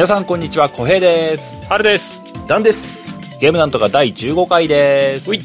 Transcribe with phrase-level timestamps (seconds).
[0.00, 1.62] 皆さんこんにちは小平です。
[1.68, 2.24] 春です。
[2.48, 3.14] ダンです。
[3.38, 5.30] ゲームなんとか第15回です。
[5.30, 5.40] うい。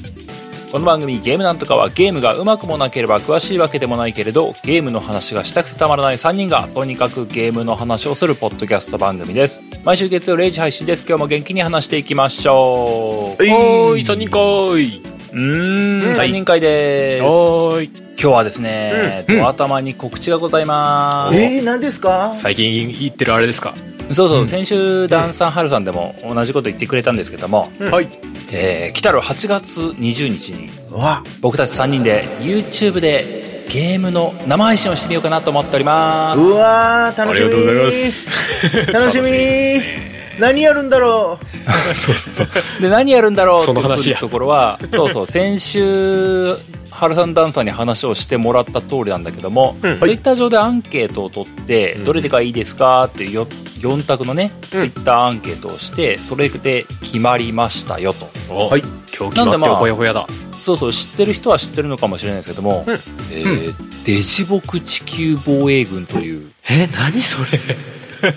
[0.72, 9.62] この番組ゲームなんとかはゲームがうまくもなければ詳しいわけでもないけれどゲームの話がしたくてたまらない3人がとにかくゲームの話をするポッドキャスト番組です。
[9.84, 11.06] 毎週月曜0時配信です。
[11.06, 13.44] 今日も元気に話していきましょう。
[13.44, 13.52] はい。
[13.52, 15.02] おーい3人かーい
[15.34, 16.14] うーんうん。
[16.14, 17.24] 3人会です。
[17.26, 19.38] 今おーい日はですね、うん。
[19.40, 21.38] ド頭に告知がございます。
[21.38, 22.32] えー、何ですか？
[22.38, 23.74] 最近言ってるあれですか？
[24.14, 24.48] そうそう、うん。
[24.48, 28.08] 先週ダンさんハルさんでも同じこと言ってくれたんですけども、はい。
[28.52, 31.24] えー来たる8月20日にわ。
[31.42, 36.42] 僕たち3人で YouTube でゲームの生配信をしてみようかなと思っております。
[36.42, 38.92] うわ楽しみりがとうございます。
[38.92, 41.40] 楽しみ何やるんだろ
[41.96, 42.48] そうそうそう。
[42.82, 44.18] で何やるんだろうその話や。
[44.18, 46.56] っていうところはそうそう先週
[46.96, 50.00] ハルさんダンさんに話をしてもらった通りなんだけども、うん。
[50.00, 52.04] ツイッター上でアンケートを取って、うん。
[52.06, 53.42] どれでがいいですかっていう
[53.80, 54.80] 4択のねうん。
[54.80, 58.30] ツイッターアンケートをしてそれで決まりましたよと。
[58.50, 58.70] お。
[58.70, 58.82] はい。
[58.82, 60.26] 今日決まってなんでまあほやほやだ。
[60.64, 62.94] そうそう知ってる人は知ってるのかもしれないですけども、うん。
[62.94, 63.74] えー
[64.06, 67.46] デジボク地球防衛軍というえ何それ。
[67.46, 67.95] う
[68.30, 68.32] い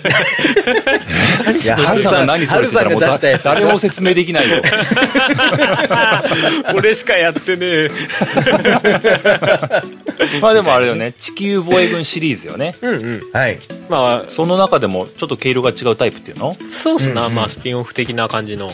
[1.65, 4.61] や ハルさんが何それって言ったらもうハルさんが出したやつ誰も説明できないよ。
[6.75, 7.89] 俺しかやってねえ。
[10.41, 12.75] まあでもあれよね地球防衛軍シリーズよね。
[12.81, 13.21] うんうん。
[13.33, 13.59] はい。
[13.89, 16.55] まその中でもちょっと毛色が違うタイプっていうの？
[16.59, 17.27] あそうっすな、うん。
[17.29, 18.67] うんまあスピンオフ的な感じの。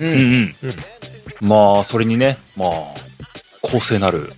[0.00, 0.74] ううんうん。
[1.40, 2.70] まあそれにねまあ
[3.62, 4.32] 公正なる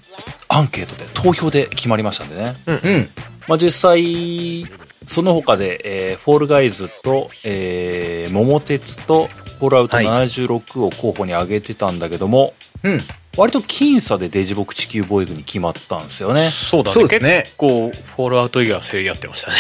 [0.49, 2.55] アンケートで投票で決まりましたんでね。
[2.67, 3.09] うん
[3.51, 4.65] まあ実際
[5.09, 5.81] その他で、
[6.13, 9.27] えーフォールガイズと、えー桃鉄と
[9.59, 10.07] フォールアウトはい。
[10.07, 13.01] 76を候補に挙げてたんだけども、うん
[13.37, 16.51] 割と僅差でデジボク地球防衛軍に決まったんですよね。
[16.51, 16.95] そうだね。
[16.95, 17.43] そうですね。
[17.45, 19.57] 結構フォールアウト以外は競り合ってましたね。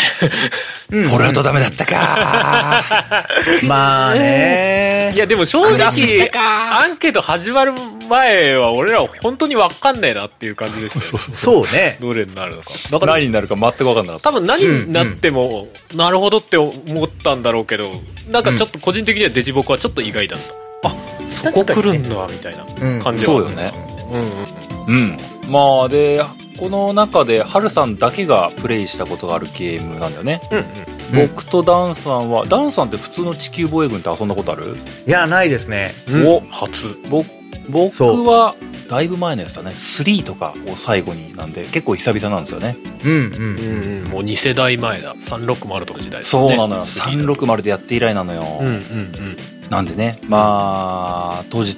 [0.90, 1.04] うん。
[1.04, 2.84] フォールアウトダメだったか。
[3.66, 5.12] まあね。
[5.14, 7.72] いやでも正直アンケート始まる
[8.08, 11.22] 前は俺ら本当に分かんねえなっていう感じでしたよ。
[11.32, 11.96] そうね。
[12.00, 12.70] どれになるのか。
[12.90, 14.30] だから何になるか全く分かんなかった。
[14.30, 17.88] 多分何になっても、なるほどって思ったんだろうけど
[18.30, 20.54] なんかちょっと個人的にはデジボクはちょっと意外だった、
[20.84, 20.94] あ
[21.28, 23.00] そこ来るんだみたいなうん。
[23.00, 23.32] 感じは。
[23.32, 23.72] そうよね。
[24.12, 25.18] うんうんうん。
[25.52, 26.22] まあで、
[26.58, 30.40] この中でハルさんだけがプレイしたことがあるゲームなんだよね。
[30.50, 30.64] うんうん。
[30.64, 30.66] うん
[31.12, 34.76] 僕とダンさんは、ダンさんって普通の地球防衛軍って遊んだことある？
[35.08, 35.92] いやないですね。
[36.08, 36.28] うん。
[36.28, 36.96] お初。
[37.10, 37.24] ぼ
[37.68, 38.54] 僕は
[38.88, 39.72] だいぶ前のやつだね。
[39.72, 42.76] 3とかを最後になんで結構久々なんですよね。
[43.04, 43.24] うんううん。
[43.24, 44.10] んうん。
[44.10, 45.16] もう2世代前だ。
[45.16, 46.48] 360とか時代ですね。
[46.48, 46.84] そうなのよ。
[46.86, 49.36] 次だ360でやって以来なのよ、うんうんうん
[49.70, 50.18] なんでね。
[50.28, 51.76] まあ当日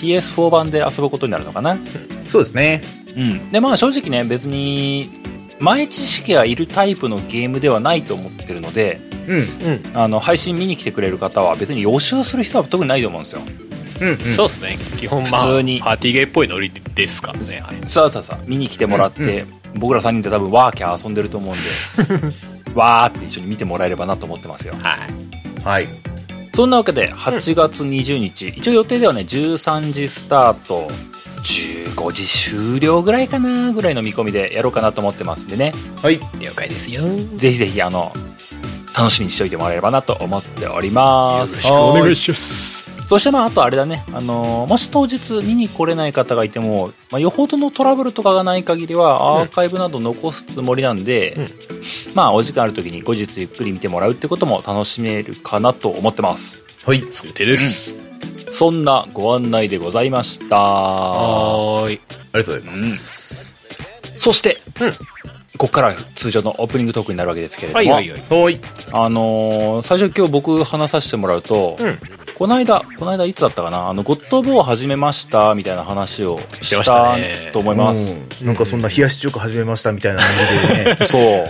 [0.00, 1.76] PS4 版で遊ぶことになるのかな。
[2.28, 2.82] そうですね。
[3.16, 3.50] うん。
[3.50, 5.10] でまあ正直ね別に
[5.58, 9.38] 前知識がいるタイプのゲームではないと思ってるのでうん。
[9.38, 9.82] うん。
[9.94, 13.42] あの配信見に来てくれる方は別に予習する必要は特にないと思うんですよ。
[14.00, 14.32] うんうん。
[14.32, 14.78] そうですね。
[14.98, 15.80] 基本まあ普通に。
[15.80, 17.88] パーティーゲーっぽいノリですからねあれ。
[17.88, 19.44] さあさあさあ見に来てもらって、
[19.74, 21.58] 僕ら3人で多分ワーキャー遊んでると思うん
[22.22, 22.36] で
[22.74, 24.74] わーって一緒に見てもらえればなと思ってますよ。
[24.80, 24.98] は
[25.62, 25.64] い。
[25.64, 26.13] はい
[26.54, 30.88] そんなわけで8月20日、一応予定ではね13時スタート。
[31.44, 35.74] 15時終了ぐらいかなぐらいの見込みでやろうかなと思ってますんでね。
[36.02, 36.18] はい。
[36.40, 37.02] 了解ですよ。
[37.36, 38.12] ぜひぜひあの
[38.96, 41.50] 楽しみにしておいてもらえればなと思っております。
[41.50, 42.73] よろしくお願いします
[43.08, 51.46] そしてまああとあれだね、あのーもし当日見に来れない方がいても、まあ、よほどのトラブルとかがない限りはアーカイブなど残すつもりなんで、うん。
[52.14, 56.64] まあお時間ある時に後日ゆっくり見てもらうってことも楽しめるかなと思ってます。
[56.86, 57.94] はいそういう手です、
[58.50, 60.56] そんなご案内でございました。
[60.56, 62.00] はーい。
[62.32, 63.54] ありがとうございます。
[64.16, 64.92] そして、うん。
[65.56, 68.60] ここから通常のオープニングトークになるわけですけれども、はいはいはいはい。
[68.92, 71.98] あのー最初今日僕話させてもらうと、うん
[72.36, 73.88] この間この間いつだったかな？
[73.88, 77.16] あのゴッド・オブ・ウォー始めましたみたいな話をしてましした
[77.52, 78.46] と思います、うん。
[78.46, 80.26] なんかそんな冷やし中華始めましたみたいなノ
[80.74, 80.96] リでね。
[81.06, 81.44] そう。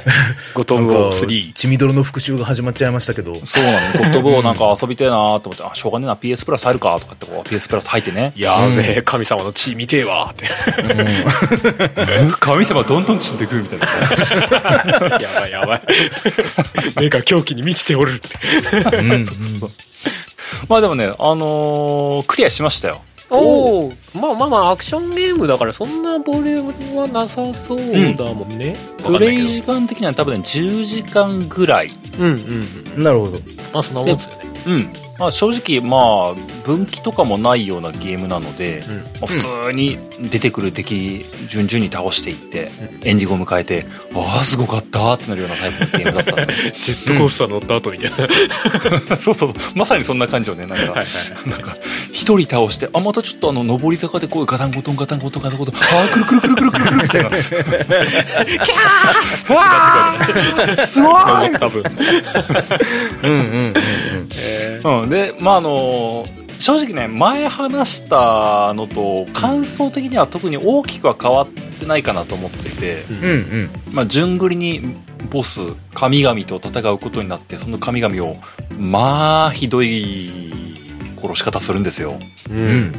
[0.55, 3.35] ゴトムなんか3血みどろの復讐が始まっちゃいましたけど。
[3.45, 8.33] そうなのゴッド・オブ・ウォーなんか遊びてえなと思って、あしょうがねえな PS プラス入るかとかってこう PS プラス入ってね。
[8.37, 10.47] やべえ神様の血見てえわって。
[12.41, 13.87] 神様どんどん死んでくみたいな。
[15.19, 15.83] やばいやばい。
[16.97, 18.97] 目が狂気に満ちておるって。
[18.99, 19.27] うん
[20.69, 23.01] まあでもねあのークリアしましたよ。
[23.31, 31.91] おおまあまあまあアクションゲームだからそんなボリュームはなさそうだもんね、わかんレイ時間的には多分ね10時間ぐらい。
[32.19, 32.69] うんうん。
[32.97, 33.03] うん。
[33.03, 33.39] なるほど。
[33.73, 34.45] まあそんなもんですよね。
[34.67, 36.35] うんまあ、正直まあ
[36.65, 38.97] 分岐とかもないようなゲームなので、うん。
[38.97, 39.99] まあ、普通に
[40.31, 42.71] 出てくる敵順々に倒していって、
[43.03, 48.11] エンディングを迎えてああすごかったってなるようなタイプのゲームだったので ジェットコースター乗った後みたい
[49.11, 49.17] な。
[49.19, 50.67] そうそうまさにそんな感じよね。
[50.67, 51.07] なんか、はいはい
[52.13, 57.31] 人倒してあまたちょっとあの上り坂でこうガタンゴトンガタンゴトンガタンゴトンああくるくるくるくるくるくるみたいな。
[57.31, 61.17] キャー すごい。
[61.27, 61.83] 登った分。
[63.23, 63.75] うんうんうん
[64.85, 65.11] うん。
[65.11, 66.27] で、まあ、あの
[66.59, 73.71] 正直ね、前話したのと、感想的には特に大きくは変わってないかなと思っていて、うんうん。
[73.93, 74.83] まあ、順繰りに
[75.31, 75.61] ボス、
[75.95, 78.37] 神々と戦うことになって、その神々を、
[78.79, 80.31] まあ、ひどい
[81.21, 82.19] 殺し方するんですよ。
[82.51, 82.93] ううんうんん。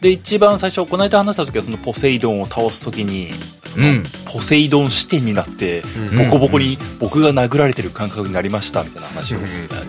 [0.00, 3.32] で、一番最初、この間話した時は、そのポセイドンを倒す時に、
[3.66, 9.38] そのうんポセイドン視点になって、うんボコボコに僕が殴られてる感覚になりました、みたいな話を。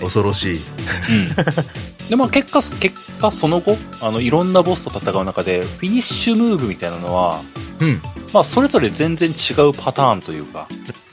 [0.01, 0.57] 恐ろしい。
[0.57, 7.41] うん、でまあ結果結果その後あのいろんなボスと戦う中でフィニッシュムーブみたいなのは、
[7.79, 8.01] うん。
[8.33, 10.67] まあ、それぞれ全然違うパターンというか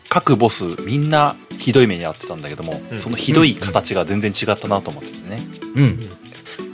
[0.08, 5.38] 各ボスみんなひどい目に遭ってたんだけども、うんそのひどい形が全然違ったなと思っててね、
[5.76, 6.00] うん。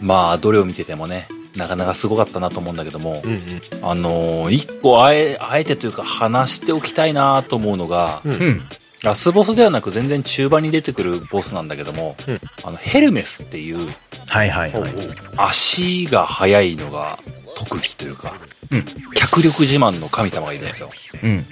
[0.01, 3.41] まあどれを見ててもねなかなかすごかったなと思うんだけども、うん
[3.83, 8.63] あのー一個あえあえてというか話しておきたいなと思うのが、うんうん。
[9.03, 13.89] ラスボスではなく全然中盤に出てくるボスなんだけども、うんあのヘルメスっていう
[14.29, 14.93] はいはいはい。
[15.37, 17.19] 足が速いのが
[17.57, 18.33] 特技というか、
[18.71, 20.89] うん脚力自慢の神様がいるんですよ。
[21.23, 21.31] うん。
[21.31, 21.45] うん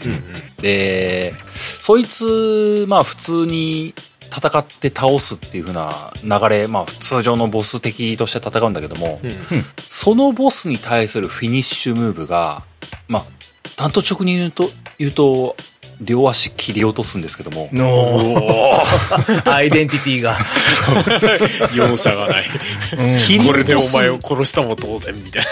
[0.63, 1.33] で、
[1.81, 3.95] そいつ、まあ普通に
[4.31, 9.31] 戦って倒すっていう風な流れ、まあ通常のボス敵として戦うんだけども、うん。
[9.89, 12.63] そのボスに対するフィニッシュムーブが、
[13.09, 13.25] まあ、
[13.77, 15.57] 単刀直入に言うと、言うと、
[16.01, 18.83] 両足切り落とすんですけども、の
[19.45, 20.39] アイデンティティが。
[21.75, 22.45] 容赦がない。
[22.97, 25.45] うんこれでお前を殺したも同然みたい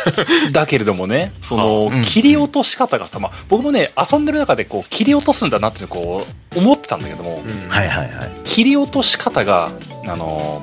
[0.45, 0.51] な。
[0.53, 8.11] だけれどもね、その、うん切り落とし方がさ、まあ、僕もね、遊んでる中でこう、切り落とすんだなってこう、思ってたんだけども、はいはいはい。
[8.45, 9.71] 切り落とし方が、
[10.07, 10.63] あの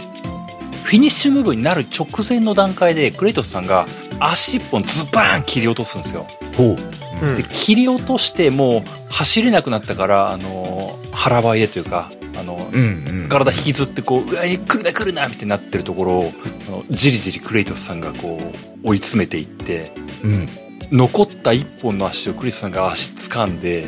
[0.84, 3.88] フィニッシュムーブになる直前の段階で、クレイトスさんが
[4.20, 6.28] 足一本ズバーン切り落とすんですよ。
[6.58, 7.03] ほう。
[7.24, 13.30] うんで、切り落としてもう走れなくなったから、あの腹ばいでというか、あの、うんうん。
[13.30, 16.34] 体引きずってこう、うわ、来るな来るなみたいになってるところを、
[16.68, 18.40] あのじりじりクレイトスさんがこ
[18.84, 19.92] う、追い詰めていって、
[20.24, 20.50] うん。
[20.92, 23.86] 残った一本の足をクリスさんが足掴んで、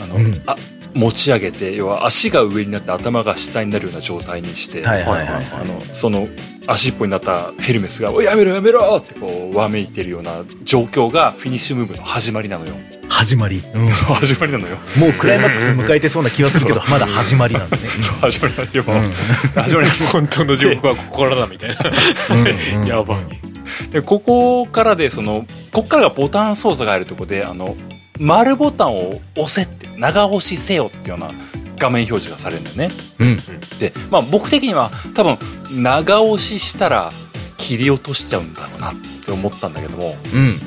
[0.00, 0.56] あの、うんあ、
[0.94, 6.28] 持ち上げて、要は足が上になって頭が下になるような状態にして、はいはいはいはいあの、その
[6.66, 12.74] 足一本になったヘルメスが、おいやめろやめろってこう、わめいてるような状況がフィニッシュムーブの始まりなのよ。
[13.08, 13.62] 始まり。
[13.74, 13.90] うん。
[13.92, 14.76] そう、始まりなのよ。
[14.96, 18.02] もうクライマックス迎えてそうな気はするけど、 まだ始まりなんですね。
[18.02, 18.84] そう、始まりなのよ。
[18.86, 21.76] うん始まりなの 本当の地獄はここからだみたいな。
[22.30, 23.18] うんうんやばい。
[23.92, 27.76] で、ここからで、その、ここからがボタン操作が入るところで、あの、
[28.18, 31.30] 丸ボタンを押せって、長押しせよっていうような
[31.78, 32.90] 画面表示がされるんだよね。
[33.18, 33.36] うん。
[33.78, 35.38] で、まあ僕的には多分
[35.82, 37.10] 長押ししたら
[37.56, 38.94] 切り落としちゃうんだろうなっ
[39.24, 40.58] て思ったんだけども、うん。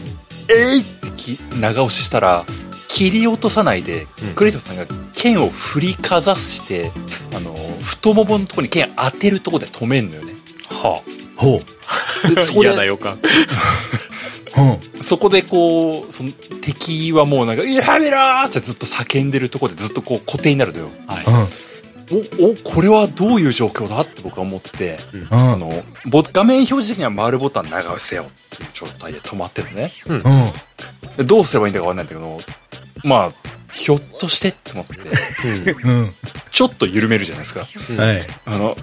[0.50, 2.46] えいってき長押ししたら
[2.88, 6.92] 切り落とさないで、うんクレイトさんが剣を振りかざして、
[7.36, 10.34] あの、太もものところに剣当てるところで止めんのよね。
[10.70, 11.02] は
[11.38, 12.36] ほう。
[12.36, 13.20] でそこで、嫌な予感。
[14.58, 15.04] うん。
[15.04, 16.32] そこでこう、その
[16.62, 20.90] 敵はもうなんか、やめろーってずっと叫んでるところでずっとこう固定になるのよ。
[21.08, 22.48] うん。
[22.48, 25.28] お、お、これはどういう状況だって僕は思って、うん。
[25.32, 29.92] あの、ボ画面表示的には丸ボタン長押しせよっていう状態で止まってるのね。
[30.08, 30.24] うん。
[31.18, 32.42] でどうすればいいんだかわかんないんだけど、
[33.04, 33.32] まあ、
[33.74, 36.10] ひょっとしてって思って、うん。
[36.52, 37.62] ちょっと緩めるじゃないですか。
[38.02, 38.22] はい。
[38.46, 38.78] あの、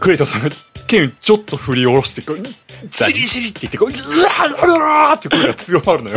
[0.00, 0.50] クレイトスさんが
[0.90, 6.16] 剣ちょっと振り下ろして、こう、ジリジリって言って、こう、うわーうわーって声が強まるのよ。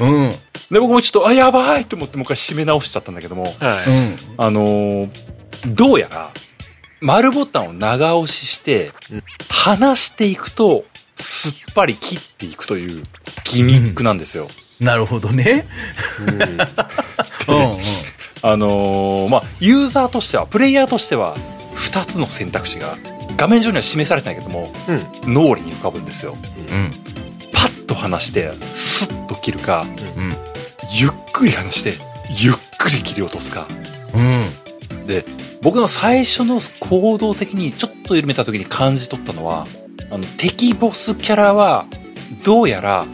[0.00, 0.30] うん。
[0.70, 3.90] で、僕もちょっと、あ、やばいと思ってもう一回締め直しちゃったんだけども、はい。
[3.90, 4.16] うん。
[4.36, 5.10] あのー
[5.66, 6.30] どうやら、
[7.00, 10.84] 丸ボタンを長押ししてうん、離していくと、
[11.16, 13.02] すっぱり切っていくという
[13.44, 14.48] ギミックなんですよ。
[14.78, 15.66] なるほどね。
[16.20, 16.42] うん。
[16.42, 17.78] うん。
[18.46, 21.36] あのーまあ、ユーザーとしては、プレイヤーとしては、
[21.74, 22.96] 二つの選択肢が、
[23.36, 24.72] 画面上には示されてないけども、
[25.26, 25.34] うん。
[25.34, 26.36] 脳裏に浮かぶんですよ。
[26.70, 26.90] うん。
[27.52, 29.84] パッと離して、スッと切るか、
[30.16, 30.32] うん。
[30.96, 31.98] ゆっくり離して、
[32.30, 33.66] ゆっくり切り落とすか。
[34.14, 35.06] うん。
[35.08, 35.24] で、
[35.60, 39.66] 僕の最初の行動的にちょっと緩めた時に感じ取ったのは、
[40.12, 41.86] あの、敵ボスキャラは、
[42.44, 43.06] どうやら、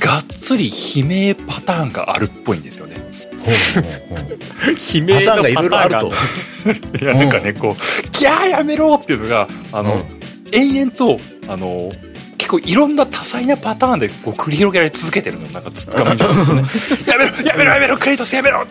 [0.00, 3.09] がっつり悲鳴パターンがあるっぽいんですよね。
[3.46, 6.12] 悲鳴のパターンがいろいろあると。
[7.00, 10.04] いや、なんかね、こう、キャーやめろっていうのが、あの、
[10.52, 11.92] 延々と、あの、
[12.40, 15.46] 結構いろんな多彩なパターンでこう繰り広げられ続けてるの。
[15.48, 16.62] なんかずっと画面上ずっとね。
[17.06, 18.66] やめろやめろやめろクレイトスやめろ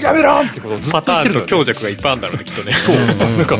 [0.00, 2.72] やめろってことをずっパターンとと言ってるのよ、強弱がいっぱいあるんだろうね、きっとね。
[2.72, 2.96] そう。
[2.96, 3.58] なんか、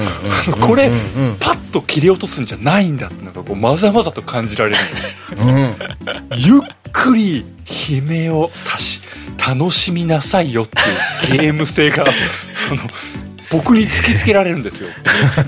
[0.61, 0.97] これうんう
[1.33, 4.79] ん、パッと切り落とすんじゃないんだって、なんかこう、まざまざと感じられる。
[5.37, 5.75] うん
[6.35, 6.61] ゆっ
[6.91, 9.01] くり悲鳴を足し、
[9.47, 12.05] 楽しみなさいよっていうゲーム性が、
[12.71, 12.83] あの、
[13.53, 14.89] 僕に突きつけられるんですよ。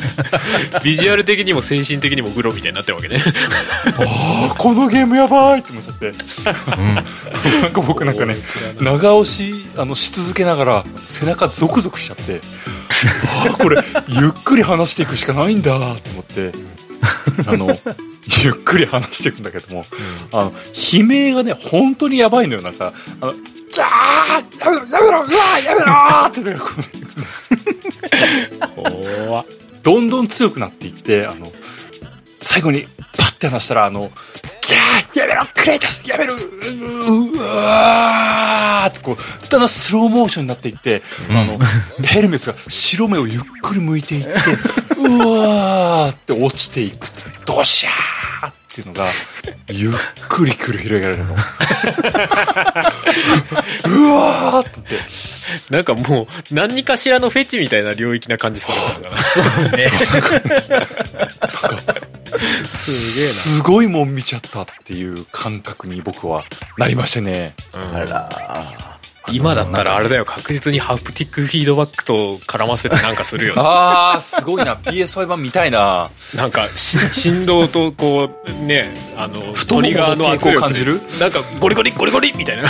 [0.82, 3.22] ビジュアル的にも精神的にもグロみたいになってるわけね。
[3.98, 6.12] ああ、このゲームやばいって思っちゃって。
[7.60, 8.36] なんか僕なんかね、
[8.80, 12.40] 長押し、あの、し続けながら、背中ゾクゾクしちゃって、
[13.46, 16.52] ああ、これ、ゆっくり話していくしかないんだと思って、
[17.46, 17.78] あの、
[18.42, 19.84] ゆっくり話していくんだけども、
[20.32, 23.34] あの、悲鳴がね、本当にやばいのよ、なんか、あの、
[23.72, 25.28] じゃあやめろやめろうわ
[25.64, 25.92] やめろ
[26.28, 26.42] って
[28.76, 29.46] 怖っ
[29.82, 31.50] どんどん強くなっていって、あの、
[32.42, 32.84] 最後に
[33.18, 34.12] パッて話したら、あの、
[34.60, 39.16] キャーやめろクレイトスやめろううわーってこう、
[39.48, 41.58] だんだんスローモーションになっていって、あの、
[42.06, 44.34] ヘルメスが白目をゆっくり向いていって、う
[45.28, 47.08] わーって落ちていく。
[47.44, 48.21] ドシャー
[48.72, 49.06] っていうのが、
[49.70, 49.92] ゆっ
[50.28, 51.34] くり繰り広げられるの。
[51.34, 51.36] う
[54.08, 54.96] わーって言って、
[55.70, 59.18] なんかもう、何かしらのフェチみたいな領域な感じするんだな。
[59.18, 59.44] そう
[59.76, 59.88] ね。
[62.74, 66.44] すすごいもん見ちゃったっていう感覚に僕は
[66.78, 67.54] なりましてね。
[67.74, 68.28] げえな。
[68.32, 69.01] あうんら。
[69.30, 73.54] 今だったらあれだよ、確実にハプティックフィードバックと絡ませてなんかするよ。
[73.56, 74.74] あー、すごいな。
[74.76, 76.10] PS5 版見たいな。
[76.34, 81.00] なんかし、振動とこう、ね、あの、トリガーの圧力感じる？
[81.20, 82.62] なんか、ゴリゴリゴリゴリみたいな。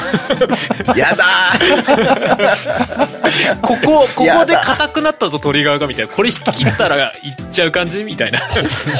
[0.96, 6.12] やだー ここ、ここで硬くなったぞ、トリガーが、みたいな。
[6.12, 7.12] これ引き切ったらいっ
[7.50, 8.40] ちゃう感じみたいな。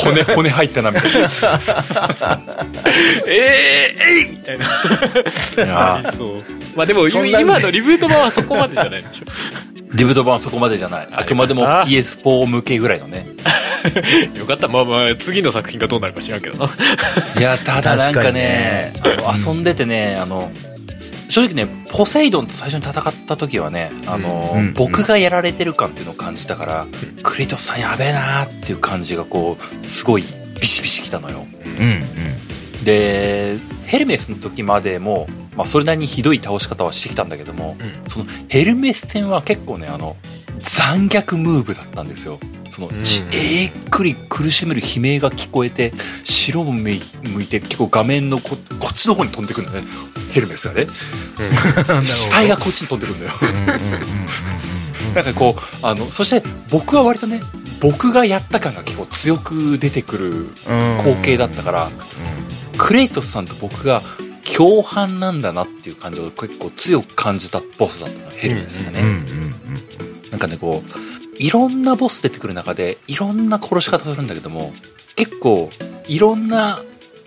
[0.03, 1.19] 骨、骨入ったな、みたいな。
[3.27, 4.65] えー、えいみたいな。
[4.65, 6.29] いやーそう。
[6.75, 9.25] まあでも、そん今のリブート版はそこまでじゃないでしょ。
[9.95, 11.09] リブート版はそこまでじゃない。
[11.13, 13.27] あくまでもあ PS4 向けぐらいのね。
[14.35, 14.69] よかった。
[14.69, 16.73] まあまあ、次の作品がどうなるか知らんけどな。
[17.39, 20.51] いや、ただなんかね、確あの遊んでてね、あの、
[21.29, 26.87] 正直ね、ポセイドンと最初に戦った時はね、あの、うんうん僕がやられてる感っていうのを感じたから、
[27.23, 30.25] クレイトスさんやべえなーっていう感じがこう、すごい
[30.61, 31.47] ビシビシきたのよ。
[31.65, 32.03] うんうん。
[32.85, 40.17] で、ヘルメスの時までも、まあそれなりにひどい倒し方はしてきたんだけども、うんそのヘルメス戦は結構ね、あの、
[40.61, 42.39] 残虐ムーブだったんですよ。
[42.71, 45.93] その、うんじえっくり苦しめる悲鳴が聞こえて、
[46.25, 49.87] 白も向い向いて結構画面のここっちの方に飛んでくるんだね。
[50.33, 50.87] ヘルメスがね。
[52.05, 53.33] 死体がこっちに飛んでくるんだよ。
[53.43, 53.83] うんうんうんうんうん
[55.15, 57.41] なんかこう、あの、そして僕は割とね、
[57.81, 60.47] 僕がやった感が結構強く出てくる
[60.99, 61.91] 光景だったから、
[62.83, 64.03] クレイトスさんと僕が
[64.57, 69.03] 共犯なんだなっていう感じを結構強く感じたボスだったの、ヘルメスがね。
[70.33, 74.73] なんかね、こう、いろんなボス出てくる中で、いろんな殺し方するんだけども、
[75.15, 75.71] 結構、
[76.09, 76.83] いろんな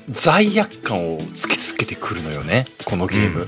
[0.09, 3.47] 罪悪感を突きつけてくるのよね、このゲーム。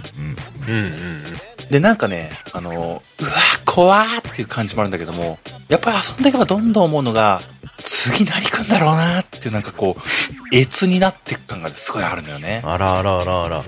[1.70, 3.32] で、なんかね、あの、うわ、
[3.66, 7.42] 怖ーっていう感じもあるんだけども、やっぱり遊んでいけばどんどん思うのが、
[7.84, 12.62] 次何来んだろうなっていうなんかこう、越になっていく感がすごいあるのよね。
[12.66, 13.58] あらあらあらあら。
[13.60, 13.66] うん。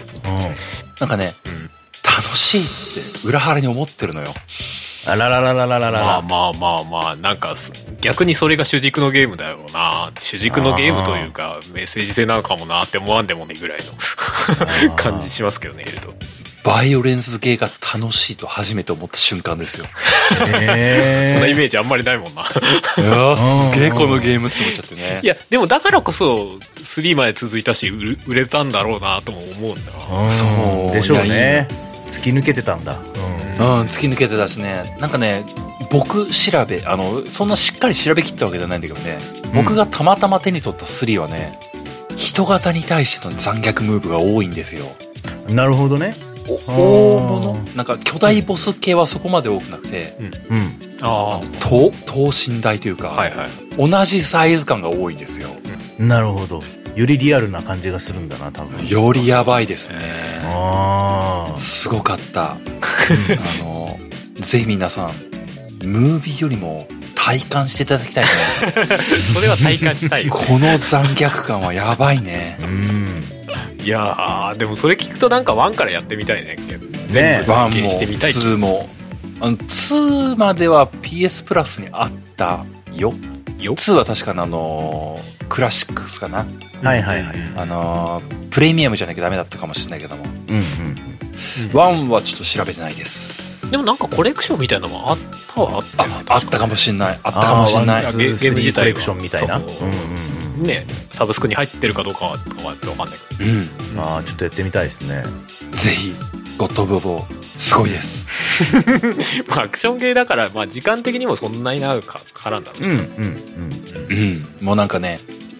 [1.00, 1.70] なんかね、うん。
[2.04, 4.34] 楽しいって裏腹に思ってるのよ。
[5.06, 10.12] あらららららららまあまあまあまあ、なんかす、逆にそれが主軸のゲームだよな。
[10.20, 13.80] 主軸のゲームというか、メッセージ性なのかもなって思わんでもねぐらい
[14.88, 16.14] の 感じしますけどね、ヘルド。
[16.64, 19.86] バイオレンスゲーが楽しいと初めて思った瞬間ですよ。
[20.30, 22.42] そんなイへメージあんまりないもんな。
[22.42, 22.46] い
[23.02, 25.28] やー、すげえこのゲームって思っちゃってねい。
[25.28, 30.28] や、でもだからこそ、3まで続いたし、売れ売れたんだろうなとも思うんだな。
[30.28, 31.68] ーそうでしょうね。
[32.08, 32.98] 突き抜けてたんだ。
[33.60, 34.96] うん、突き抜けてたしね。
[35.00, 35.46] なんかね、
[35.92, 39.18] 僕調べ、あの、そんなしっかり調べきったわけじゃないんだけどね、
[39.54, 41.58] 僕がたまたま手に取った3はね、
[42.16, 44.86] 人型に対しての残虐ムーブが多いんですよ。
[45.04, 45.10] うん
[45.56, 46.16] なるほどね。
[46.50, 50.16] おあー大物なんか巨大ボス系はそこまで多くなくて、
[50.50, 50.80] うん。
[51.02, 53.16] あ等等身大というか、あ。
[53.16, 53.50] はいはい。
[53.78, 55.50] 同じサイズ感が多いんですよ。
[55.98, 56.62] なるほど。
[56.96, 58.88] よりリアルな感じがするんだな、多分。
[58.88, 60.00] よりやばいですね。
[60.46, 61.58] ああ。
[61.58, 62.54] すごかった。
[62.54, 62.58] あ
[63.64, 63.98] の、
[64.42, 68.30] ぜひ皆さん、ムービーよりも体感していただきたいね。
[69.34, 70.34] それは体感したいよ。
[70.34, 72.58] この残虐感はやばいね。
[72.62, 73.24] うん。
[73.84, 76.58] いやー、でもそれ聞くとなんか1からやってみたいね。
[77.10, 78.90] 全部1体験してみたいってことも2も。
[79.42, 83.14] あの2までは PS プラスにあったよ。
[83.60, 86.46] よ2は確かにあのークラシックスかな。
[86.84, 87.36] はいはいはい。
[87.58, 90.24] あのープレミアムじゃなきゃダメだったかもしれないけども。
[90.50, 90.62] うんうん。
[91.34, 93.72] 1はちょっと調べてないです。
[93.72, 95.18] でもなんかコレクションみたいなのもあっ
[95.56, 97.20] たはあったああったかもしんない。
[97.24, 98.04] あったかもしんない。
[98.04, 99.58] ゲゲーム自体コレクションみたいな。
[99.58, 99.62] う。
[99.62, 100.29] うんうん。
[100.64, 103.52] ねサブスクに入ってるかどうかはとかはわかんないけど。
[103.52, 104.00] うん。
[104.00, 105.24] ああ、ちょっとやってみたいですね。
[105.72, 106.14] ぜひ
[106.58, 108.26] ゴッド・オブ・ボーすごいです。
[109.48, 112.98] まあアクションゲーだから、まあ、時間的にもそんなに長くかからんだろうしうんうん
[114.10, 114.18] うん。
[114.18, 114.48] うん。
[114.62, 115.20] もうなんかね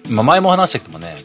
[0.10, 1.16] まあ前も話したけどもね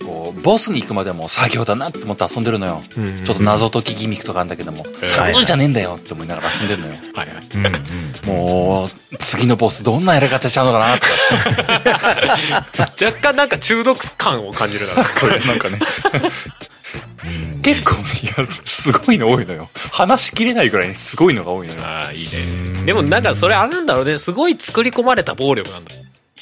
[0.43, 6.95] ボスに行くまではもう作業だなって思って遊んでるのようんちょっと謎解きギミックとかあるんだけども、うんそういうことじゃねえんだよって思いながら遊んでるのよ。
[7.15, 8.37] はいはいうんうん。
[8.37, 12.67] もう、次のボスどんなやり方しちゃうのかなとか。
[13.05, 15.79] 若干なんか中毒感を感じるな これなんかね。
[17.63, 19.69] 結構、いや、すごいの多いのよ。
[19.91, 21.83] 話しきれないぐらいにすごいのが多いのよ。
[21.83, 25.95] ああいいねでもなんかそれあれなんだろうねすごい作り込まれた暴力なんだ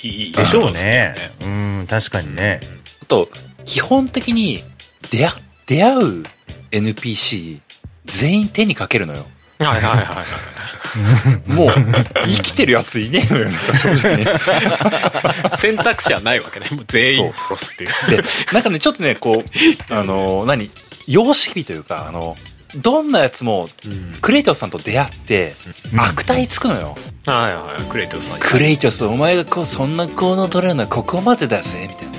[0.02, 1.46] いいでしょうねです。
[1.46, 2.60] うん、確かにね。
[3.02, 3.28] あと、
[3.64, 4.62] 基本的に
[5.10, 5.32] 出会、
[5.66, 6.22] 出会う
[6.70, 7.60] NPC、
[8.06, 9.26] 全員手にかけるのよ。
[9.58, 11.50] はいはいはいはい。
[11.50, 11.68] もう、
[12.28, 14.24] 生きてるやついねえのよ、正直ね。
[15.56, 16.66] 選択肢はないわけね。
[16.72, 17.90] もう全員殺すっていう。
[18.10, 19.44] で、なんかね、ちょっとね、こう、
[19.94, 20.70] あの、何？
[21.06, 22.36] 様式美というか、あの、
[22.76, 24.14] どんなやつも、うん。
[24.20, 25.54] クレイトスさんと出会って、
[25.92, 26.00] うん。
[26.00, 26.96] 悪態つくのよ。
[27.24, 28.38] はいはいクレイトスさん。
[28.40, 32.12] クレイトス、お前がこう、そんな行動取れるのはここまでだぜ、みたいな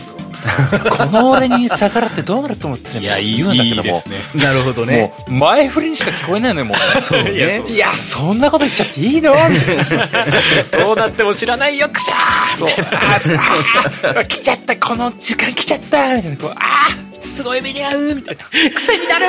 [0.90, 5.14] この俺に逆らってどうなると思ってんのいやいい言うんだけどもいいです、ねなるほどね。
[5.18, 7.02] もう、前振りにしか聞こえないのよ、もう。
[7.02, 7.64] そういやね。
[7.68, 9.32] いや、そんなこと言っちゃっていいの？
[9.34, 10.08] みたいな
[10.72, 18.44] どうなっても知らないよくしゃーそう、あーあー、来ちゃった、この時間来ちゃった、みたいな、こう、あーすごい目に遭うみたいな。
[18.76, 19.26] 癖になる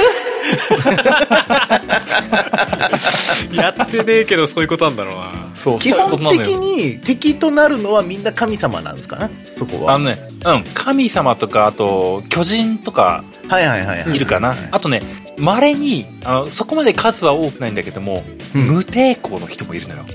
[3.56, 9.30] やってねえけどそういうことなんだろうなそう基本的に敵となるのはみんな神様なんですかね？
[9.46, 9.94] そこは。
[9.94, 14.16] あのね、うん、神様とか、あと、巨人とかはいはいはいはい。
[14.16, 14.56] いるかな。
[14.70, 15.02] あとね、
[15.38, 20.04] 稀に、あの、そこまで数は多くないんだけども、うん無抵抗の人もいるのよ。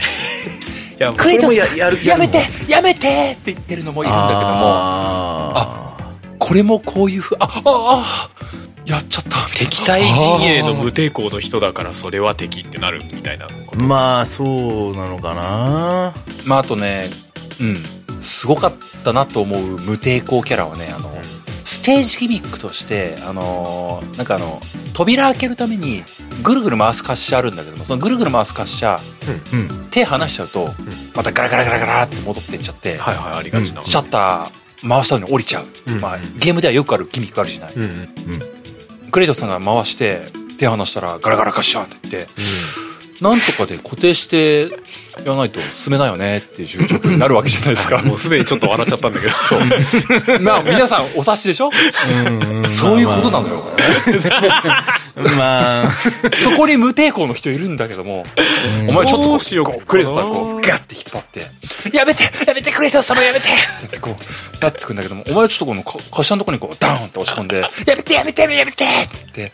[0.99, 6.08] いやクレイトスややるやめてややめてって言ってるのもいるんだけども、あ
[6.39, 8.29] これもこういうふう、あ、あ、あ、
[8.85, 9.37] やっちゃった。
[9.55, 13.47] 敵対陣営の無抵抗の人だからそれは敵ってなるみたいな
[13.77, 16.13] まあ、そうなのかな。
[16.45, 17.09] まあ、あとね、
[17.59, 17.83] うん、
[18.21, 18.73] すごかっ
[19.03, 21.13] たなと思う無抵抗キャラはね、あの、
[21.65, 24.59] ステージギミックとして、あのーなんかあの、
[24.93, 26.03] 扉開けるために、
[26.41, 28.99] ぐるぐる回す滑車あるんだけども、そのぐるぐる回す滑車、
[29.53, 29.87] うん。
[29.91, 30.69] 手離しちゃうと、
[31.15, 33.81] またガラガラガラガラって戻っていっちゃって、はいはいありがちな。
[33.85, 35.65] シャッター回したのに降りちゃう。
[35.87, 37.73] うんまあ、ゲームではよくあるギミックあるじゃない。
[37.75, 38.09] うんうん
[39.11, 40.21] クレイトスさんが回して、
[40.59, 42.31] 手離したらガラガラガッシャンって言って、
[43.23, 44.69] なんとかで固定して
[45.25, 48.01] やらないと進めないよねっていう状況になるわけじゃないですか。
[48.01, 49.33] もうすでにちょっと笑っちゃったんだけど。
[49.33, 50.39] そう。
[50.39, 51.71] まあ、皆さんお察しでしょ？
[52.65, 53.63] そういうことなのよ。
[55.37, 58.25] まあ、そこに無抵抗の人いるんだけども、
[58.87, 61.47] お前ちょっとこどうしようクレイトスさんこうガッて引っ張って、
[61.95, 63.47] やめてやめてクレイトス様やめて。
[63.47, 68.59] って言ってこう、なってくんだけども、お前ちょっとこのか滑車のとこにこうダーンって押し込んで、やめてやめてやめて。
[68.59, 69.17] やめてって。
[69.35, 69.53] 言って、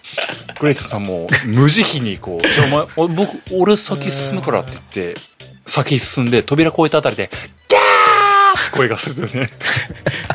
[0.59, 5.21] クレイトスさんも無慈悲にこう、じゃあお前、お僕、俺先進むからって言って、
[5.65, 7.29] 先進んで扉越えたあたりで、
[7.67, 8.69] ギャー！
[8.69, 9.49] って声がするよね。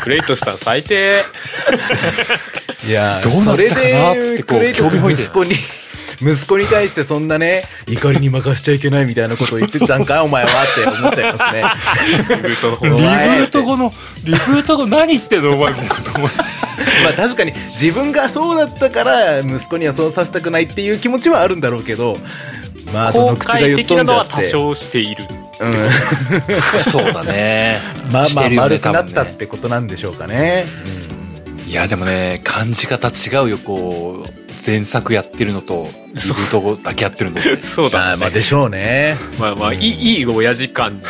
[0.02, 1.22] クレイトスさん最低。
[2.86, 5.22] いや、どうなったかなそれで、ってこうクレイトス興味本位で。
[5.22, 5.54] 息子に、
[6.22, 11.64] 息子に対してそんなね、怒りに任しちゃいけないみたいなことを言ってたんかいお前はって思っちゃいますね。
[12.28, 16.30] リブートの方リブお前ート後の、リブート後何言ってんのお前みたいなこと思い
[17.04, 22.16] まあ確かに自分がそうだったから息子にはそうさせたくないっていう気持ちはあるんだろうけど、
[22.92, 24.46] まあど公の口が言っ開的なのはとんじゃって。
[24.46, 25.24] 多少している
[25.60, 25.90] うん。
[26.90, 27.78] そうだね。
[28.10, 30.66] まあまあ丸くなったってことなんでしょうかね。
[31.66, 37.48] いや、でもね、感じ方違うよ、こう、前作やってるのと、リブート後だけやってるのと。
[37.62, 39.16] そうだねまあまあでしょうね。
[39.38, 41.00] まあまあいいいい親父感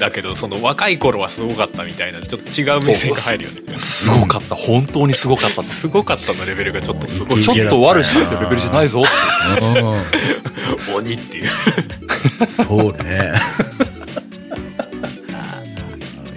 [0.00, 4.54] だけどその若い頃はすごかったみたいなちょっと違う目線が入るよねすごかった。
[4.56, 5.62] 本当にすごかった。
[5.62, 9.02] すごかったのレベルがちょっとすごいちょっと悪しちゃってレベルじゃないぞ。
[9.02, 12.46] う鬼っていうん。
[12.48, 13.32] そうね。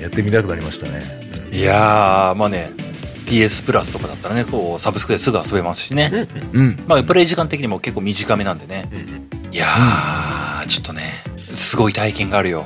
[0.02, 1.02] やってみたくなりましたね。
[1.52, 2.72] いやー、まあね、
[3.28, 6.28] PS プラスとかだったらね、こう、サブスクですぐ遊べますしね。
[6.52, 6.84] うん。
[6.88, 8.84] まあ、プレイ時間的にも結構短めなんでね。
[9.52, 11.14] いやー、ちょっとね、
[11.56, 12.66] すごい体験があるよ。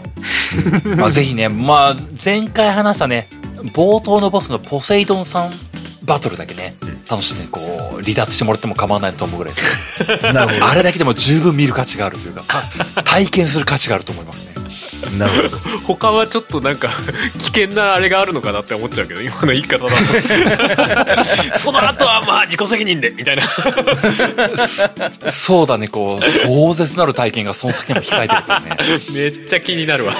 [0.98, 3.30] まあ、ぜひね、まあ、前回話したね、
[3.74, 5.52] 冒頭のボスのポセイドンさん
[6.08, 6.74] バトルだけね、
[7.10, 7.60] 楽しんで、こ
[8.00, 10.08] う、離脱してもらっても構わないと思うぐらいです。
[10.34, 12.64] なるほあれだけでも十分見る価値があるというか、か
[13.04, 14.57] 体験する価値があると思いますね。
[15.06, 15.10] ど。
[15.12, 15.78] なるほど。
[15.80, 16.90] 他はちょっとなんか
[17.40, 23.44] 危険なあれがあるのかなって思っちゃうけど今の言い方だと その後はまあ自己責任でみたいな
[25.32, 28.78] そうだね、こう、壮絶なる体験がその先にも控えてるからね。
[29.12, 30.16] めっちゃ気になるわ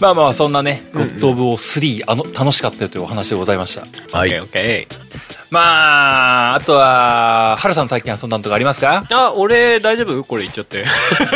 [0.00, 3.82] まあまあ、そんなね、ゴッド・オブ・オ3、あの、楽しかったよというお話でございました。
[4.16, 4.30] はい。
[4.30, 4.86] OKOK
[5.50, 9.04] まあ、あとは、ハルさん最近遊んだのとかありますか？
[9.12, 10.22] あ俺大丈夫？
[10.24, 10.84] これ言っちゃって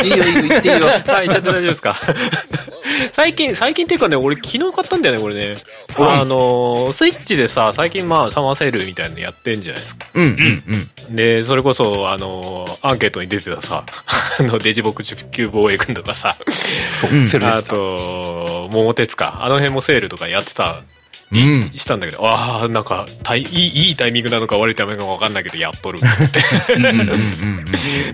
[0.03, 0.87] いいよ、いいよ、言っていいよ。
[1.07, 1.95] はい、ちゃんと大丈夫ですか？
[3.13, 5.55] 最近、最近っていうかね、俺昨日買ったんだよね、これね。
[5.97, 10.05] あの、スイッチでさ、最近まあ、サマーセールみたいなのやってんじゃないですか。
[10.13, 11.15] うんうんうん。
[11.15, 13.83] で、それこそ、あの、アンケートに出てたさ、
[14.39, 16.35] あの、デジボク19防衛軍とかさ、
[16.93, 21.00] そう、セル出てたと、桃鉄か、あの辺もセールとかやってた、うん。
[21.73, 26.73] したんだけど、ああ、なんか、たいいい、いいタイミングなのか悪いタイミングなのかわかんないけど、やっとるって。
[26.73, 27.65] うんうんうん。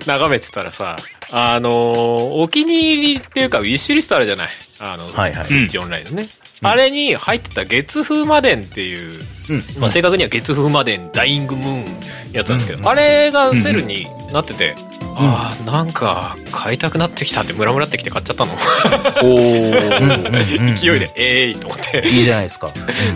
[0.06, 0.98] 眺めてたらさ、
[1.32, 4.50] あのーお気に入りっていうか、ウィッシュリストあるじゃない
[4.80, 6.28] あの、はいはいスイッチオンラインのね。
[6.62, 9.64] あれに入ってた月風魔伝っていう、うん。
[9.80, 11.86] まあ、正確には月風魔伝ダイイングムーン
[12.34, 14.76] やつなんですけど、あれがセルになってて、
[15.20, 18.54] ああ、なんか、買いたくなってきたんで、ムラムラってきて買っちゃったの。
[18.54, 20.30] おー。
[20.80, 22.08] 勢いで、ええー、と思って。
[22.08, 22.70] いいじゃないですか。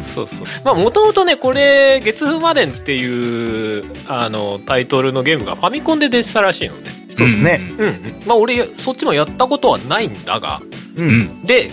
[0.04, 0.48] そうそう。
[0.64, 6.90] まあ、もともとね、これ、月風魔伝っていう、あの、タイトルのゲームがファミコンで出てたらしいのね。
[7.16, 7.62] そうですね。
[7.78, 8.24] うんうん。
[8.26, 10.60] まあ、俺、そっちもやったことはないんだが、
[10.96, 11.04] う。
[11.04, 11.44] うんん。
[11.44, 11.70] で、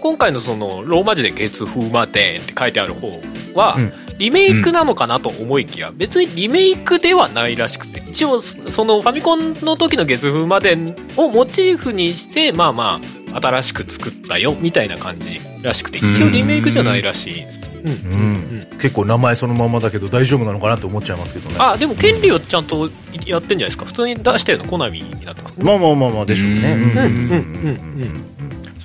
[0.00, 3.10] 今回のその、ローマ字で月風魔伝って書いてある方
[3.54, 13.00] は、うんリメイクなのかなと思いきや、別にリメイクではないらしくて、一応、そのファミコンの時の月風魔伝をモチーフにして、まあま
[13.32, 17.60] あ、新しく作ったよ、みたいな感じらしくて、一応リメイクじゃないらしいです。
[17.82, 17.90] うん。
[17.90, 18.66] うん。
[18.78, 21.56] 結構名前そのままだけど大丈夫なのかなって思っちゃいますけどね。
[21.58, 22.90] あ、でも権利をちゃんと
[23.24, 23.84] やってんじゃないですか。
[23.84, 25.64] 普通に出してるのコナミになってますね。
[25.64, 26.72] まあまあまあまあでしょうね。
[26.72, 28.29] うんうんうんうんうん。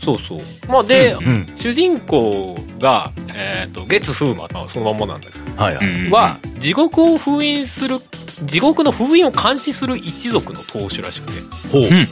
[0.05, 0.39] そうそう。
[0.69, 1.51] まあで、うん。
[1.55, 6.05] 主人公が、えっ、と、月風魔、まあ、そのまんまなんだけど、はいはい。
[6.05, 7.99] うんは、地獄を封印する、
[8.43, 11.41] 地獄の封印を監視する一族の当主らしくて。
[11.71, 11.81] ほう。
[11.81, 12.07] うん。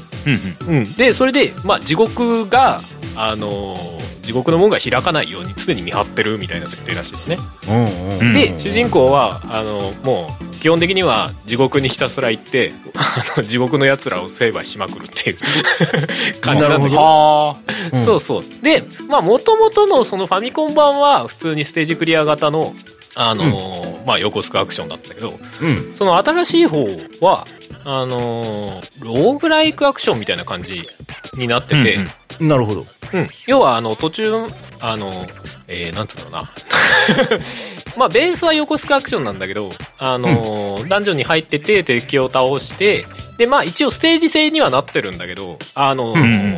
[0.68, 0.78] うん。
[0.78, 0.94] うん。
[0.94, 2.82] で、それで、まあ、地獄が、
[3.16, 7.38] あのー地獄の門が開かないように常に見張ってるみたいな設定らしいですね。
[7.68, 8.34] うんうん。
[8.34, 15.38] で、主人公は、あの、もう、基本的には地獄にひたすら行って、あの、地獄の奴らを成敗しまくるっていう
[16.40, 17.02] 感じなんだけど。
[17.02, 17.74] はあ。
[17.92, 18.44] うんそうそう。
[18.64, 22.74] で、まあ、もともとのそのファミコン版は普通にステージクリア型の、
[23.16, 25.94] あのーまあ、横須賀アクションだったけど、うん。
[25.96, 26.86] その新しい方
[27.22, 27.46] は、
[27.86, 30.82] あのーローグライクアクションみたいな感じ
[31.38, 32.82] になってて、うんうんなるほど。
[33.14, 33.28] うん。
[33.46, 34.34] 要は、あの、途中、
[34.82, 35.12] あの、
[35.68, 36.52] えー、なんつうんだろうな。
[37.96, 43.06] まあ、ベースは横須賀アクションなんだけど、あのーダンジョンに入ってて、敵を倒して、
[43.38, 46.58] で、まあ、一応ステージ制にはなってるんだけど、あのーうん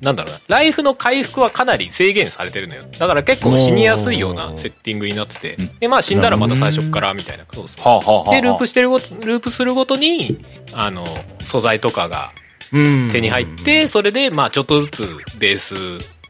[0.00, 0.40] なんだろうな。
[0.48, 2.82] ライフの回復はかなり制限されてるのよ。
[2.98, 5.56] だから結構死にやすいようなセッティングになってて。
[5.80, 7.44] で、まあ死んだらまた最初っからみたいな。
[7.52, 8.30] そうそう。
[8.30, 10.38] で、ループしてるごと、ループするごとに、
[10.72, 11.06] あの、
[11.44, 12.32] 素材とかが
[12.72, 13.10] うん。
[13.12, 15.74] 手に入って、それで、まあ、ちょっとずつベース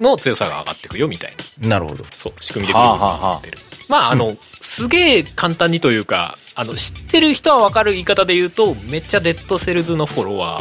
[0.00, 1.68] の強さが上がっていくよ、みたいな。
[1.68, 2.04] なるほど。
[2.14, 3.58] そう、仕組みでぐるぐるはあはあはあ回ってる。
[3.88, 10.60] まあ、あの、すげえ簡単にというか、あの、知ってる人はわかる言い方で言うと、めっちゃデッドセルズのフォロワ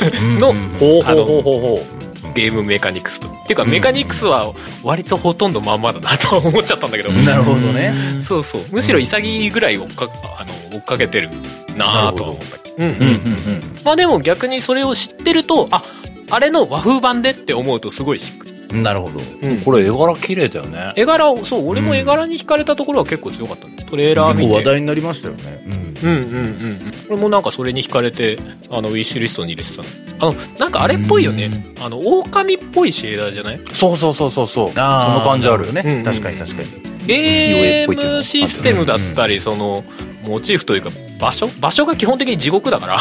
[0.00, 1.86] ーのうん ほうほうほうほうほ
[2.34, 3.28] ゲームメカニクスと。
[3.28, 7.10] っていうか、メカニクスは割とほとんどまんまだなとは思っちゃったんだけど。
[7.22, 7.94] なるほどね。
[8.20, 8.64] そうそう。
[8.70, 11.30] むしろ潔いぐらい追っか、あの、追っかけてる
[11.76, 12.74] なぁとは思ったけど。
[12.78, 12.96] うんうんう。
[12.96, 13.14] うんうんう
[13.58, 13.80] ん。
[13.84, 15.82] まあでも逆にそれを知ってると、あ、
[16.30, 18.51] あれの和風版でって思うとすごいしっくり。
[18.72, 19.20] なるほど。
[19.42, 20.92] うんこれ絵柄綺麗だよね。
[20.96, 23.72] 絵柄を、そう、俺も絵柄に惹かれたところは結構強かったね。
[23.88, 24.46] トレーラー見て。
[24.46, 25.62] 結構話題になりましたよね。
[25.66, 26.80] うんうんうんうん。
[27.10, 28.38] 俺もなんかそれに惹かれて、
[28.70, 29.88] あの、ウィッシュリストに入れてたの。
[30.20, 31.50] あの、なんかあれっぽいよね。
[31.80, 33.60] あの、狼っぽいシェーダーじゃない？
[33.72, 34.72] そうそうそうそうそう。
[34.72, 35.58] その感じある。
[35.58, 35.82] なほどね。
[35.84, 36.68] うんうん確かに確かに。
[37.06, 39.84] ゲームシステムだったり、その、
[40.24, 40.90] モチーフというか、
[41.22, 41.48] 場所？
[41.60, 42.96] 場所が基本的に地獄だから。
[42.98, 43.00] あ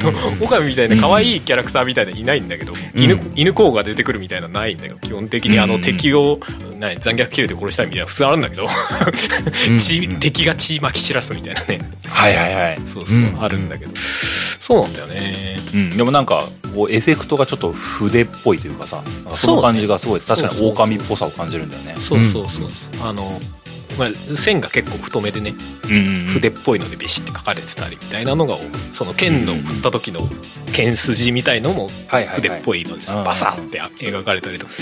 [0.00, 0.10] の、
[0.44, 6.40] 狼みたいな可愛いキャラクターみたいなのいないんだけど、犬、犬公が出てくるみたいなのないんだけど、基本的にあの敵を、
[6.80, 8.68] な残虐切れて殺したいみたいな普通あるんだけど、
[9.78, 11.78] 血敵が血まき散らすみたいなね。
[12.08, 12.78] はいはいはい。
[12.86, 13.92] そうそう、うんあるんだけど。
[14.58, 15.60] そうなんだよね。
[15.72, 15.96] うん。
[15.96, 21.94] でもなんか、こうエフェクトがちょっと筆っぽいというかさ、その感じがすごい、確かに狼っぽさを感じるんだよね。
[22.00, 22.68] そうそうそう。
[23.02, 23.40] あの、
[23.98, 25.90] まあ、線が結構太めでね、うん。
[25.90, 26.26] うんうん。
[26.28, 28.56] 筆っぽいのでビシッて書かれてたりみたいなのが
[28.92, 30.20] その剣の振った時の
[30.72, 31.88] 剣筋みたいのも
[32.34, 34.66] 筆っぽいのでバサって描かれたりと。
[34.66, 34.72] か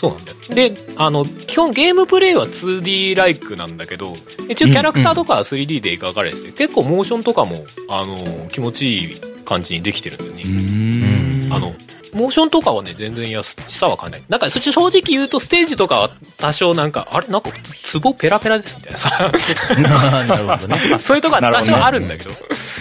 [0.00, 0.36] そうなんだよ。
[0.70, 4.14] で、あの、基本ゲームプレイは 2D ライクなんだけど、
[4.48, 10.42] 一応キャラクターとかは 3D で描かれてて、結構モーションとかも、あの、気持ちいい感じにできてるんだよね。
[10.46, 11.52] うん。
[11.52, 11.74] あの、
[12.12, 14.22] モーションとかはね、全然安さは変わんない。
[14.28, 17.50] なんか、そっち正直言うと、ステージとかは多少なんか、あれなんか、
[17.82, 19.30] つ壺ペラペラですみたいなさ。
[20.26, 20.78] なるほどね。
[21.00, 22.30] そういうとこは多少あるんだけど。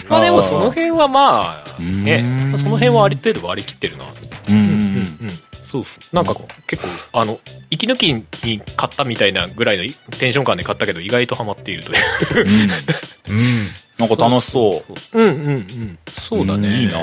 [0.10, 2.24] まあでもその辺はまあ、ね、
[2.58, 4.06] その辺はある程度割り切ってるな。
[4.50, 4.66] うんうんう
[5.26, 5.40] ん。
[5.72, 6.16] そうそう。
[6.16, 7.40] なんか結構、あの、
[7.70, 9.84] 息抜きに買ったみたいなぐらいの
[10.18, 12.48] テンション感で買ったけど、意外とハマっているという。
[13.30, 13.40] うん。
[14.00, 14.94] なんか楽しそう。
[15.20, 16.00] うんうんうん。
[16.12, 16.82] そうだね。
[16.82, 16.98] いいな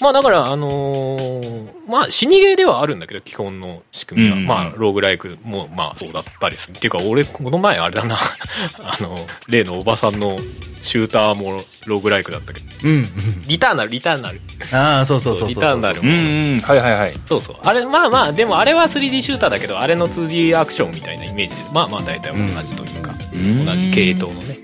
[0.00, 4.36] まあだから、あのーまあ死にゲーではあるんだけど、基本の仕組みは。
[4.36, 6.72] うんまあ、ローグライクも、まあそうだったりする。
[6.76, 8.16] っていうか、俺、この前あれだな、
[8.82, 9.16] あの、
[9.48, 10.36] 例のおばさんの
[10.80, 13.08] シューターもローグライクだったけど、うん。
[13.46, 14.40] リターナル、リターナル。
[14.72, 15.48] ああ、そうそうそうそう。
[15.50, 16.58] リターナルうんうん。
[16.60, 17.14] はいはいはい。
[17.26, 17.56] そうそう。
[17.62, 24.58] あれ、まあまあ、でもあれは 3D シューターだけど、あれの 2D アクションみたいなイメージで、まあまあ大体同じというか、うん同じ系統のね。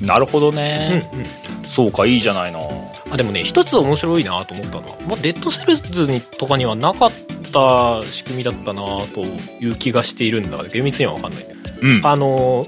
[0.00, 1.08] なるほどうんね。
[1.14, 1.68] うん。
[1.68, 2.92] そうか、いいじゃないの。
[3.14, 7.12] あでもね一つ面白いなと思ったのは、まあ、デッドセルズにとかにはなかっ
[7.52, 8.82] た仕組みだったな
[9.14, 9.22] と
[9.60, 11.46] いう気がしているんだが厳密には分かんない。
[11.80, 12.06] うん。
[12.06, 12.66] あの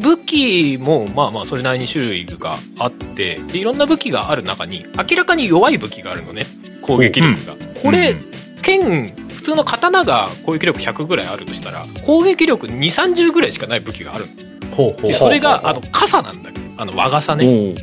[0.00, 6.46] 武器もまあまあそれなりに種類があってでいろんな武器がある中に明らかに弱い武器があるのね
[6.82, 8.14] 攻撃力が、これ、
[8.62, 14.76] 剣普通の刀が攻撃力100ぐらいあるとしたら攻撃力2 3 0ぐらいしかない武器があるの。
[14.76, 15.10] ほうほう。
[15.10, 17.74] でそれがあの傘なんだあの和傘ね。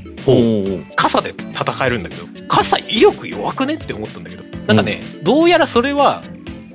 [0.95, 6.21] 傘で戦えるんだけど傘威力弱くねって思ったんだけどなんかね、どうやらそれは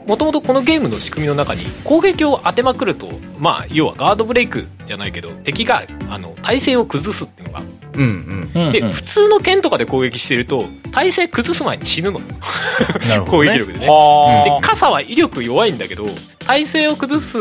[0.06, 3.08] もともとこのゲームの仕組みの中に攻撃を当てまくると
[3.38, 7.62] まあ要はガードブレイクじゃないけど敵があの体勢を崩すっていうのが
[7.94, 8.50] うんうん。
[8.54, 8.72] うんうん。
[8.72, 12.20] で普通の剣とかで攻撃してると体勢崩す前に死ぬの。
[13.08, 13.52] なるほ攻ど、ね。
[13.52, 13.86] 撃力でね。
[13.88, 16.08] はで傘は威力弱いんだけど
[16.40, 17.38] 体勢を崩す、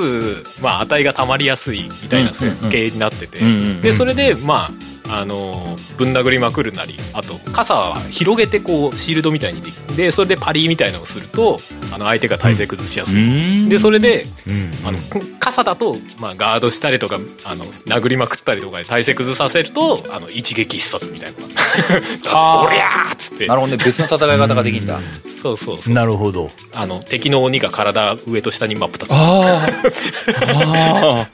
[0.62, 3.82] まあ、値がたまりやすいみたいな設計になってて、うんうんうん。
[3.82, 11.60] でそれでまああのぶん殴りまくるなりあと傘は広げてこうシールドみたいにできでそれでパリーみたいのをすると
[11.94, 14.72] あの相手が体勢崩しやすい、うんでそれでうん。
[14.84, 14.98] あの
[15.40, 21.38] 傘だと、まあ、ガードしたりとかあの殴りまくったりとかで体勢崩させるとあの一撃必殺みたいな
[22.66, 23.84] おりゃーっつってなるほどね。
[23.84, 25.00] 別の戦い方ができんだ。
[25.42, 26.52] そうそうそうなるほど。
[26.74, 29.68] あの敵の鬼が体上と下に真っ二つあ
[31.28, 31.30] あ。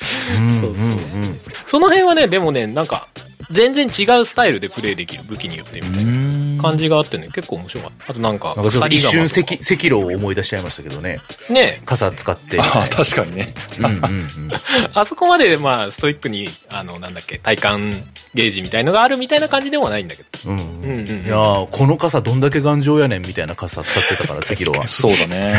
[0.00, 3.08] そうそうその辺はねでもねなんか
[3.50, 5.24] 全然違うスタイルでプレイできる。
[5.24, 6.10] 武器によってみたいな
[6.58, 11.18] 感じがあってね結構面白かったあとなんかなんか一瞬鎖赤、赤炉を思い出しちゃいましたけどね。
[11.48, 12.58] がね傘使って。
[12.60, 13.48] あー確かにね。
[13.78, 14.50] うんうんうん。
[14.94, 17.90] あそこまでまあストイックにあのなんだっけ体感
[18.34, 24.88] ゲージみたいのがあるみたいな感じでもないんだけどうんうんうんうんいやーこの傘どんだけ頑丈やねんみたいな傘使ってたから、 赤炉は。
[24.88, 25.54] そうだね。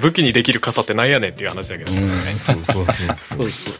[0.00, 3.16] 武器にできる傘ってなんやねんっていう話だけど、うん、そうそうそうそう。
[3.16, 3.74] そうそう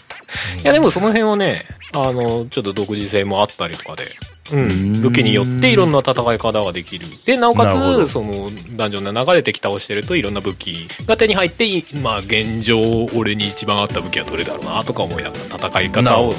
[0.62, 4.04] いやでもその辺はねあのちょっと独自性もあったりとかで
[4.52, 7.06] うん、武器によっていろんな戦い方ができる。
[7.24, 16.34] で、なおかつ、その、ダンジョンの中で敵倒してるといろんな武器が手に入って、いまあ、現状、俺に一番合った武器はどれだろうな、とか思いながら戦い方を。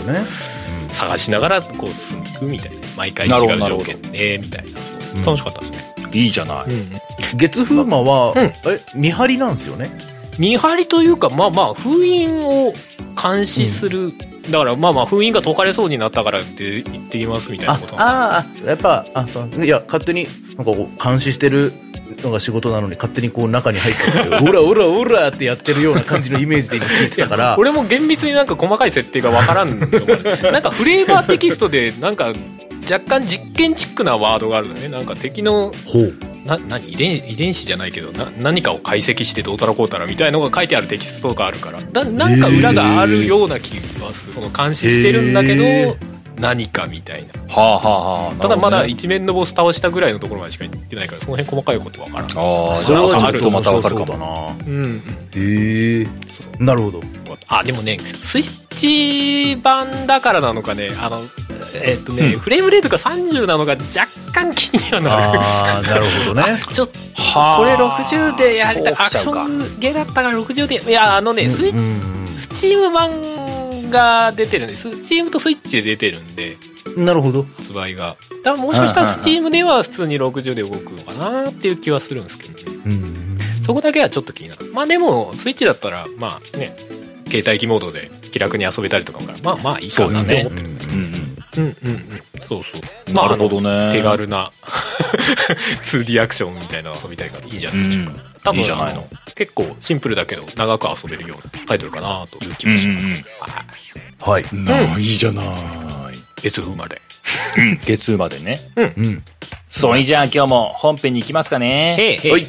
[0.92, 2.78] 探しながら、こう、進んでいくみたいな。
[2.96, 4.70] 毎回違う条件で、みたいう
[5.20, 5.26] んな。
[5.26, 5.94] 楽しかったですね。
[6.14, 6.72] いいじゃない。
[6.72, 6.92] うん。
[7.36, 8.54] 月風魔は、うんえ、
[8.96, 9.92] 見張りなんですよね？
[10.40, 12.74] 見張りというか、まあまあ、封印を
[13.22, 14.14] 監視する。
[14.50, 21.74] だから、まあまあ、封印が解かれそうになったからって言ってきますみたいなあことあー、やっぱ、あ、そう、いや、勝手に、なんかこう、監視してる
[22.24, 29.90] のが仕事なのに、勝手にこう中に入ってって、オラオラオラってやってるような感じのイメージで今聞いてたから、 俺も厳密になんか細かい設定がわからんなん
[30.62, 32.34] かフレーバーテキストでなんか
[32.90, 35.72] 若干実験チックなワードがあるのねなんか敵の。
[36.46, 36.94] な何？
[36.94, 45.98] 遺伝遺伝子じゃないけどな何かを解析してどうたらこうたらみたいのが書いてあるテキストがあるからななんか裏があるような気がするその監視してるんだけど、
[46.40, 48.36] 何かみたいなはあはあはあ。
[48.36, 52.70] ただまだ一面のボス倒したぐらいのところまでしか行ってないからその辺細かいことわからんほどね。
[52.70, 54.18] ああ、それはちょっとあるとまたわかるかも。
[54.18, 54.56] な。
[54.66, 55.02] うんうん
[55.36, 56.08] へえ。
[56.60, 57.02] なるほど。
[57.50, 61.22] あ、でもね、スイッチ版だからなのかね、あの、
[61.74, 65.40] えっとね、フレームレートが30なのが若干気にはなる。
[65.40, 66.60] ああ、なるほどね。
[66.72, 68.94] ちょっと、はあこれ60でやりたい。
[68.94, 70.84] アクションゲーだったから60で。
[70.88, 71.72] いや、あのね、スイ
[72.36, 76.58] スチーム版が出てるんで、スチームとスイッチで出てるんで、
[76.98, 77.46] なるほど。
[77.58, 78.16] 発売が。
[78.44, 82.78] だからもしかしたらスチームでは普通に60で動くのかなっていう気はするんですけどね。
[82.86, 83.38] うん。
[83.64, 84.72] そこだけはちょっと気になる。
[84.74, 86.76] まあでも、スイッチだったら、まあね、
[87.30, 90.70] 携帯機モードで気楽に遊べたりとかもから、まあまあいいかなって思ってる。
[90.70, 91.17] うんうん。
[91.58, 92.22] うんうんうん。
[92.48, 93.14] そうそう。
[93.14, 93.90] なるほどね。
[93.92, 94.50] 手軽な
[95.84, 98.12] 2D アクションみたいなの遊びたいからいいんじゃうないでしょうか。
[98.12, 98.22] ん。
[98.44, 99.04] 多分いいじゃないの。
[99.36, 103.30] 結構シンプルだけど長く遊べるようなタイトルかなという気もしますけど、
[104.22, 104.56] はいはい。
[104.56, 105.46] ないじゃない。
[106.42, 107.02] 月風まで
[107.86, 108.60] 月までね。
[108.76, 109.24] うん。
[109.70, 111.96] それじゃあ今日も本編に行きますかね。
[111.98, 112.48] へいへい、はい。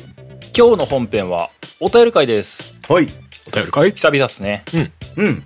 [0.56, 2.74] 今日の本編はお便り会です。
[2.88, 3.08] はい。
[3.46, 4.64] お便りかい久々ですね。
[5.16, 5.44] うん。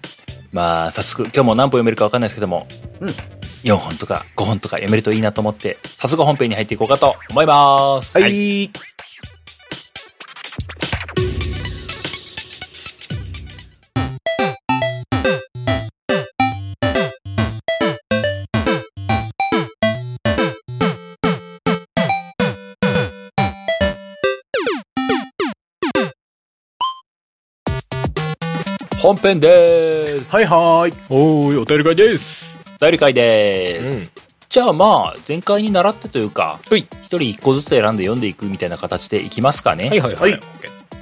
[0.52, 2.66] まあ、早速、今日も何本読めるか分かんないですけども、
[3.00, 3.14] うん
[3.64, 8.18] 4本とか5本とか読めるといいなと思って、早速本編に入っていこうかと思います。
[8.18, 8.70] はい。
[29.02, 30.30] 本編でーす。
[30.30, 30.94] はいはーい。
[31.10, 32.51] おーいお便り会です
[32.82, 34.08] お便り会です。
[34.08, 34.10] ん
[34.48, 36.84] じゃあまあ、前回に倣ってというか、一
[37.16, 39.88] 人一個ずつ選んで読んでいくみたいな形でいきますかね。
[39.88, 40.40] はいはいはい、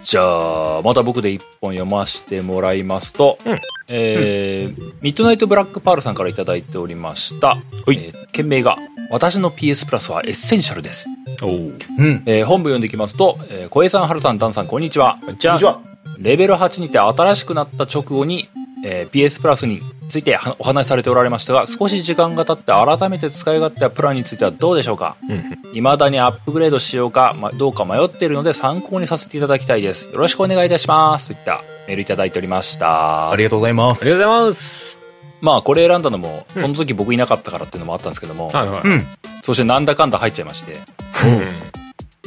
[0.04, 3.56] じゃあ、また僕で一本読ませてもらいますと、うん
[3.88, 7.48] えーミッドナイトブラックパールさんからいただいておりました。
[7.48, 8.76] はいえー件名が、
[9.10, 11.06] 私の PS プラスはエッセンシャルです。
[11.40, 12.22] おーうん。
[12.26, 15.16] えー本文読んでいきますと、えー小江さん、春さん、ダンさん、こんにちは。
[15.24, 15.80] こんにちはこんにちは。
[16.18, 18.50] レベル8にて新しくなった直後に、
[18.84, 25.16] えー PS プラスについてはお話しされておられましたが、少し時間が経って改めて使い勝手やプランについてはどうでしょうか？
[25.28, 30.12] うん未だにアップグレードしようか、ま、どうか迷っているので参考にさせていただきたいです。
[30.12, 31.28] よろしくお願いいたします。
[31.28, 33.36] といったメールいただいておりましたあ。
[33.36, 34.02] りがとうございます。
[34.02, 35.00] ありがとうございます
[35.40, 39.06] まあこれ選んだのも、うんその時僕いなかったからっていうのもあったんですけども、はいはい、うん。
[39.42, 40.72] そしてなんだかんだ入っちゃいまして。
[40.72, 41.48] うん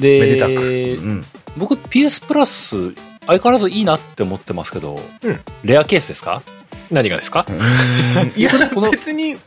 [0.01, 0.53] で、めでたく。
[0.53, 1.23] うん。
[1.57, 2.93] 僕 PS プラス
[3.27, 6.41] 相変わらずいいなって思ってますけど、うんレアケースですか？
[6.93, 7.45] 何がですか？
[8.35, 9.37] いやこの、別に、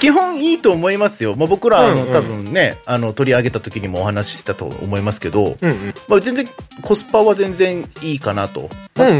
[0.00, 1.34] 基本いいと思いますよ。
[1.36, 5.94] まあ、僕ら、あの、多分ね、あの、取り上げた時にもお話ししたと思いますけど、うんうん。
[6.08, 6.48] まあ、全然、
[6.82, 8.68] コスパは全然いいかなと。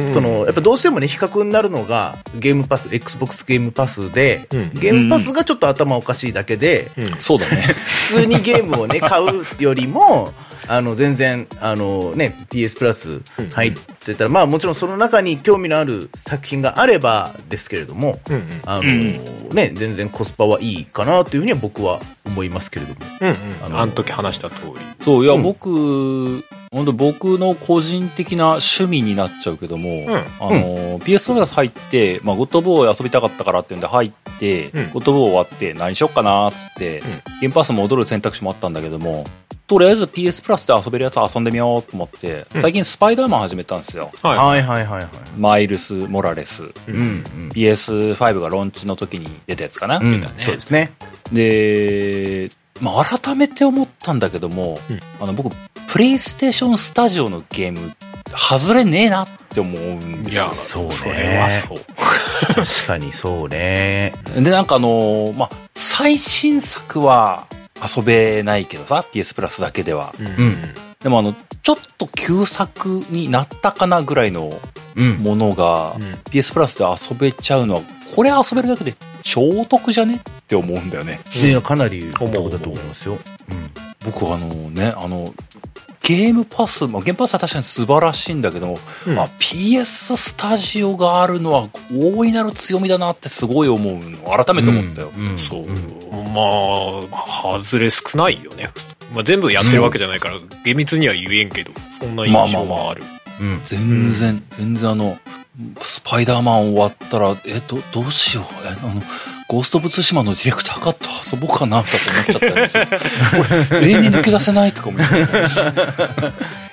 [0.07, 4.71] その、やっぱどうしてもね、比較になるのが、ゲームパス、Xbox ゲームパスで、うん。
[4.75, 7.17] ゲームパスがちょっと頭おかしいだけで、うん。
[7.21, 7.63] そうだね。
[7.63, 10.33] 普通にゲームをね、買うよりも、
[10.69, 13.21] あの、全然、あのね、PS プラス
[13.53, 18.61] 入ってたら、まあもちろんその中に興味のある作品があればですけれども、うんうん。
[18.65, 19.49] あの、ん。
[19.51, 23.01] ね、全然コスパはいいかなというふうには僕は思いますけれども。
[23.21, 23.37] うんうん。
[23.65, 25.05] あのあの時話した通り。
[25.05, 25.43] そう、いや、うん。
[25.43, 30.09] 僕、本当僕の個人的な趣味になっちゃうけども、ん。
[30.09, 34.91] あの、PS プラス入って、まあ、ゴッドボーイ遊びたかったからっていうんで入って、うん。
[34.91, 37.03] ゴッドボーイ終わって何しよっかなーっつって、ん。
[37.41, 39.27] ゲームパス戻る選択肢もあったんだけども、
[39.73, 44.11] とりあえず PS プラスで遊べるやつ遊んでみようと思って、うん最近スパイダーマン始めたんですよ。
[44.23, 45.09] はいはいはいはいはい。
[45.39, 46.65] マイルス・モラレス。
[46.65, 47.03] ううんん、う
[47.47, 47.49] ん。
[47.55, 49.97] PS5 がローンチの時に出たやつかな。
[49.97, 50.93] うんだねそうですね。
[51.33, 52.51] で、
[52.83, 55.57] まあ、改めて思ったんだけども、うんあの僕
[55.87, 57.93] プレイステーションスタジオのゲーム
[58.37, 61.79] 外れねえなって思うんですよいやそうねそれはそう
[62.55, 64.13] 確かにそうね。
[64.37, 67.47] でなんかあのまあ最新作は
[67.97, 70.15] 遊べないけどさ PS プラスだけでは。
[70.19, 70.57] うん。
[71.01, 74.53] でもあのちょっと旧作になったかなぐらいの
[74.95, 75.15] うん。
[75.17, 76.03] ものが、うん。
[76.31, 77.83] PS プラスで遊べちゃうのは
[78.15, 81.21] これ遊べるだけで超得じゃねって思うんだよね。
[81.35, 83.19] いや、かなり得だと思いますよ。
[84.05, 85.33] 僕あのねあの
[86.03, 89.15] ゲームパス、まあ、ゲームパスは確かに素晴らしいんだけども、うん。
[89.15, 95.29] まあ、PS スタジオがあるのは大いなる強みだなってすごい思うの改めて思ったよ、うん。
[95.29, 95.39] うん。
[95.39, 96.03] そう、ん。
[96.35, 96.43] ま
[97.55, 98.71] あ外れ少ないよね、
[99.15, 103.05] まあ、全部やってるわけじゃないから厳密には言えんけどそんな印象はある、
[103.41, 103.61] うん。
[103.65, 105.19] 全然、全然あの
[105.81, 108.45] スパイダーマン終わったらえどどうしよう。
[108.67, 109.03] えあの
[109.53, 110.95] ゴースト・オブ・ツシマのディレクターか？
[110.95, 115.01] と遊ぼうかなとか思っちゃったりこれ永遠に抜け出せないとか思っ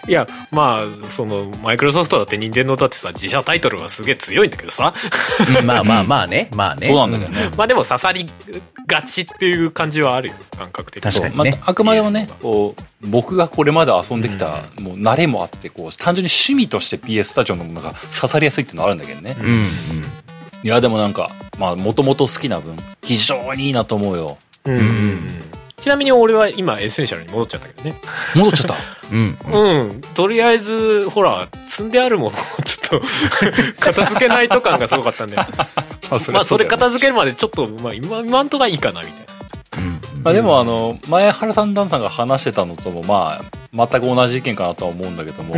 [0.06, 4.94] ていやまあそのマイクロソフトだって任天堂だってさ自社タイトルはすげえ強いんだけどさ。
[5.66, 6.50] まあまあまあね。
[6.56, 6.88] まあね。
[6.88, 8.26] そうなんだけどね、まあでも刺さり
[8.88, 11.12] がちっていう感じはあるよ感覚的に。
[11.12, 11.60] ま確かにね。
[11.62, 19.46] あ、あくまでもねこう僕がこれまで遊んできた、もう慣れもあってこう単純に趣味として PS スタジオのものが刺さりやすいっていうのはあるんだけどね、うん。
[19.46, 19.70] うん。
[20.64, 25.28] いやでもなんかまあもともと好きな分非常にいいなと思うようんうんうん
[25.80, 27.96] ちなみに俺は今エッセンシャルに戻っちゃったけどね
[28.36, 28.76] 戻っちゃった？
[29.12, 29.38] うん。
[29.48, 30.02] うん。
[30.14, 32.32] とりあえず、ほら、積んであるものを
[32.64, 33.08] ちょっと、
[33.80, 35.38] 片付けないと感がすごかったんで。
[36.32, 39.88] まあ、それ片付けるまでちょっと、まあ、今、今んとこはいいかな、みたいな。
[39.88, 40.02] うん。
[40.22, 45.56] まあ、でもあの前原さんダンさんが話してたのともまあ全く同じ意見かなとは思うんだけども、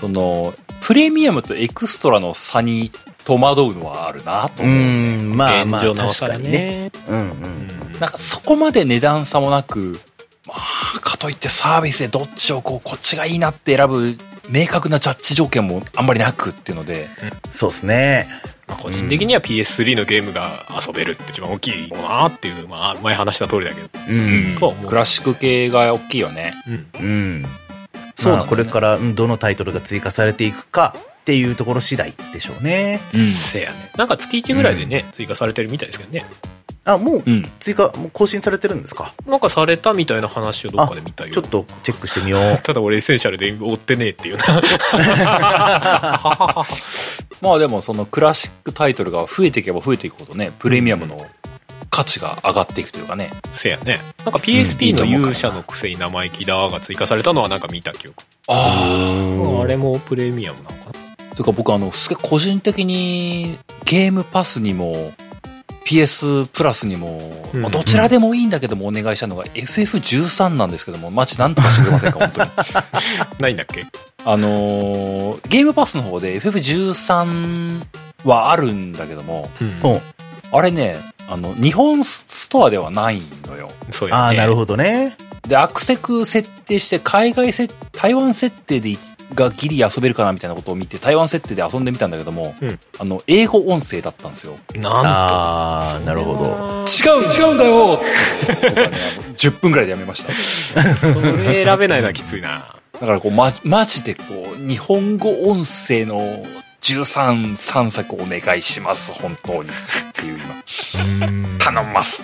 [0.00, 0.52] その
[0.82, 2.90] プレミアムとエクストラの差に
[3.24, 5.36] 戸惑うのはあるなとう思う、ん。
[5.36, 6.58] まあまあ、現状なおさ確からにね。
[6.58, 6.92] ね。
[7.08, 7.68] うんうん。
[8.00, 10.00] なんかそこまで値段差もなく、
[10.46, 14.16] まあ、かといってサービスでどっちをこう、こっちがいいなって選ぶ
[14.48, 17.08] 明確なジャッジ条件もあんまりなくっていうので、
[17.50, 18.26] そうですね。
[18.66, 23.88] まあ、個人的には PS3 のゲームが遊べるって一番大きいものなっていう、まあ、前話した通りだけど。
[24.08, 24.56] うん。
[24.58, 26.54] とクラシック系が大きいよね。
[26.66, 26.86] うん。
[27.00, 27.46] うん。
[28.16, 33.00] そうねまあこれからうんどのタイトルが追加されていくかっていうところ次第でしょうね。
[33.14, 33.76] うんせやね。
[33.96, 36.24] なんか月1ぐらいでね、追加されてるみたいですけどね。
[36.84, 37.48] あ、もううん。
[37.60, 39.12] 追加、もう更新されてるんですか？
[39.26, 41.34] なんかされたみたいな話をどっかで見たよ。
[41.34, 42.58] ちょっとチェックしてみよう。
[42.64, 44.44] ただ俺エッセンシャルで追ってねえっていうな。
[47.42, 51.26] まあでもそのクラシックタイトルが増えていけば増えていくほどね、プレミアムの
[51.90, 53.30] 価値が上がっていくというかね。
[53.52, 54.00] せやね。
[54.24, 58.22] なんか PSP の勇者のくせに生意気だが追加されたのはなんか見た記憶。
[58.48, 60.99] ああれもプレミアムなのかな
[61.40, 61.42] あ。
[61.42, 65.12] というか僕あの、すげえ個人的にゲームパスにも、
[65.84, 67.18] PS プラスにも、
[67.52, 72.50] うんまあどちらでもいいんだけどもお願いしたのが FF13 なんですけども、マジなんとかしてくれませんか、本当に。
[73.40, 73.86] ないんだっけ？
[74.24, 77.82] あのーゲームパスの方で FF13
[78.24, 80.00] はあるんだけども、うんうん。
[80.52, 80.96] あれね、
[81.28, 83.70] あの、日本ストアではないのよ。
[83.90, 84.20] そうやね。
[84.22, 85.16] ああ、なるほどね。
[85.48, 88.98] で、アクセク設定して、海外設、台湾設定でい
[89.34, 94.56] がギリ遊べるかなみたいなことを見て、台湾設定で遊んでみたんだけども、うんあの、英語音声だったんですよ。
[94.74, 94.88] なんと。
[94.88, 96.84] ああ、なるほど。
[96.86, 98.00] 違う違うんだよ
[98.72, 100.34] 僕はね、あの10分くらいでやめました。
[100.34, 102.76] それ選べないのはきついな。
[103.00, 104.24] だからこう、ま、マジでこ
[104.58, 106.44] う、日本語音声の
[106.82, 109.68] 13、3作お願いします、本当に。
[109.68, 109.72] っ
[110.12, 112.22] ていう今、頼みます。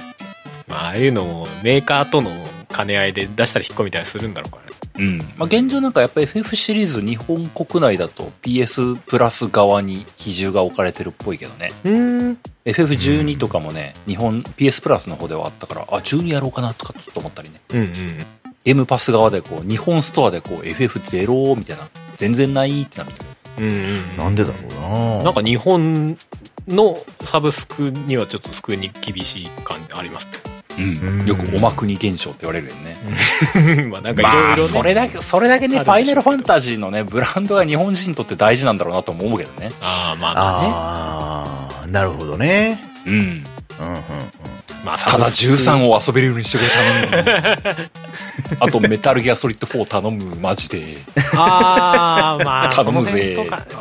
[0.67, 2.31] まあ、ああいうのもメーカーとの
[2.75, 4.77] 兼ね合いで出したり引っ込みたりするんだろうからね。
[4.99, 5.19] うん。
[5.19, 11.73] まあ、現状なんかやっぱり FF シリーズ日本国内だと PS プラス側に比重が置かれてるっぽいけどね。
[11.85, 12.39] うん。
[12.65, 17.61] FF12 とかもね、日本 PS プラスの方ではあったから、あ、12やろうかなとかちょっと思ったりね。
[17.71, 18.27] うんうん。
[18.65, 23.13] ゲームパス側でこう、日本ストアでこう FF0 みたいな、全然ないってなる。
[23.59, 24.17] うんうん。
[24.17, 25.25] なんでだろうな。
[25.25, 26.19] なんか日本
[26.67, 30.56] のサブスクにはちょっと救いに厳しい感じあります。
[30.79, 31.27] うん。
[31.27, 32.97] よくおまくに現象って言われるよね。
[33.91, 34.69] まあなんかいまあ、ろいろね。
[34.69, 39.73] それだけ、それだけね、ファイナルファンタジーのね、ブランドが日本人にとって大事なんだろうなと思うけどね。
[39.81, 40.69] ああ、まあまあね。
[40.73, 42.79] ああ、なるほどね。
[43.07, 43.13] うん。
[43.13, 44.03] うんうんうん。
[44.87, 47.91] まあただサブスク13を遊べるようにしてくれ頼む。
[48.61, 50.99] あと、メタルギアソリッド4頼む、マジで。
[51.35, 53.37] ああ、まあ、頼むぜ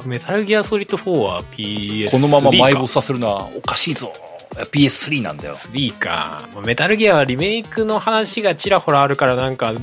[0.05, 2.11] メタルギアソリッド4は PS3 か。
[2.11, 4.11] このまま埋没させるのはおかしいぞ。
[4.71, 5.55] PS3 なんだよ。
[5.55, 6.47] 3か。
[6.53, 9.73] まあメタルギアはリメイクの話がちらほらあるからなんか、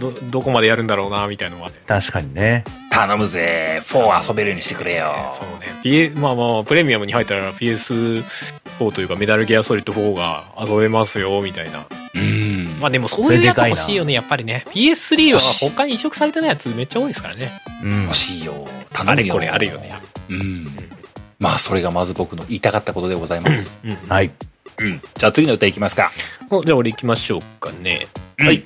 [0.00, 1.76] ど、どこまでやるんだろうな、みたいなのはね。
[1.86, 2.64] 確かにね。
[2.90, 3.82] 頼むぜ。
[3.84, 5.14] 4遊べるようにしてくれよ。
[5.30, 5.66] そうね。
[5.82, 8.22] P、まあまあ、プレミアムに入ったら PS4
[8.92, 11.86] というかメタルギアソリッド4が遊べますよ、みたいな。
[12.14, 12.76] うん。
[12.80, 14.64] まあでもそういうやつ欲しいよね、やっぱりね。
[14.70, 17.50] PS3 は他に移植されてないやつめっちゃ多いですからね。
[17.82, 18.14] うん欲。
[18.14, 18.66] しいよ。
[18.92, 19.12] 頼むよ。
[19.12, 19.94] あれこれあるよね。
[20.28, 20.66] うん。
[21.42, 23.78] まあ、それがまず僕の言いたかったことでございます。
[24.08, 24.30] はい。
[24.78, 25.00] うん。
[25.16, 26.10] じゃあ次の歌いきますか。
[26.50, 28.08] おじゃあ俺行きましょうかね。
[28.38, 28.64] はい。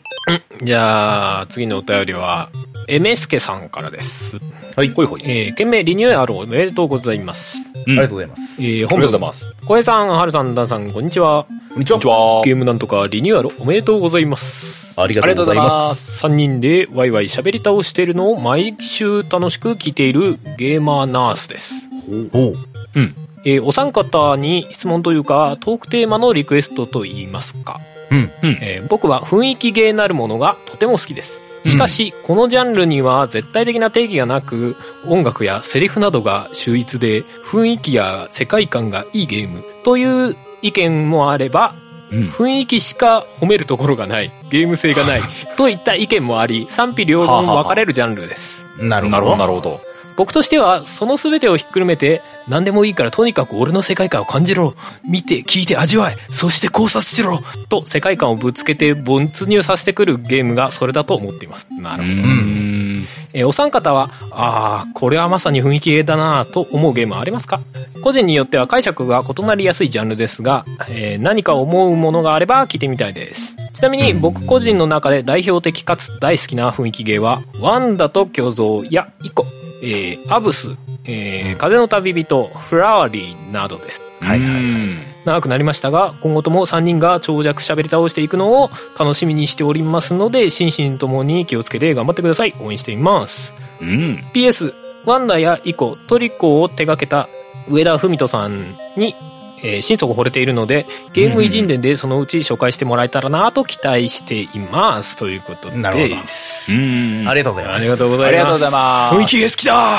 [0.63, 2.49] じゃあ、次のお便りは、
[2.89, 4.39] エメスケさんからです。
[4.77, 4.89] はい。
[4.89, 5.23] ほいほい。
[5.25, 7.59] えー、件名リニューアルおめでとうございます。
[7.87, 8.63] うんありがとうございます。
[8.63, 9.55] えー、あり本部がとうございます。
[9.67, 11.47] 小江さん、はるさん、ダンさん、こんにちは。
[11.71, 12.43] こんにちは。
[12.45, 15.01] ゲームなんとかリニューアルおめでとうございます。
[15.01, 16.25] ありがとうございます。
[16.25, 21.89] 3人でワイワイ喋り倒しているのを毎週楽しく聞いているゲーマーナースです。
[22.33, 22.55] おう。
[22.95, 23.15] うん。
[23.47, 27.81] えーお三方に質問というかトークテーマのリクエストといいますか、
[28.11, 28.31] うん。
[28.61, 31.47] えー僕は雰囲気ゲーなるものがとても好きです。
[31.65, 34.77] しかし、このジャンルには絶対的な定義がなく
[35.09, 39.65] 音楽やセリフなどが秀逸で雰囲気や世界観がいいゲーム。
[39.85, 41.75] という意見もあれば
[42.13, 42.25] うん。
[42.29, 44.31] 雰囲気しか褒めるところがない。
[44.51, 45.23] ゲーム性がない。
[45.57, 48.67] といった意見もあり賛否両論分かれるジャンルです。
[48.81, 49.17] なるほど。
[49.17, 49.81] なるほど、なるほど。
[50.17, 54.75] 僕としてはその全てをひっくるめて何でもいいからとにかく俺の世界観を感じろ。
[55.05, 56.17] 見て聞いて味わえ。
[56.31, 57.41] そして考察しろ。
[57.69, 61.67] と世界観をぶつけて没入させてくるゲームがそれだと思っています。
[61.71, 63.07] なるほど、ん。
[63.33, 67.61] えーお三方はああこれはまさに雰囲気ゲーだなと思うゲームはありますか？
[68.03, 73.57] 個人によっては解釈が異なりやすいジャンルですが、えー何か思うものがあれば聞いてみたいです。
[73.75, 79.45] ちなみに僕個人の中で代表的かつ大好きな雰囲気ゲーはワンダと巨像やイコ、
[79.83, 84.03] えーアブス、えー風の旅人フラワリーなどです。
[84.21, 85.17] はいはい。
[85.25, 92.55] 長くなりましたが今後とも3人が長尺喋り倒していくのを楽しみにしておりますので心身ともに気をつけて頑張ってください。
[92.61, 93.55] 応援しています。
[93.81, 94.25] うん。
[94.33, 94.73] PS
[95.05, 97.29] ワンダやイコトリコを手掛けた
[97.69, 99.15] 上田文人さんに
[99.63, 105.17] えー心底惚れているので、ゲーム偉人伝でそのうち紹介してもらえたらなと期待しています。
[105.17, 106.73] ということなるほどです。
[106.73, 107.29] うん。
[107.29, 107.81] ありがとうございます。
[107.81, 108.29] ありがとうございます。
[108.29, 108.79] ありがとうございま
[109.11, 109.99] す雰囲気が好きだ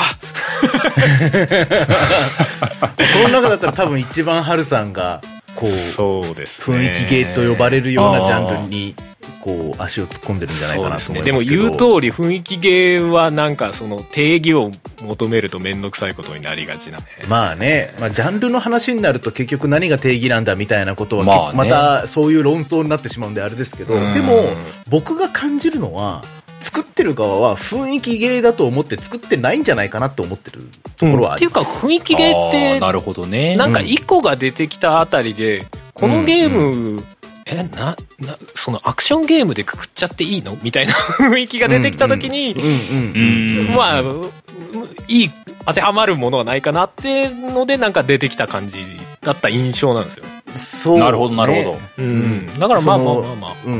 [2.98, 5.20] この中だったら多分一番ハルさんが、
[5.54, 6.76] こう、そうですね。
[6.76, 8.94] 雰囲気ゲーと呼ばれるようなジャンルに、
[9.48, 11.24] こう、足を突っ込んでるんじゃないかなと思いますけど。
[11.24, 11.46] ですね。
[11.46, 14.70] でも言う通り雰囲気ゲーはなんかその定義を
[15.02, 17.04] 求めると面倒くさいことになりがちなね。
[17.28, 24.50] まあね、まあ、ジャンルの話になると結局何が定義なんだみたいなことは、まあねまたそういう論争になってしまうんであれですけど、うんでも
[24.88, 26.24] 僕が感じるのは、
[26.60, 31.86] 作ってる側は雰囲気ゲーだと思って作ってないんじゃないかなって思ってるところはあっていうかります。
[31.86, 33.56] 雰囲気ゲーってなるほどね。
[33.56, 37.02] なんか一個が出てきたあたりで、このゲーム、
[37.50, 40.56] え、な、な、そのアクションゲームでくくっちゃっていいの？
[40.62, 42.54] みたいな 雰囲気が出てきた時に。
[43.74, 44.30] まあ、う
[45.08, 45.30] いい、
[45.66, 48.78] 当てはまるものはないかなってので、なんか出てきた感じ
[49.22, 50.24] だった印象なんですよ。
[50.54, 51.00] そう、ね。
[51.00, 51.78] なるほど、なるほど。
[51.98, 52.58] うん。
[52.58, 53.54] だからまあまあまあまあ。
[53.64, 53.72] うん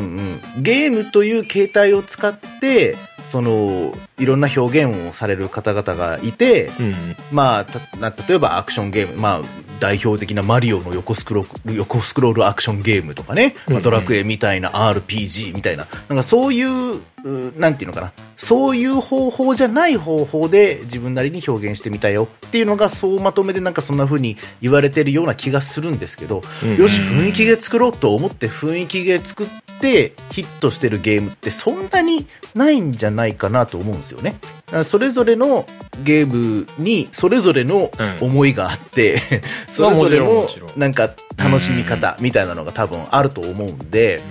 [0.56, 6.94] うん、ゲームという形態を使って、その、いろんな表現をされる方々がいて、うん。
[7.32, 26.42] まあ、たな例えばアクションゲーム、まあ、代表的なマリオの横スクロール、横スクロールアクションゲームとかね、まあ、ドラクエみたいな RPG みたいな、なんかそういう、うなんていうのかな、そういう方法じゃない方法で自分なりに表現してみたよっていうのが、そうまとめでなんかそんな風に言われてるような気がするんですけど、
[26.78, 29.67] よし、雰囲気ゲー作ろうと思って雰囲気ゲー作って
[30.32, 34.36] ヒットしてるゲームってそんなにないんじゃないかなと思うんですよね。
[34.66, 35.66] だからそれぞれの
[36.04, 39.18] ゲームにそれぞれの思いがあって、
[39.70, 44.22] それぞれのなんか楽しみ方みたいなのが多分あると思うんで、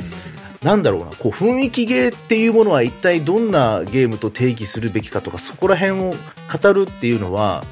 [0.64, 6.16] なんだろうな、こう雰囲気ゲーっていうものは一体どんなゲームと定義するべきかとか、そこら辺を
[6.62, 7.64] 語るっていうのは、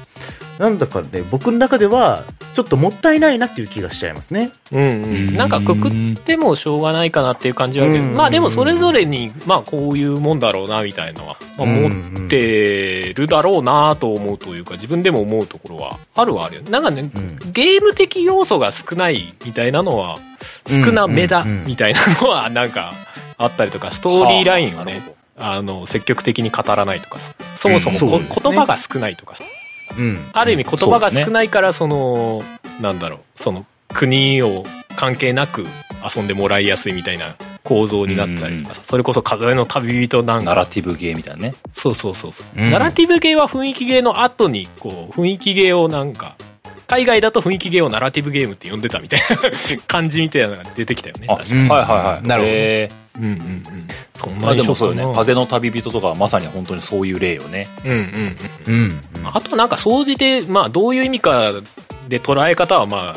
[0.58, 4.50] なんだかね、僕の中では、ちょっともったいないなっていう気がしちゃいますね。
[4.72, 5.34] うんうん。
[5.34, 8.14] なんかくくってもしょうがないかなっていう感じはあるけど、うん。
[8.14, 11.82] まあでもそれぞれに、まあこういうもんだろうなみたいなのは、まあ、うん
[12.16, 16.70] 持ってるだろうなと思うというか、自分でも思うところはあるはあるよね。
[16.70, 17.10] なんかね、ん。
[17.52, 20.18] ゲーム的要素が少ないみたいなのは、
[20.66, 21.64] 少なめだうんうんうん。
[21.66, 22.94] みたいなのはなんか
[23.36, 25.02] あったりとか、ストーリーラインをね、
[25.36, 27.34] あの、積極的に語らないとかさ。
[27.54, 28.22] そもそもこ、うん。
[28.22, 28.28] ね。
[28.42, 29.44] 言葉が少ないとかさ
[29.98, 30.18] うん。
[30.32, 32.42] ある意味言葉が少ないから、その、
[32.80, 34.64] なんだろう、その国を
[34.96, 35.66] 関係なく
[36.14, 41.54] 遊んでもらいやすいみたいな構造になったりとかさ、それこそ風の旅人なんか、ナラティブゲーみたいなね。
[41.72, 42.70] そうそうそうそう、うん。
[42.70, 46.36] ナラティブゲーは雰囲気ゲーの後に、こう、雰囲気ゲーをなんか、
[46.86, 49.36] 海外だと雰囲気ゲーをナラティブゲームって呼んでたみたいな
[49.86, 51.26] 感じみたいなのが出てきたよね。
[51.28, 52.22] あ、確かうんはいはいはい。
[52.22, 53.88] なるほどえうんうんうん。
[54.14, 55.14] そんーまあでもそうよね。
[55.14, 57.66] 風の旅人とかはまさに本当にそういう例よね。
[57.84, 58.74] うんうんうん。
[58.74, 59.26] うん。
[59.26, 61.52] あとなんか総じて、まあどういう意味か
[62.08, 63.14] で捉え方はま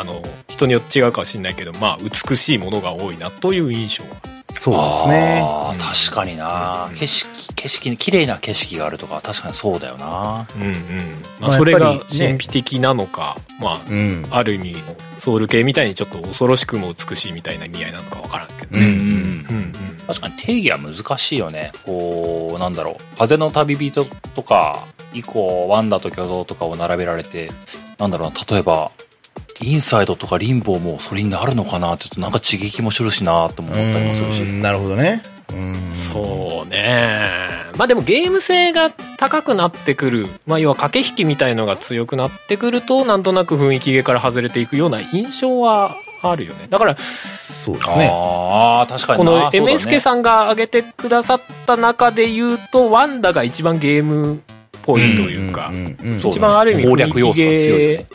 [0.00, 1.98] あの、人によって違うかもしれないけど、まあ
[2.28, 4.40] 美しいものが多いなという印象は。
[4.52, 5.40] そうですね。
[5.44, 10.72] あー確かにな、景色、景色、綺麗な景色があるとか、確かにそうだよなうんうん。
[11.38, 14.26] ままああそれが神秘的なのか、まうん。
[14.30, 14.76] あ、ある意味、
[15.18, 18.80] ソウル系みたいにちょっと恐ろしくも美しいみたいな意味合いなのかわからんけどね。
[18.80, 19.72] うんうんうんうん。
[20.06, 21.72] 確かに定義は難しいよね。
[21.84, 23.18] こう、なんだろう。
[23.18, 27.50] 風の旅人とか、以降、ワンダと巨像とかを並べられて、
[27.98, 28.90] なんだろうな、例えば、
[29.62, 34.42] インサイドとかリンボーもそれになるのかなってちょっとなんか刺激もするしなとも思ったりもするし。
[34.42, 35.22] うんなるほどね。
[35.52, 35.74] うん。
[35.92, 37.50] そうね。
[37.76, 46.66] まあでもゲーム性が高くなってくる、まあ要は駆け引きみたいのが強くなってくると、なんとなく雰囲気ゲーから外れていくような印象はあるよね。
[46.68, 48.10] だから、そうですね。
[48.12, 54.38] ああ、確かにこの MSK さんが挙げてくださった中で言うと、ワンダが一番ゲームっ
[54.82, 58.06] ぽいというか、んんうんそう一番ある意味攻略要素が強い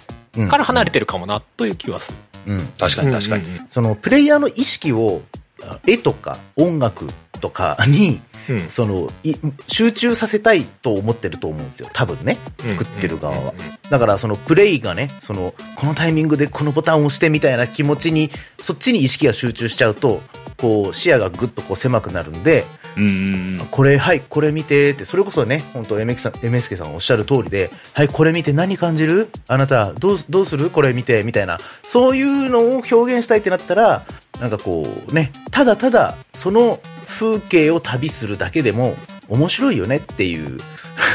[0.50, 2.12] から離れてるかもなという気はす
[2.46, 2.54] る。
[2.54, 2.68] うん。
[2.80, 3.46] 確かに確かに。
[3.70, 5.22] そのプレイヤーの意識を
[5.64, 7.08] あ絵とか音楽
[7.42, 8.70] とかに、うん。
[8.70, 9.34] そのい
[9.68, 11.90] 集中させたいと思ってると思うんですよ。
[11.94, 12.38] 多分ね。
[12.68, 13.54] 作ってる側は、
[13.90, 18.30] だからそのプレイがねそのこのタイミングでこのボタンを押してみたいな気持ちに
[18.60, 20.22] そっちに意識が集中しちゃうと
[20.58, 22.66] こう視野がぐっとこう狭くなるんで
[22.98, 23.68] うん。
[23.72, 29.30] これ、はい、これ見てって、それこそね、本当 MX さん、MSK さんおっしゃる通りで、はい、これ見て何感じる？
[29.48, 30.70] あなた、どう、どうする？
[30.70, 34.06] これ見て、みたいな、そういうのを表現したいってなったら、
[34.40, 38.96] なんかこうね、ただただ、その風景を旅するだけでも
[39.30, 40.58] 面白いよねっていう、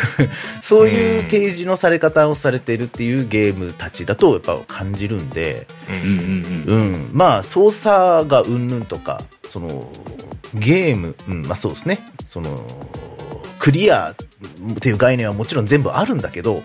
[0.63, 6.83] そういう提示のされ方をされてるっていうゲームたちだとやっぱ感じるんで、うんうんうん。
[6.93, 7.11] うん。
[7.13, 9.91] まあ、操作がうんぬんとか、その、
[10.55, 11.99] ゲーム、うん、まあそうですね。
[12.27, 12.67] その、
[13.59, 16.63] クリアっていう概念はもちろん全部あるんだけど、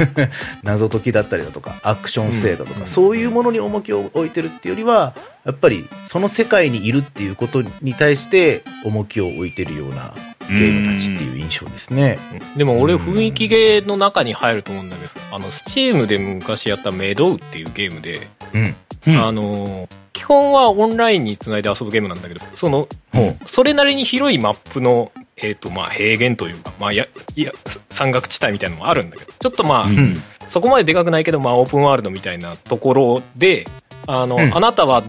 [0.64, 5.14] 謎解きだったりだとか、アクション性だとか、そういうものに重きを置いてるっていうよりは、
[5.44, 10.14] やっぱりその世界にいるっていうことに対して重きを置いてるような
[10.48, 12.18] ゲームたちっていう印象ですね。
[12.56, 18.74] でも俺雰囲気ゲーの中に入ると思うんだけど、あの、スチームで昔やったメドウっていうゲームで、うん。
[19.06, 27.52] うんあの、基本はオンラインにつないで遊ぶゲームなんだけど、その、ほそれなりに広いマップの、えっ、と、まあ、平原というか、まあ、や、いや、
[27.88, 29.90] 山岳地帯みたいなのもあるんだけど、ちょっとまあ、う。
[29.90, 30.22] うん。
[30.48, 33.66] そこまででかくないけど、まあ、オープンワールドみたいなところで、
[34.06, 35.02] あの、うんあなたは、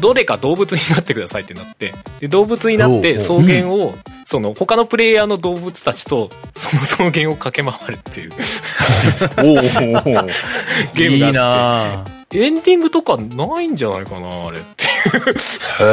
[0.00, 3.94] どれか動物になってくださいってなって、で動物になって草おう原を、
[4.24, 8.32] その他のプレイヤーの動物たちと、その草原を駆け回るっていう
[9.38, 11.04] おおゲームがあって。
[11.04, 14.84] いいなぁエンディングとかないんじゃないかな、あれって。
[14.84, 15.84] へ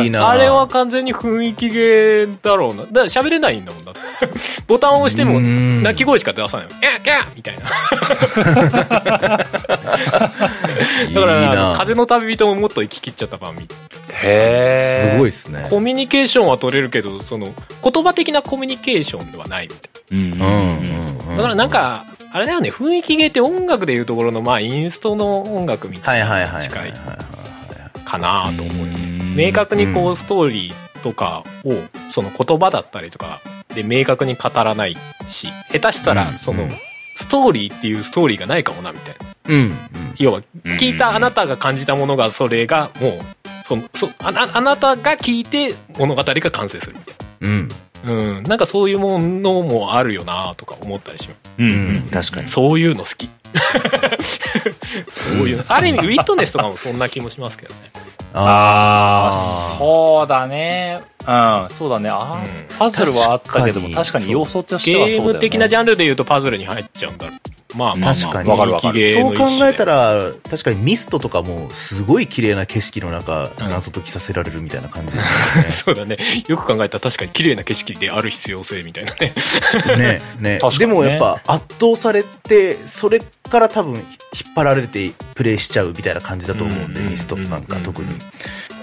[0.00, 0.04] え。
[0.04, 2.82] いいなぁあれは完全に雰囲気ゲーだろうな。
[2.82, 4.00] だから喋れないんだもんだって。
[4.66, 6.72] ボタンを押しても、うん鳴き声しか出さないの。
[6.80, 7.64] キャーキャーみたいな。
[11.14, 14.05] だから、いいなあの風の旅人ももっと行き切っちゃった版みたいへえ。
[14.20, 15.66] すごいですね。
[15.68, 17.52] コミュニケーションは取れるけど、その、
[17.82, 20.38] 言葉的なコミュニケーションではないみたい。
[21.28, 21.36] な。
[21.36, 26.90] だからなんか、あれだよね、雰囲気ゲーって音楽でいうところの、まあ、インストの音楽みたはいいなはいはいはい近いはい
[28.06, 28.86] かなと思う。
[28.86, 31.74] うん明確にこううストーリーとかを
[32.08, 33.40] その言葉だったりとか
[33.74, 34.96] で明確に語らない
[35.26, 36.70] し下手したうんらそのうん
[37.16, 39.35] ストーリーっていうストーリーがないかもなみたいなうん。
[40.18, 43.20] 要はうん聞いたあなたが感じたものがそれがもう
[43.62, 47.68] そそあなあなたが聞いて物語が完成するみたいうん。
[47.68, 47.74] な
[48.04, 52.02] うんなんかそういうものもあるよなとか思ったりしますうんううんん。
[52.10, 52.48] 確かに。
[52.48, 53.28] そういうの好き
[55.08, 57.80] そういうある意味ウィットネスとかもそんな気もしますけどね
[58.34, 61.00] ああ、あそうだね。
[61.26, 62.10] うん、そうだね。
[62.10, 65.30] あーうんパズルはあったけども、確かに確かに要素としてゲはそうだよね。
[65.30, 67.36] ーム的なジャンルで言うとパズルに入っちゃうんだろう
[67.76, 75.70] まあまあまあ確かにわかるわかるそう考えたら、確かにミストとかもすごい綺麗な景色の中、うん謎解きさせられるみたいな感じですよね。
[75.70, 76.16] そうだね。
[76.48, 79.34] よく考えたら確かに綺麗な景色である必要性みたいなね。
[79.86, 80.20] ね、ね。
[80.40, 84.04] ねでもやっぱ圧倒されて、それから多分引っ
[84.54, 88.08] 張られてプレイしちゃうみたいな感じだと思うんで、うんミストなんかうん特に。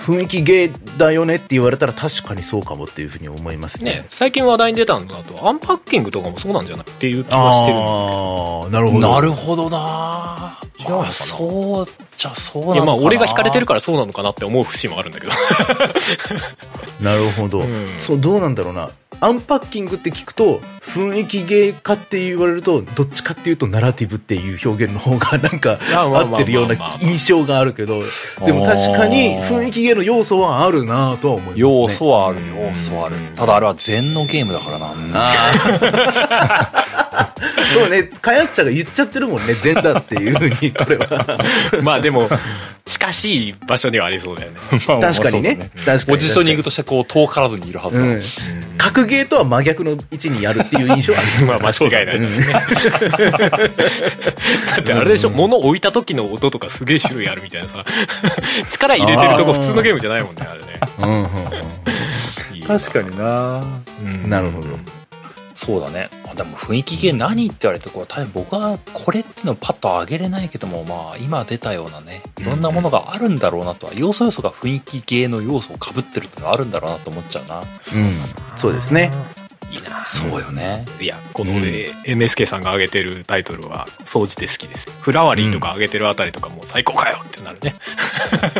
[0.04, 3.91] 雰囲気ゲーだよねって言われたら確かにそうかもっていうふうに思いますね。
[3.91, 8.64] ね、最近話題に出たのだと、アンパッキングとかもそうなんじゃないっていう気はしてるの。
[8.66, 9.14] ああ、なるほど。
[9.14, 11.88] なるほどなあそう
[12.18, 15.32] じゃそうなのいや、かなまあ、俺が惹かれてるからそうなのかなって思う節もあるんだけど。
[16.99, 18.89] なるほど、うんそう、どうなんだろうな。
[19.24, 28.01] アンパッキングって聞くと、雰囲気ゲーかって言われると、どっちかっていうと、ナラティブっていう表現の方がなんか合ってるような印象があるけど、
[28.45, 31.59] でも確かに雰囲気ゲーの要素はあるなとは思いますね。
[31.61, 33.15] 要素はある、うん要素はある。
[33.38, 34.93] ただあれは禅のゲームだからな。
[37.74, 41.39] そうね、開発者が言っちゃってるもんね、全だっていうふうに、これは。
[41.82, 42.30] まあでも、
[42.86, 44.57] 近しい場所にはありそうだよね。
[44.69, 45.55] 確かにね。
[45.55, 46.05] 確かに。
[46.05, 48.03] ポジショニングとしてこう遠からずにいるはずだ。
[48.03, 48.21] うん。
[48.78, 51.47] 格ゲーとは真逆の位置にあるっていう印象はありますね。
[51.53, 52.20] まあ間違いない。
[54.76, 57.86] だってあれでしょ、物置いた時の音とかすげえ種類あるみたいなさ。
[58.68, 60.80] 力入れてるとこ普通のゲームじゃないもんね、あれね。
[60.99, 61.28] うんうん
[62.53, 63.64] いいな確かにな。
[64.03, 64.30] うん。
[64.30, 64.68] なるほど
[65.54, 66.10] そうだね。
[66.30, 77.60] あでも雰囲気系何って言われてこう、多分僕はこれっていうのをパッと上げれないけども、まあ今出たようなね、いろんなものがあるんだろうなとは、要素要素が雰囲気系の要素を被ってるっていうのがあるんだろうなと思っちゃうな。
[77.60, 77.66] うん。
[78.56, 79.12] そうですね。
[79.72, 80.06] いいな。
[80.06, 80.86] そうよね。
[80.99, 84.91] いや、この、えー MSK さんが挙げてるタイトルは、総じて好きです。
[85.01, 87.76] フラワリーとか挙げてるあたりとかもう最高かよってなるね。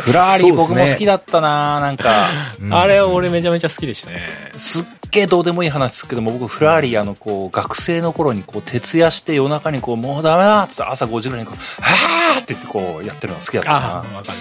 [0.00, 2.30] フラーリー僕も好きだったななんか、
[2.60, 4.28] うんあれ俺めちゃめちゃ好きでしたね。
[4.56, 13.86] すっげえどうでもいい話ですけども、僕、フラーリー、あの、こう、学生の頃に、こう、徹夜して夜中に、こう、もうダメだっつって朝5時ぐらいに、こう、はーって言って、こう、やってるの好きだったあな。
[13.86, 14.38] あ、わかる。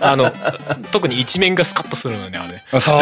[0.06, 0.32] あの、
[0.92, 2.64] 特に一面がスカッとするのね、あれね。
[2.80, 3.00] そう。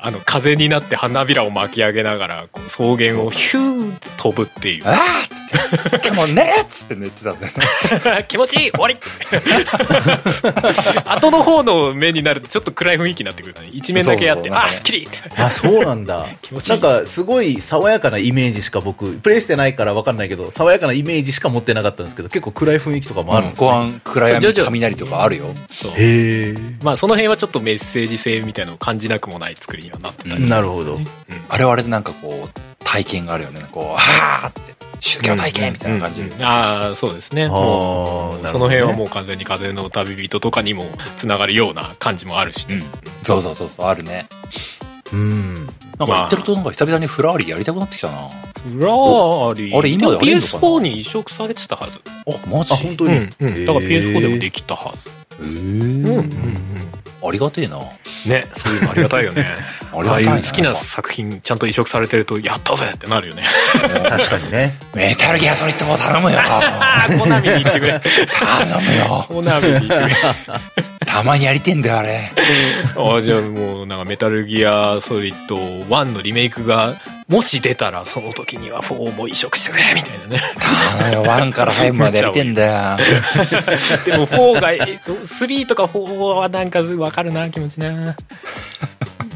[0.00, 4.84] あの、風になって花びらを巻き上げながら、こう草原をヒューって飛ぶっていう。
[4.86, 8.24] あーって言って、今日もねっつって寝てたんだよね。
[8.28, 8.96] 気持ちいい終わり
[11.06, 13.72] 後の方の目になるとちょっと暗い雰囲気になってくるからね。
[13.74, 15.08] 一面だけやって、あ、すっきり。
[15.36, 16.26] あ、そうなんだ。
[16.42, 23.68] 気持ちいいなんか、すごい爽やかなイメージしか僕、プレイしてないからわかんないけど、爽やかなイメージしか持ってなかったんですけど、結構暗い雰囲気とかもあるんですね。
[23.68, 25.54] ご飯、暗闇、雷とかあるよ。
[25.68, 25.90] そう。
[25.92, 26.54] へえ。
[26.82, 30.62] まあその辺はちょっとメッセージ性みたいなのを感じなくもない作りにはなってたりするんですよね。
[30.62, 31.06] なるほどうん
[31.48, 33.60] あれはあれでなんかこう、体験があるよね。
[33.70, 36.32] こう、はーって、宗教体験みたいな感じうん。
[36.32, 40.84] うんああそうですねもうねその辺はもう完全に風の旅人とかにも
[41.16, 42.82] つながるような感じもあるしね、うん。
[43.24, 44.26] そうそうそうそう、あるね。
[45.12, 45.66] うん。
[45.66, 48.14] なんか言ってるとなんか久々にフラーリやりたくなってきたな。
[48.14, 49.78] ラーリー。
[49.78, 52.00] あれ今でもやれんのかな？PS4 に移植されてたはず。
[52.06, 52.74] あ、マジ？
[52.74, 53.16] あ、本当に？
[53.16, 53.34] うん。
[53.40, 53.66] うん。
[53.66, 55.10] だから PS4 でもできたはず。
[55.42, 56.04] へうん。
[56.04, 56.16] ーうん。
[56.16, 56.92] うん。
[57.24, 57.78] ありがてえな。
[58.26, 59.46] ね、そういうのありがたいよね。
[59.92, 63.42] ありがたいなああいう好きな作品ちゃんと移植されてると、やったぜってなるよね。
[64.08, 64.76] 確かにね。
[64.94, 66.38] メタルギアソリッドも頼むよ。
[66.40, 68.00] あ、 コナミに言ってくれ。
[68.00, 69.24] 頼むよ。
[69.28, 70.16] コナミに言ってくれ。
[71.06, 72.32] たまにやりてんだよ、あれ。
[72.96, 76.94] あじゃあもうなんかメタルギアソリッド1のリメイクが
[77.32, 80.38] もし出たらその時には4も移植してくれみたいなね。
[80.98, 82.98] 頼むよ、1から5までやりてんだよ。
[84.04, 88.14] でも4が、え3とか4はなんかわかるな気持ちな。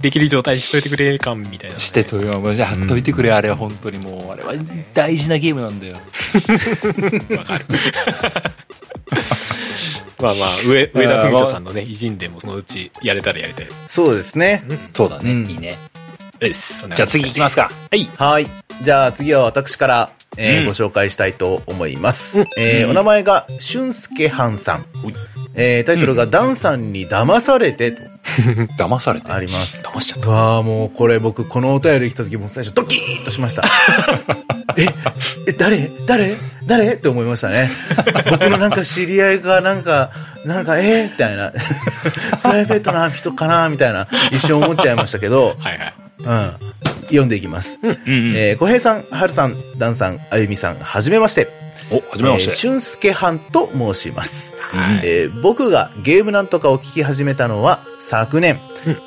[0.03, 4.53] できる状態にしといてくれ感みたいなね、してとよ、もうじゃあ貼っといてくれ、あれは本当にもう、あれは
[4.93, 5.97] 大事なゲームなんだよ。
[7.35, 7.65] わかる。
[10.21, 13.69] まあまあ、上、上田文人さんのね、偉人でもそのうちやれたらやりたい。
[13.89, 14.63] そうですね。
[14.93, 15.79] そうだね、うんいいね。
[16.97, 17.71] じゃあ次行きますか。
[17.91, 18.05] はい。
[18.17, 18.47] はい。
[18.83, 22.45] じゃあ次は私から、えーうんご紹介したいと思います。
[22.59, 24.85] えーお名前が、俊介はんさん。
[25.57, 27.99] えータイトルが、ダンさんに騙されてと
[28.79, 29.33] 騙されて？
[29.33, 29.83] あります。
[29.85, 30.31] 騙しちゃった。
[30.31, 33.63] わあ、もうこれ僕、このお便り来た時もう最初ドキーンとしました。
[34.77, 34.87] え、
[35.49, 35.91] え、誰？
[36.07, 36.37] 誰？
[36.67, 36.93] 誰？
[36.95, 37.71] って思いましたね。
[38.31, 40.11] 僕のなんか知り合いがなんか、
[40.45, 41.51] なんか、えー、みたいな。
[41.51, 43.69] プライベートな人かな？
[43.71, 45.95] みたいな、一瞬思っちゃいましたけど、はいはい。
[46.19, 46.53] うん。
[47.05, 47.79] 読んでいきます。
[47.83, 47.99] うんうん。
[48.37, 51.49] えー、小平さん、はるさん、ダンさん、あゆみさん、はじめまして。
[51.91, 52.57] お、はじめましえーて。
[52.57, 54.53] 俊介はんと申します。
[54.75, 58.61] うんえー僕がゲームなんとかを聞き始めたのは昨年、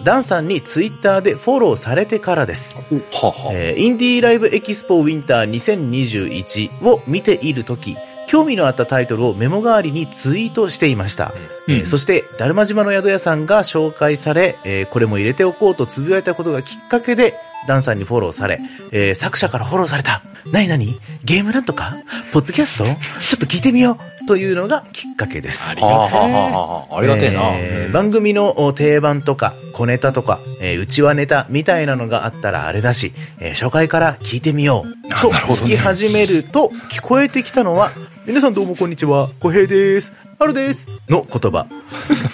[0.03, 2.75] ダンさんにツイッターでフォローされてからです。
[2.75, 2.81] は
[3.23, 7.97] あはあえーインディーライブエキスポウィンター2021を見ているとき、
[8.27, 11.33] 興味のあったタイトルをメモ代わりにツイートしていました。
[11.67, 17.33] うんえーそして、だるま島の宿屋さんが紹介され、えーこれも入れておこうとつぶやいたことがきっかけで、
[17.67, 18.59] ダンさんにフォローされ、
[18.91, 20.21] えー作者からフォローされた。
[20.51, 21.93] なになにゲームなんとか？
[22.33, 22.85] ポッドキャスト？
[22.85, 22.95] ちょっ
[23.39, 24.18] と聞いてみよう。
[24.29, 25.71] というのがきっかけです。
[25.71, 27.41] ありがてえな。
[27.55, 37.89] えー番組のお定番とか小ネタとか、えー、内輪ネタみたいなのがあったらあれだし、えー初回から聞いてみようと聞き始めると聞こえてきたのは、
[38.27, 40.13] 皆さんどうもこんにちは、小平です。
[40.37, 40.87] 春です。
[41.09, 41.65] の言葉。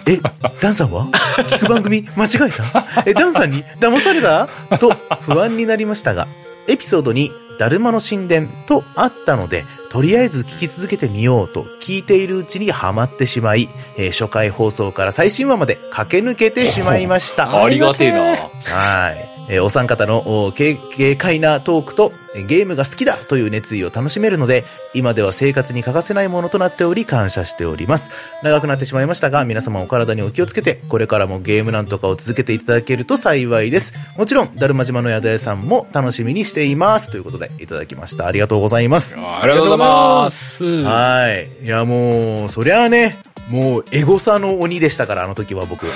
[0.06, 0.20] え、
[0.60, 1.06] ダンさんは？
[1.48, 3.04] 聞く番組間違えた？
[3.06, 4.50] え、ダンさんに騙された？
[4.78, 4.91] と
[5.22, 6.28] 不安になりましたが、
[6.68, 17.63] エピソードに、だるまの神殿とあったので、とりあえず聞き続けてみようと聞いているうちにハマってしまい、えー初回放送から最新話まで駆け抜けてしまいました。
[17.63, 18.36] ありがてえな。
[18.66, 19.35] はい。
[19.50, 28.12] えーお三方のお軽軽快なトークとえーゲームが好きだという熱意を楽しめるので、今では生活に欠かせないものとなっており感謝しております。
[28.43, 33.93] 長くなってしまいましたが、皆様お体にお気をつけて、これからもゲームなんとかを続けていただけると幸いです。
[34.18, 37.12] もちろん、だるま島の宿屋さんも楽しみにしています。
[37.12, 38.28] ということで、いただきました。
[38.28, 39.18] ありがとうございます。
[39.20, 40.58] ありがとうございます。
[40.58, 40.84] す。
[40.84, 41.50] はい。
[41.64, 43.18] いや、もう、そりゃあね、
[43.50, 45.86] もう、エゴサの鬼でしたから、あの時は僕。
[45.86, 45.91] で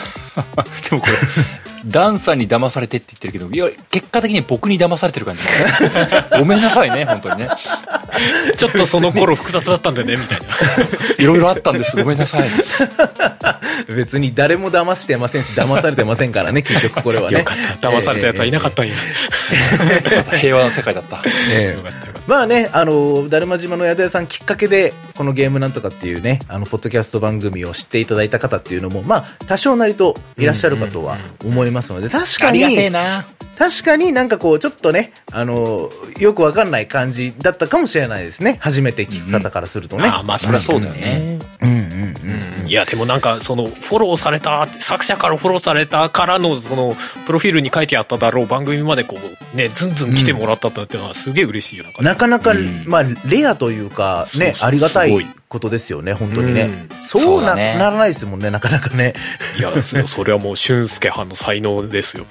[0.91, 5.41] もこれ、ダンさんに騙されてって言ってるけど、いや、結果的に僕に騙されてる感じ。
[6.37, 7.49] ごめんなさいね、本当にね。
[8.57, 10.45] ちょっとその頃複雑だったんだよね、みたいな。
[11.17, 11.95] いろいろあったんです。
[11.95, 12.47] ごめんなさい。
[13.93, 17.39] 別に誰も騙してませんし、騙されてませんからね、結局これはね。
[17.39, 17.89] よかった。
[17.89, 18.93] 騙された奴はいなかったんや。
[20.39, 21.21] 平和な世界だった。
[21.51, 33.25] ええよかったよかっまあね、あの、だるま島の宿屋さんきっかけで、このゲームなんとかっていうね、あの、ポッドキャスト番組を知っていただいた方っていうのも、まあ、多少なりといらっしゃるかとは思いますので、確かに、な。
[33.57, 38.59] 確かになんかこう、ちょっとね、あの、よくわかんない感じだったかもしれないですね。
[38.61, 40.03] 初めて聞く方からするとた。
[40.03, 40.09] ね。
[40.09, 41.39] ああ、まあ、そりゃそうだよね。
[41.63, 41.78] うん
[42.23, 46.95] うんいや、でもなんか、その、フォローされた、作者からフォローされたからの、その、
[47.25, 49.17] プロフィールに書いてあっただろう番組までこ
[49.53, 52.01] う、ね、ずんずん来てもらったっていうのはすげえ嬉しいよ、なんか。
[52.01, 52.83] ねなかなか、ん。
[52.85, 56.61] まあ、レアというか、ね、そうそうありがたいすごいことですよね、本当にね。
[56.61, 59.15] うんそうなねならないですもんね、なかなかね。
[59.57, 62.25] いや、そそれはもう、俊介藩の才能ですよ。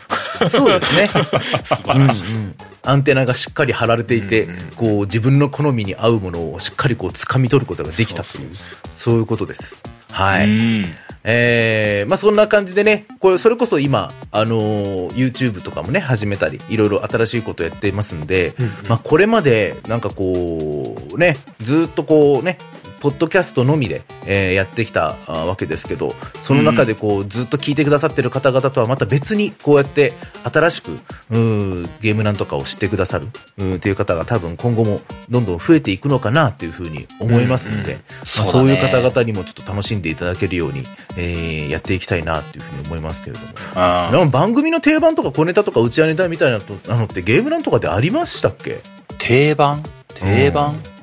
[0.48, 1.08] そうですね。
[1.64, 2.26] 素晴らしい。
[2.26, 8.48] うんうんアンテナがしっかり張られていて、こう自分の好みに合うものをしっかりこう掴み取ることができたという、
[8.90, 9.78] そういうことです。
[10.10, 10.48] はい。
[10.48, 10.86] うん。
[11.24, 22.56] えー、まあそんな感じでね、これそれこそ今、あのー YouTube とかもね、始めたり、いろいろ新しいことやってますんで、うんうんまあこれまで、なんかこう、ね、ずーっとこうね、
[23.00, 30.12] ポッドキャストのみで、えーやってきたあわけですけど、その中でこう、ずっと聞いてくださってる方々とはまた別に、こうやって
[30.52, 33.28] 新しく、うーゲームなんとかを知ってくださる、
[33.76, 40.84] っていう方が多分今後もどんどん増えていくのかなっていうふうに思いますので、まあそういう方々にもちょっと楽しんでいただけるように、
[41.16, 43.48] えーやっていきたいなっていうふうに思いますけれども。
[43.74, 48.80] あでも番組の定番とか小ネタとか打ち上げネタみたいなののってゲームなんとかでありましたっけ？
[49.18, 49.82] 定番？
[50.14, 50.97] 定番、うん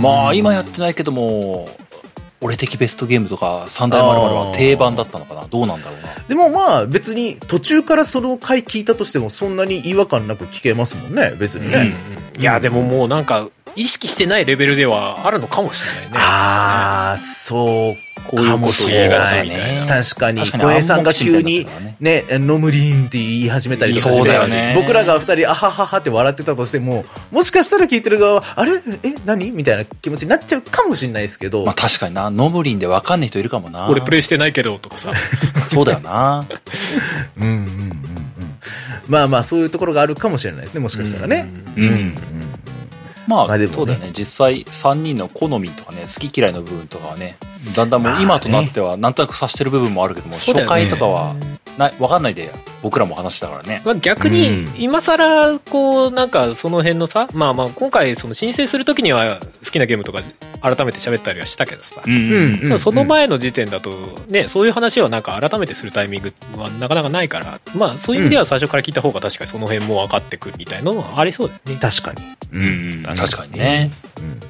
[0.00, 1.68] まあ今やってないけども
[2.40, 5.46] 俺的ベストゲームとか三大まるは定番だったのかな？
[5.46, 6.08] どうなんだろうな。
[6.26, 11.92] でもまあ別に途中からその回聞いたとしてもそんなに違和感なく聞けますもんね、別にね。
[12.38, 16.16] いや、でももうなんか、意識してないレベルではあるのかもしれないね。
[16.18, 17.94] ああ、そう
[18.26, 19.86] こういうこと言いがちみたいな。
[19.86, 21.66] 確かに、確かに小平さんが急に
[22.00, 24.74] ね、ノムリーンって言い始めたりとかして、そうだよね。
[24.76, 28.72] 僕らが二人、あはははって笑ってたとしても、もしかしたら聞いてる側は、あれ？
[29.02, 29.50] え何？
[29.50, 32.30] みたいな気持ちになっちゃうかもしれないですけど、まあ確かにな。
[32.30, 33.88] ノムリンで分かんない人いるかもな。
[33.88, 35.12] 俺プレイしてないけど、とかさ。
[35.66, 36.46] そうだよな
[37.36, 38.00] うんうんうんうん。
[39.08, 41.48] まあまあ、そういうところがあるかもしれないですね、もしかしたらね。
[41.76, 42.14] うん。
[42.14, 42.59] まあ、
[43.30, 43.68] まあね。
[43.68, 44.10] そうだよね。
[44.12, 47.36] 実際3人の好みとかね好き嫌いの部分とかはね
[47.76, 50.38] だんだんもう今となってはなんとなく察してる部分もあるけども、ね。
[50.38, 51.36] 初回とかは
[51.80, 52.52] ない分かんないで
[52.82, 53.82] 僕らも話してたからね。
[53.84, 54.32] まあ、逆うん。
[54.34, 60.20] に、今更、こう、なんか、その辺のさ、まあまあ、今回、その申請するときには、好きなゲームとか、
[60.62, 62.02] 改めて喋ったりはしたけどさ。
[62.06, 63.90] うんその前の時点だと、
[64.28, 71.78] ね、そういう話はなんか改めてするタイミングはなかなかないから、まあそういう意味では最初から聞いた方が確かにその辺も分かってくるみたいなのはありそうだよね。
[71.80, 72.22] 確かに。
[72.52, 72.62] うん。
[72.62, 73.02] うん。
[73.04, 73.90] 確かにね。
[74.18, 74.40] うん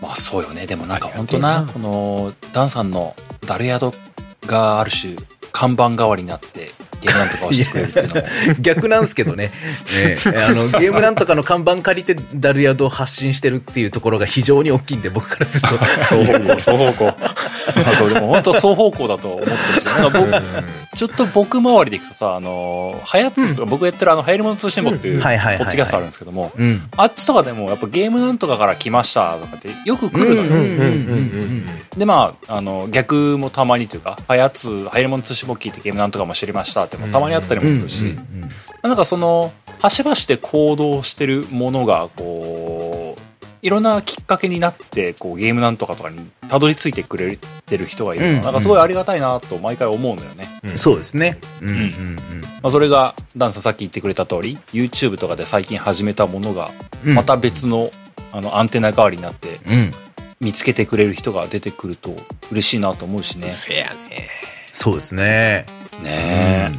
[0.00, 0.66] まあそうよね。
[0.66, 3.14] でもなんか本当なこのダンさんの
[3.46, 3.94] ダルヤド
[4.46, 5.14] がある種
[5.56, 8.22] 看板代わりになってゲームなんとかをしてくれるっていうのも
[8.60, 9.46] 逆なんですけどね。
[9.46, 15.78] ねあの、ゲームなんとかの看板借りてダルヤドを発信してるっていうところが非常に大きいんで、僕からすると。
[16.04, 17.14] 双方向、 双方向。
[17.74, 26.88] まあそうでも本当双方向だと思ってるしなんか僕ちょっと僕周りでいくとさあのはやつとか僕がやってるあのはやりもの通信簿っていううんポはいはいはいはいッドキャストあるんですけどもうん。
[26.96, 38.16] あっちとかでもやっぱゲームなんとかから来ましたとかってよく来るのよ、でまああの逆もたまにというかはやつはやりもの通信簿聞いてゲームなんとかも知りましたってもたまにあったりもするし、
[38.82, 43.26] なんかその端々で行動してるものがこう
[43.62, 46.18] いろんなきっかけになってこうゲームなんとかとかに
[46.48, 47.36] たどり着いてくれ
[47.66, 51.38] てる人がいるのうんがなんかすごいありがたいなと毎回思うのよね、うんそうですね。
[51.62, 52.16] うんうんうん
[52.62, 56.70] まあ、それがダンさんさっき言ってくれた通り YouTube とかで最近始めたものが
[57.04, 57.14] うん。
[57.14, 57.90] また別の
[58.32, 59.92] あのアンテナ代わりになってうん。
[60.40, 62.14] 見つけてくれる人が出てくると
[62.52, 64.28] 嬉しいなと思うしねせやね。
[64.76, 65.64] そうですね。
[66.02, 66.70] ね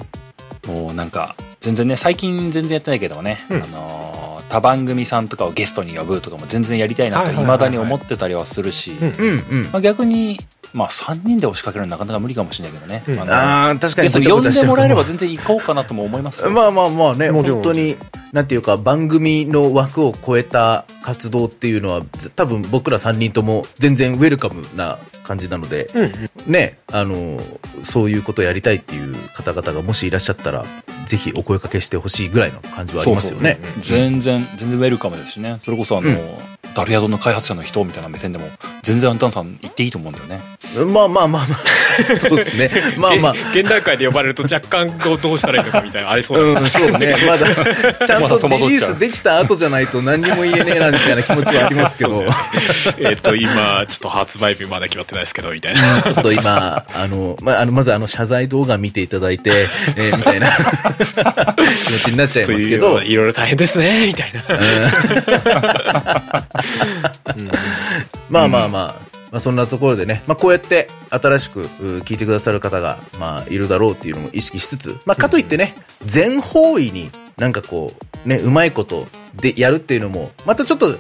[0.65, 3.63] え、もうなんか全然ね最近全然やってないけどね、うん。
[3.63, 7.57] あのー他番組さんとかをゲストに呼ぶとかも全然やりたいなとはいはいはいはい。
[7.57, 9.07] 未だに思ってたりはするし、うん。
[9.09, 9.63] うんうん。
[9.73, 10.39] まあ、逆に、
[10.73, 13.19] まあ、3人で押しかけるのはなかなか無理かもしれないけどね、うん。
[13.19, 16.51] あのああ、確かに呼んでもらえれば全然行こうかなとも思いますよ。
[16.55, 17.97] まあまあまあね、本当に、
[18.31, 24.97] なんていうか、番組の枠を超えた活動っていうのは、ず多分僕ら3人とも全然ウェルカムな
[25.27, 26.51] 感じなので、うんうん。
[26.51, 27.39] ね、あの、
[27.83, 30.65] そういうことやりたいっていう方々がもしいらっしゃったら、
[31.05, 33.59] ぜひお声かけしてほしいぐらいの感じはありますよね。
[33.79, 36.17] 全然全然ウェルカムですしねそれこそあの、うん
[36.77, 38.45] ダルヤドの開発者の人みたいな目線でも
[38.83, 40.41] 全然アンタンさん行っていいと思うんだよね
[40.85, 41.57] まあまあまあまあ、
[42.17, 42.69] そうですね。
[42.97, 43.33] まあまあ。
[43.53, 47.15] げ現段階で呼ばれると若干どうしたらいいのかみたいなのありそうだうん、そうね。
[47.25, 47.47] まだ、
[48.05, 52.25] ちゃんとリリースできた後じゃないと何にも言えねえな、みたいな気持ちはありますけど。
[52.99, 56.01] えっと、今、ちょっと発売日まだ決まってないですけど、みたいな。
[56.01, 60.63] ちょっと今、あの、まあ、あの、まずあの、謝罪動画見ていただいて、えーみたいな気持
[62.05, 64.43] ちになっちゃいますけど、いろいろ大変ですね、みたいな。
[68.29, 68.95] まあまあまあ、
[69.31, 71.65] まあそんなところでね、まあこうやって新しくう
[71.99, 77.91] 聞いてくださる方が、まあいるだろうっていうのも意識しつつ、まあかといってね、全方位になんかこ
[78.25, 80.97] う、ね、うまいことでやるっていうのも、またちょっと、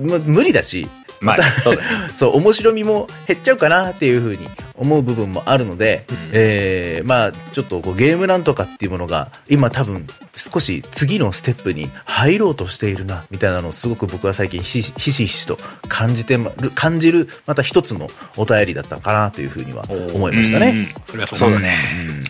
[0.00, 0.88] む無理だし、
[1.22, 1.78] まあた そう
[2.12, 15.58] そう、面白みも減っちゃうかなっていうふうに思う部分もあるので、えー、まあ、ちょっとこうゲームなんとかっていうものが、今多分少し次のステップに入ろうとしているな、みたいなのをすごく僕は最近ひしひしひしと
[15.88, 20.70] 感じてまる、感じる、また一つのお便りだったのかなというふうには思いましたね。
[20.70, 21.76] うんうんそれはそうだね、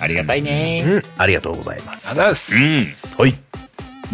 [0.01, 1.03] ありがたいねうん。
[1.17, 2.11] ありがとうございます。
[2.11, 2.55] あざっす。
[2.57, 3.35] うんはい。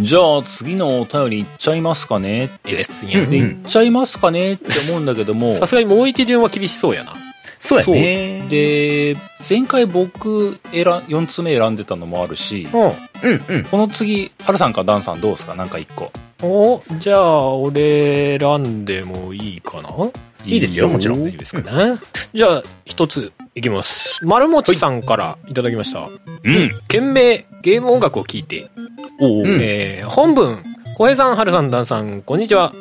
[0.00, 3.36] じゃあ次のお便りいっちゃいますかねっていいですでね。
[3.38, 7.14] いっちゃいますかねって思うんだけども さすがにもう一巡は厳しそうやな。
[7.58, 8.44] そうやね。
[8.48, 9.16] で
[9.48, 12.80] 前回僕選4つ目選んでたのもあるしうん。
[12.82, 12.92] うん
[13.48, 13.64] うん。
[13.64, 15.56] この次ハルさんかダンさんどうですか？
[15.56, 19.88] なんか1個おじゃあ、俺選んでもいいかな？
[20.44, 21.26] いいいですよ、もちろん。
[21.26, 21.98] いいですかね。
[22.32, 24.24] じゃあ、一ついきます。
[24.24, 26.08] 丸持さんからいただきました。
[26.44, 26.70] うん。
[26.86, 28.68] 件名、ゲーム音楽を聴いて、
[29.20, 30.58] おお、うんえー、本文、
[30.96, 32.72] 小平さん、春さん、ダンさん、こんにちは。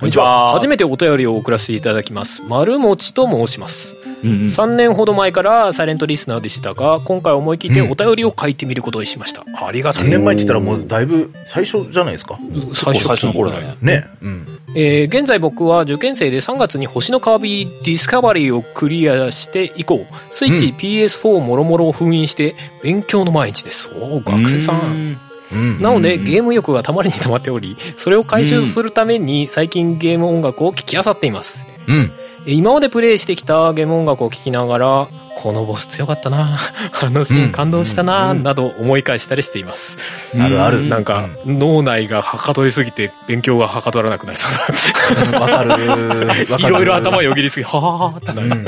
[0.00, 0.52] こんにちは。
[0.52, 2.42] 初めてお便りを送らせていただきます。
[2.48, 3.96] 丸持と申します。
[3.96, 4.06] うんうん
[4.46, 9.44] 3年ほど前からサイレントリスナーでしたが、今回思い切ってお便りを書いてみることにしました。
[9.66, 10.10] ありがて3え。
[10.10, 12.38] 年前って言ったらもうだいぶ最初じゃないですか？
[12.72, 13.76] 最最初の頃だね。
[13.82, 14.04] ね。
[14.22, 14.46] うん。
[14.76, 23.90] えー現在僕は受験生で3月に星のカービィディスカバリーをクリアして以降、スイッチ、うん PS4 もろもろを封印して勉強の毎日です。
[24.00, 25.18] おー学生さん。
[25.52, 25.82] うん。
[25.82, 31.64] なので、うんゲーム欲がたまりにたまっており、それを回収するために最近ゲーム音楽を聴き漁っています。
[31.88, 32.10] うん。
[32.46, 36.58] えー今までプレイしてきたゲーム音楽を聴きながら、このボス強かったな
[37.02, 39.96] あのシーン感動したななど思い返したりしています。
[40.38, 40.86] あるある。
[40.88, 45.40] なんか、脳内がはかどりすぎて勉強がはかどらなくなりそうだ。
[45.40, 45.82] わかる。
[46.58, 48.62] いろいろ頭よぎりすぎ、はーってなりそう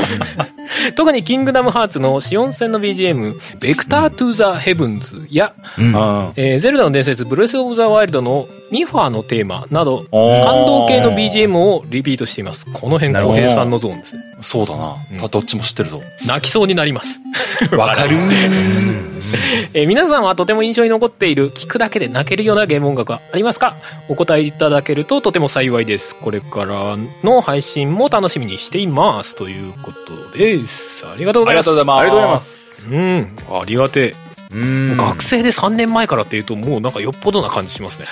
[0.97, 5.95] 特にキングダムハーツのシオン戦の BGM、ベクター・トゥ・ザ・ヘブンズや、うん。
[5.95, 12.67] あえーゼルダの伝説、ブレス・オブ・ザ・ワイルドのミファーのテーマなど、感動系の BGM をリピートしています。
[12.73, 14.23] この辺、浩平さんのゾーンですね。
[14.41, 14.97] そうだな。
[15.21, 16.03] たどっちも知ってるぞ。
[16.27, 17.23] 泣きそうになります。
[17.79, 18.17] わかる
[19.75, 23.77] えー皆さんはとても印象に残っている、聞くだけで泣けるようなゲーム音楽はありますか？
[24.09, 26.17] お答えいただけるととても幸いです。
[26.17, 29.37] これからの配信も楽しみにしています。
[29.37, 29.93] というこ
[30.33, 31.07] とです。
[31.07, 31.71] ありがとうございます。
[31.71, 33.51] ありがとうございますありがとうございます。
[33.51, 34.24] うん、ありがてえ。
[34.55, 34.97] うん。
[34.97, 38.07] 学生で3年前からっていうともうなんかよっぽどな感じしますね。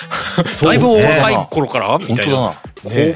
[0.61, 2.53] だいぶお若い頃からみたいな。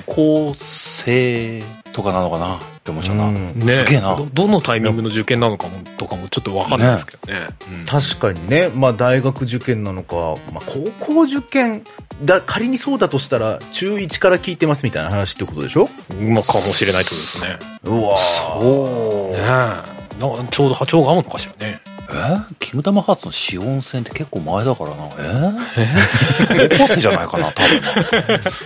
[0.05, 1.61] 高校生
[1.91, 2.55] とかなのかな？
[2.55, 3.25] って思っちゃうな。
[3.25, 4.25] うんねすげえなど。
[4.31, 7.39] どのタイミングの受験なのかもとかもちょっとわかんないですけどね。
[7.69, 10.15] うん確かにね、まあ大学受験なのか、
[10.53, 11.83] まあ高校受験、
[12.23, 15.89] だ、仮にそうだとしたら、中1から聞いてますみたいな話ってことでしょ？
[16.21, 17.49] まあかもしれないってことですね。
[17.49, 19.37] ねうわそう。
[19.37, 19.83] えな
[20.49, 21.81] ちょうど波長が合うのかしらね。
[22.11, 22.37] え？
[22.59, 24.97] キングダムハーツのシオン戦って結構前だからな。
[25.19, 25.51] え？
[26.77, 27.81] 高校生じゃないかな、多分。
[27.81, 27.87] な。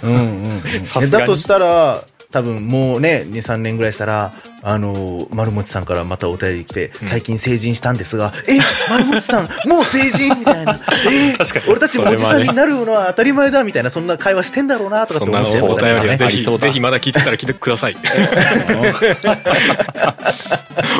[0.04, 0.62] うんうん。
[1.02, 1.12] うん。
[1.12, 4.32] だとしたら、多分もうね、2、3年ぐらいしたら、
[4.64, 8.58] あの、丸持さんからまたお便り来て、最近成人したんですが、え、
[8.89, 10.80] 丸持さん、もう成人みたいな。
[11.12, 11.34] え？
[11.38, 11.66] 確かに。
[11.68, 17.98] 俺たちもおじさんになるのは当たり前だみたいな、そんな会話してんだろうなとかってそんな思っちゃいまお便したねりはぜひ、ありそうだぜひまだ聞いてたら聞いてください。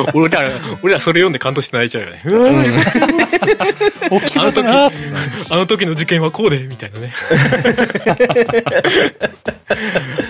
[0.14, 0.48] 俺ら、
[0.82, 2.20] 俺らそれ読んで感動して泣いちゃうよね。
[4.10, 4.90] 大きあの時、 あ
[5.56, 7.12] の時の事件はこうで、みたいなね。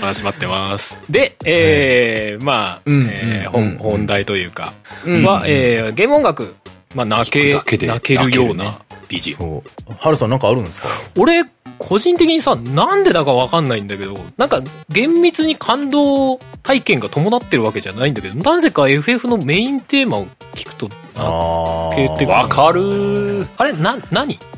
[0.01, 1.01] 話待ってます。
[1.09, 4.73] で、えー、まあ、うんえーうん本、本題というか、
[5.05, 5.25] うん。
[5.25, 6.55] は、えー、ゲーム音楽、
[6.95, 8.79] まあ、泣け、泣けるよう泣な
[9.17, 9.37] BGM。
[9.39, 9.95] そう。
[9.99, 10.89] ハルさんなんかあるんですか？
[11.19, 11.45] 俺、
[11.79, 23.47] 個人的にさ、なんでだかわかんないんだけど、なんか、厳密に感動体験が伴ってるわけじゃないんだけど、なぜか FF のメインテーマを聞くと、ああ消えてくわかるー。
[23.59, 24.39] あれ、な、何？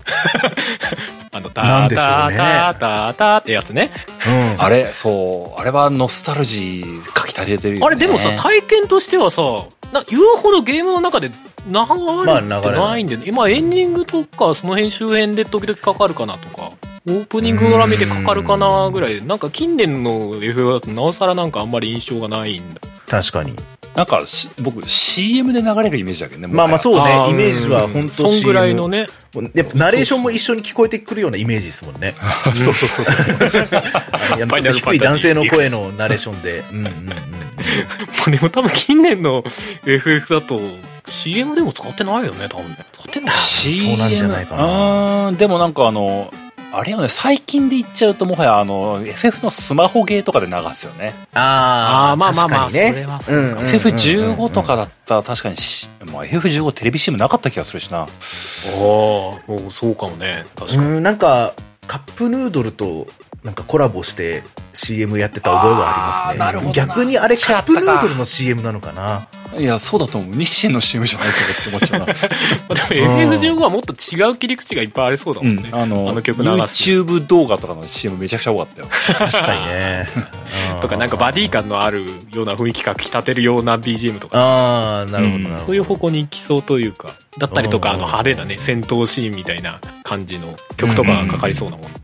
[1.33, 3.91] あの、なんでしょうターねターターターってやつね。
[4.27, 4.31] う
[4.61, 4.63] ん。
[4.63, 5.61] あれ、そう。
[5.61, 7.87] あれはノスタルジー書き足りてるよ、ね。
[7.87, 9.43] あれ、でもさ、体験としてはさ、
[9.93, 11.31] な言うほどゲームの中で
[11.67, 11.73] 流
[12.27, 13.33] れってないんだよね。
[13.33, 16.73] まあ、エンディングとか、その辺周辺で時々かかるかなとか。
[17.07, 22.81] オープニングから見てかかるかなぐらいで、なんか近年の FF だとなおさらなんかあんまり印象がないんだ。
[23.07, 23.55] 確かに。
[23.95, 26.49] なんかし、僕、CM で流れるイメージだけどね。
[26.49, 29.07] まあまあそうね、イメージは本当そんぐらいのね。
[29.55, 32.15] やっぱナレーションも一緒に聞こえてくるようなイメージですもんね。
[32.53, 32.57] う。
[32.57, 33.65] そうそうそうそう。
[34.73, 36.65] 低い男性の声のナレーションで。
[36.73, 36.89] うんうんう
[38.31, 38.33] ん。
[38.33, 39.45] でも多分近年の
[39.87, 40.61] FF だと
[41.07, 42.79] CM でも使ってないよね、多分ね。
[42.93, 43.39] 使ってんだよ。
[43.39, 46.33] そうなんじゃないかなでもなんかあの、
[46.77, 51.15] あれよね、最近で言っちゃうともはやあの、FF のスマホゲーとかで流すよね。
[51.33, 58.01] ああーまあまあまあねそれはそうかんんんん FF15 とかだったら確かにし、まあ、FF15 テレビ CM なかった気がするしな。
[58.01, 58.09] ああ、
[59.71, 60.47] そうかもね。
[60.57, 60.83] 確かに。
[60.83, 61.55] うん、なんか、
[61.87, 63.07] カップヌードルと、
[63.45, 64.43] なんかコラボして
[64.73, 66.39] CM やってた覚えはありますね。
[66.39, 69.29] なるほどな逆にあれカップヌードルの CM なのかな。
[69.59, 70.35] いや、そうだと思う。
[70.35, 72.07] 日清の CM じゃないそれって思っちゃうな。
[72.07, 72.13] で
[73.07, 75.69] も FF15 はもっと違う切り口がいっぱいありそうだもんね。
[75.73, 78.89] あの、あの曲流す YouTube 動画とかの CM めちゃくちゃ多かったよ。
[79.19, 80.05] 確かにね。
[80.81, 85.67] とかなんかバディ感のあるような雰囲気がき立てるような BGM とかさああ、なるほどなるほど。
[85.67, 91.87] そういう方向に行きそうというか、だったりとか、あうんの派手なね、戦闘シーンみたいな感じの曲とかがかかりそうなもん。
[91.87, 91.95] うん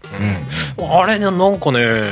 [0.92, 2.02] あれね、なんかね、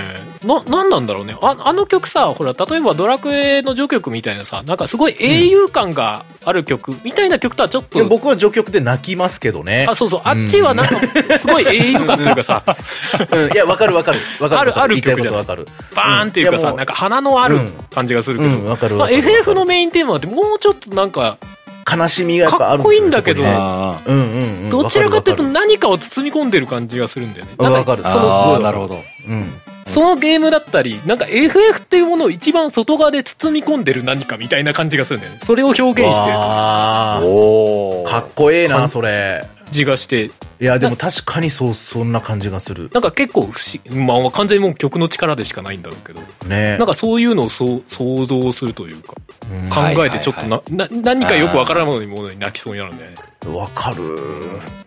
[0.45, 1.37] な、なんなんだろうね。
[1.41, 9.87] ああの曲さ、ほら、例えばドラクエの序曲みたいなさ、なんかすごい英雄感がある曲みたいな曲とはちょっと、僕は序曲で泣きますけどね。
[9.89, 12.63] あ、そうそう、あっちはなんか、すごい英雄感というかさ、
[13.31, 14.21] うんいや、わかるわかる。
[14.41, 14.61] わかる。
[14.61, 15.67] あるある曲じゃわかる。
[15.95, 21.39] バーンっていうかさ、なんか花のあるうん感じがするけど、うんわかるまあ、わかる FF のメインテーマってもうちょっとなんか、
[21.91, 24.71] 悲しみがやっぱあるんですよかっこいいんだけどうんうんうん。
[24.71, 27.53] どちらかというとわ何かを包み込んでる感じがするんだよね。
[27.57, 28.99] わかるなんかそのなるほど。
[29.27, 29.53] うん。
[29.89, 35.39] そのゲームだったり、なんか FF っていうものを一番外側で包み込んでる何かみたいな感じがするんだよね。
[35.43, 39.47] それを表現してるあーおかっこええな、それ。
[39.71, 42.91] 字がして、いや、でも確かにそう、そんな感じがする。
[42.93, 46.79] なんか結構不思議、まあ完全にもう曲の力でしかないんだろうけど、ね。
[46.79, 49.15] なんかそういうのをそう想像するというか、
[49.53, 49.95] うん。
[49.95, 53.17] 考えてちょっとな、な、何かよくわからないものに泣きそうになるんだよね。
[53.57, 54.19] わかる。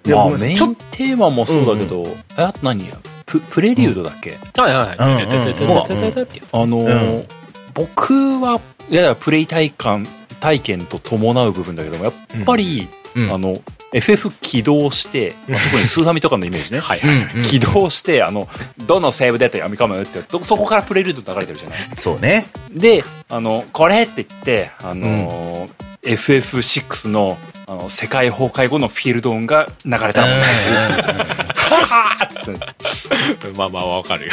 [0.05, 2.07] いや、まあ、メインテーマもそうだけど、
[2.37, 2.97] えあと何や？
[3.25, 5.27] ププレリュードだっけ、はいはいうんはい。
[5.27, 6.53] てててててててってやつ。
[6.53, 7.27] あのーうん。
[7.73, 8.59] 僕は、
[8.89, 10.05] ややプレイ体感、
[10.41, 12.13] 体験と伴う部分だけども、やっ
[12.45, 13.33] ぱり、うん。
[13.33, 13.57] あの、
[13.93, 16.79] FF 起動して、まあ、特にスーファミとかのイメージね。
[16.79, 17.09] はいはい。
[17.09, 18.47] うんうん起動して、あの、
[18.85, 21.79] どのセーブデータ読み込むってそこからプレリュード流れてるじゃない。
[21.95, 22.47] そうね。
[22.71, 27.37] で、あの、これって言って、あのー FF6 の、
[27.67, 34.31] あの、世界崩壊後のフィールド音が流れたらもう、ははーっつって、まあまあわかるよ。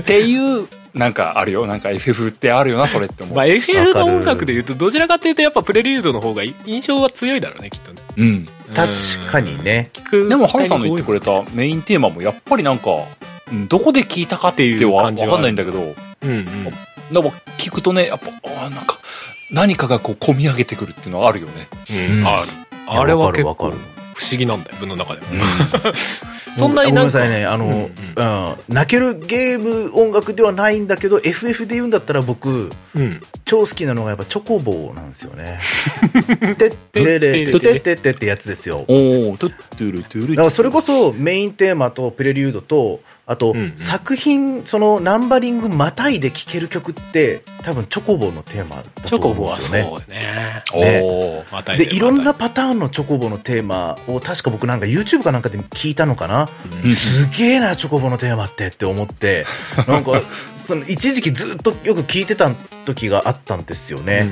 [0.00, 1.66] っていう、なんかあるよ。
[1.66, 3.36] なんか FF ってあるよな、それって思う。
[3.36, 8.00] まあ FF の音楽で言うと、どちらかっていうとやっぱプレリュードの方が印象は強いだろうね、きっとね。
[8.16, 8.48] うん。
[8.74, 9.90] 確かにね。
[9.92, 12.90] 聞くでも、ハルさんの言ってくれたメインテーマも、やっぱりなんか、
[13.50, 16.44] うんどこで聞いたかっていうはかんないんだけど、うんうん。
[17.10, 18.98] でも聞くとね、やっぱ、あーなんか、
[19.50, 21.52] 何かがこう、込み上げてくるっていうのはあるよね。
[22.18, 22.48] うん、ある。
[22.86, 25.26] あれは結構わかるわか不思議なんだよ、文の中でも。
[26.56, 33.20] そんなにごめんなか、なんさいね、あの、ううんん泣けるゲーム音楽ではないんだけど、FF で言うんだったら僕、うん。
[33.44, 35.60] 超好きなのがやっぱチョコボーなんですよね。
[36.58, 38.84] てってれてってってってってやつですよ。
[38.88, 43.72] おおトゥットゥルトゥルだからそれこそメインテーマとプレリュードと、あとうんうん。
[43.76, 49.84] 作品、そのナンバリングまたいで聴ける曲って多分チョコボーのテーマだチとョコボは思うんですよね。
[49.84, 50.64] そうね。
[50.72, 51.00] おね。
[51.52, 56.48] おまたで、いろんなパターンのチョコボのテーマを確か僕なんか YouTube かなんかで聞いたのかな、
[56.84, 56.90] うん。
[56.90, 59.44] すげえな、チョコボのテーマってって思って、
[59.86, 60.22] なんか、
[60.56, 62.50] その一時期ずっとよく聞いてた
[62.86, 64.26] 時があったんですよね。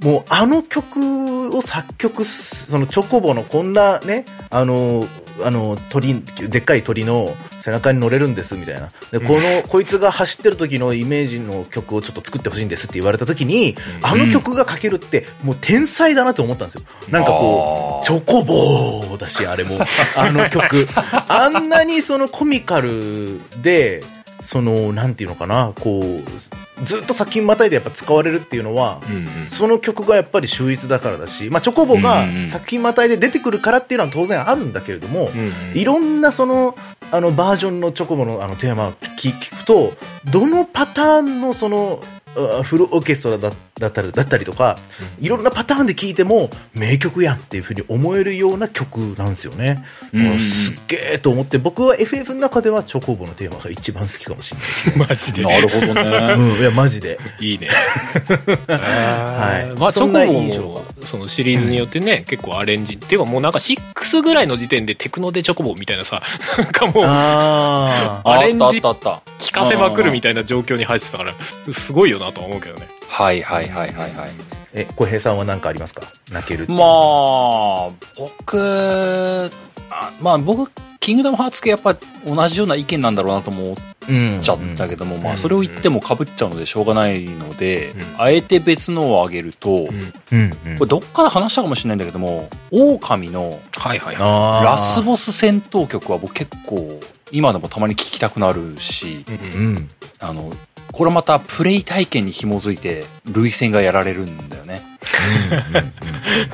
[0.00, 5.06] ももうあの曲を作曲す、そのチョコボのこんなね、あの、
[5.42, 8.90] あの、鳥、でっかい鳥の背中に乗れるんですみたいな。
[9.10, 16.82] で、この、こいつが走ってる時のイメージの曲をちょっと作ってほしいんですって言われた時に、あの曲が書けるって、もう天才だなと思ったんですよ。
[17.10, 19.78] なんかこう、チョコボーだし、あれも。
[20.16, 20.86] あの曲。
[21.28, 24.02] あんなにそのコミカルで、
[24.48, 29.46] その、なんていうのかな、こう、ずっと作品またいでやっぱ使われるっていうのは、うんうん。
[29.46, 36.74] その曲がやっぱり秀逸だからだし、まあ、チョコボがうんうんうん作品またいで出てくるからっていうのは当然あるんだけれども、うんうんいろんなその、
[37.12, 39.92] あの、バージョンのチョコボのあのテーマを聞聞くと、
[40.24, 42.17] どのパターンのその、あ
[42.62, 44.78] フルオーケストラだだったりだったりとか、
[45.20, 49.84] いろんなパターンで聴いても名曲やんっていうふうに思えるような曲なんですよね。
[50.12, 55.06] うんうんうんすっげえと思って、僕は FF の中ではチョコボのテーマが一番好きかもしれないですね。
[55.08, 55.42] マジで。
[55.42, 56.34] なるほどね。
[56.38, 57.18] うん、いや、マジで。
[57.40, 57.68] いいね。
[58.68, 62.94] はいまあ、チョコボ印象も、そのシリーズによってね、結構アレンジ。
[62.94, 66.22] っていうかもうなんか6ぐらいの時点でテクノでチョコボみたいなさ、
[66.56, 68.78] なんかもう、あアレンジ。
[69.38, 71.34] 聞かせまくるみたいな状況に入ってたから、
[71.72, 72.86] すごいよなとは思うけどね。
[73.08, 74.30] はいはいはいはいはい。
[74.74, 76.02] え、小平さんは何かありますか？
[76.30, 79.50] 泣けるまあ、僕、
[79.90, 81.96] あまあ僕、キングダムハーツ系やっぱ
[82.26, 83.76] 同じような意見なんだろうなと思っ
[84.08, 90.12] うんちゃったけども、まうんあそれを言っても被っちゃうのでしょうがないので、うんあえて別のを挙げると、うん。
[90.32, 94.64] うんうんこれどっかで話したかもしれないんだけども、狼のはいはいはい。
[94.64, 97.00] ラスボス戦闘曲は僕結構
[97.30, 99.88] 今でもたまに聴きたくなるし、うんううんん
[100.20, 100.52] あの、
[100.92, 104.82] これまたプレイ体験に紐づいて、類線がやられるんだよね。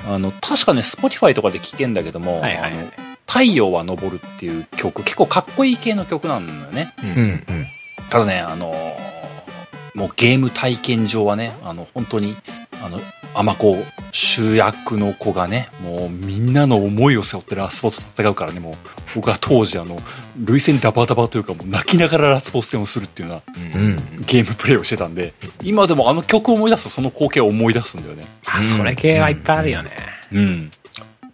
[0.08, 6.92] あの、確かね、Spotify とかで聴けんだけども、はいはいはいあの太陽は昇るっていう曲、結構かっこいい系の曲なんだよね。
[7.02, 7.44] うんうんうん
[8.10, 9.13] ただね、あのー
[9.94, 12.34] もうゲーム体験上はね、あの、本当に、
[12.84, 13.00] あの、
[13.36, 13.76] あまこ
[14.12, 18.74] 主役の子がね、もうみんなの思いを背負ってラスボスと戦うからね、もう
[19.16, 19.98] 僕は当時あの、
[20.44, 23.88] 類戦ダバダバというかもう泣きながらラスボス戦をするっていうようなうんう
[24.20, 28.24] んゲームプレイをしてたんで、今でもあの曲を思い出すとその光景を思い出すんだよね。
[28.44, 29.90] まあ、それ系はいっぱいあるよね。
[30.32, 30.70] うん。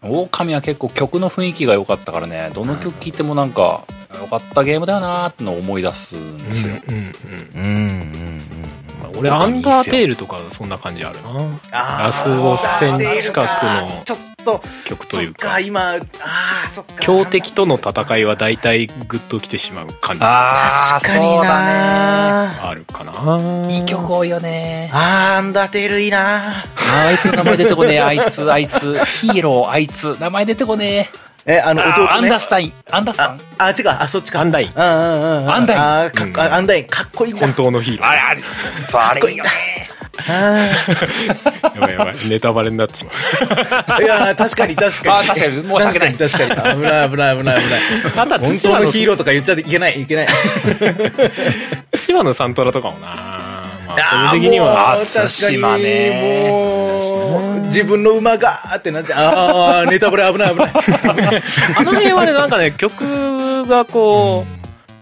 [0.03, 2.51] 狼は結構曲の雰囲気が良かったからね。
[2.55, 3.85] どの曲聴いてもなんか
[4.21, 7.15] 良かったゲームだよなーってのを思い出すんですよ、うんうん
[7.55, 8.41] うんうん
[9.19, 12.01] 俺アンダーテールとかそんな感じあるな。
[12.05, 14.03] ラスボス戦近くの。
[14.05, 15.49] ちょっと曲というか。
[15.49, 16.01] か今あ
[16.67, 16.95] あそっか。
[17.01, 20.23] 強敵との戦いは大体グッときてしまう感じ。
[20.25, 23.71] あー確かにそうだなあるかな。
[23.71, 24.91] いいい曲多いよね。
[24.93, 28.01] あーアンダーテールいいなあいつの名前出てこねえ。
[28.01, 29.05] あいつあいつ。
[29.05, 30.17] ヒーローあいつ。
[30.21, 31.11] 名前出てこね
[31.47, 31.55] え。
[31.57, 32.09] えあの弟ね。
[32.11, 32.73] アンダースタイン。
[32.91, 33.41] アンダースタあイン。
[33.59, 33.99] あ違う。
[34.03, 34.41] あそっちか。
[34.41, 34.73] アンダイン。
[34.77, 35.51] うんうんうんうん。
[35.51, 36.41] アンダイン。
[36.41, 36.85] アンダイン。
[36.85, 38.09] かっこいい本当のヒーロー。
[38.09, 38.43] あれあれ
[38.89, 39.45] そうあれいいよ
[40.27, 43.15] やばいやばいネタバレになってしまう。
[43.15, 45.31] ーいやー確かに確かに。
[45.31, 46.15] あ確かに申し訳ない。
[46.15, 46.81] 確かに確かに。
[46.81, 47.81] 危ない危ない危ない危ない。
[48.17, 50.03] あとは本当のヒーローとか言っちゃいけない。
[50.03, 50.27] いけない。
[51.93, 53.09] 対馬のサントラとかもな。
[53.09, 60.71] まあ的にはもうあ確かに対馬ねもう自分の馬がーってなってああネタバレ危ない危ない。
[60.71, 64.47] あの辺はねなんかね曲がこ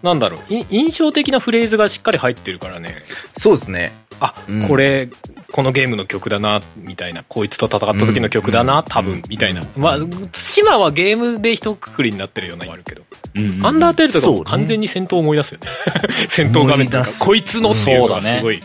[0.03, 3.03] うなんだろうい印象的なフレーズがしっかり入ってるからね。
[3.37, 4.69] そうですねあ、うん。
[4.69, 5.09] これ
[5.53, 9.65] このゲームの曲だなみたいなこいつと戦った時の曲だな、多分みたいな。
[9.77, 13.03] まあ対馬はゲームで一括りになってるようなのもあるけど、
[13.35, 13.67] うん。
[13.67, 15.67] アンダーテールとかも完全に戦闘を思い出すよね。
[16.29, 18.63] 戦闘画面とかこいつのっていうのがすごい、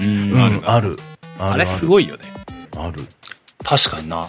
[0.00, 0.62] うん。
[0.64, 0.98] ある
[1.38, 2.22] あれすごいよね。
[2.76, 3.02] ある。
[3.62, 4.28] 確かにな。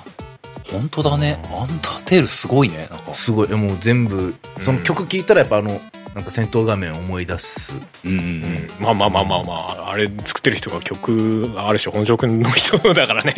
[0.72, 1.40] 本当だね。
[1.52, 3.14] アンダーテールすごいねなんか。
[3.14, 3.50] すごい。
[3.50, 5.80] もう全部その曲聴いたらやっぱあの
[6.16, 7.74] なんか戦闘画面を思い出す。
[8.06, 8.70] うんうんうん。
[8.80, 13.36] まあまあまあまあまああれ作ってる人が曲ある種本職の人だからね。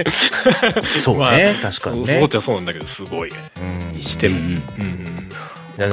[1.00, 2.06] そうね、まあ確かにね。
[2.06, 3.38] そうっちゃそうなんだけどすごいね。
[3.92, 3.98] うん。
[3.98, 4.52] にしてもうんうん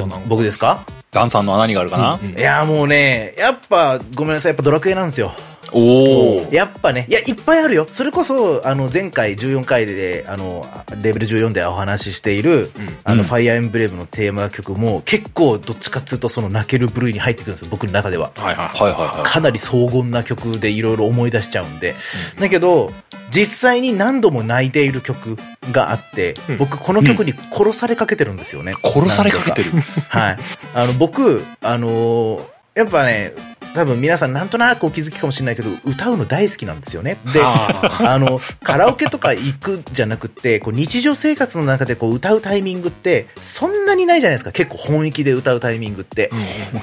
[0.03, 0.29] うん。
[0.29, 0.85] 僕ですか？
[1.15, 5.33] ダンさんのは何があるかな、うんいやもうねやっぱごめんなさいやっぱドラクエなんですよ。
[5.75, 7.87] おおやっぱね、いや、いっぱいあるよ。
[7.91, 10.65] それこそ、あの、前回14回で、あの、
[11.03, 12.71] レベル14でお話ししている、
[13.03, 13.25] あの、うん。
[13.25, 18.31] ファイアーエンブレムのテーマ曲も、結構、どっちかっつうと、その泣ける部類に入ってくるんですよ、僕の中では。
[18.37, 18.93] はいはいはい。
[18.93, 21.97] はいはいかなり荘厳な曲でいろいろ思い出しちゃうんで。
[22.39, 22.93] だけど、
[23.31, 25.37] 実際に何度も泣いている曲
[25.73, 26.59] があって、うん。
[26.59, 28.75] 僕この曲に殺されかけてるんですよね。
[28.85, 29.71] 殺されかけてる。
[30.09, 30.37] はい。
[30.75, 33.33] あの、僕、あのーやっぱね、
[33.75, 37.19] 多分皆さんなんとなくお気づきかもしれないけど、歌うの大好きなんですよね。
[37.33, 44.51] で、あ あの、カラオケとか行くじゃなくって、こう日常生活の中でこう歌うタイミングって、そんなにないじゃないですか。
[44.51, 46.33] 結構本域で歌うタイミングって。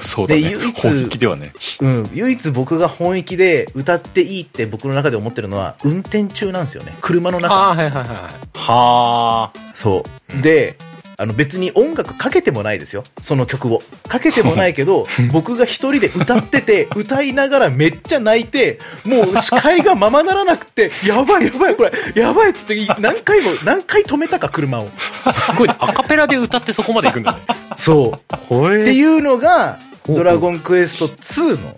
[0.00, 6.94] そうだねで唯一本気ではねうん、唯一僕が本域で歌っていいって僕の中で思ってるのは、運転中なんですよね。
[7.02, 7.54] 車の中。
[7.54, 10.04] あはいはいはいはいはあそ
[10.38, 10.42] う。
[10.42, 10.78] で、
[11.22, 13.04] あの別に音楽かけてもないですよ。
[13.20, 13.80] その曲を。
[14.08, 24.90] かけてもないけど、 僕が一人で歌ってて、歌いながらめっちゃ泣いて、もう視界がままならなくて、やばいやばいこれ、やばいっつって何回も、何回止めたか車を。
[25.32, 27.38] すごいねアカペラで歌ってそこまで行くんだね
[27.76, 28.18] そ
[28.50, 28.80] う。
[28.80, 29.78] っていうのが、
[30.08, 31.76] ドラゴンクエスト2の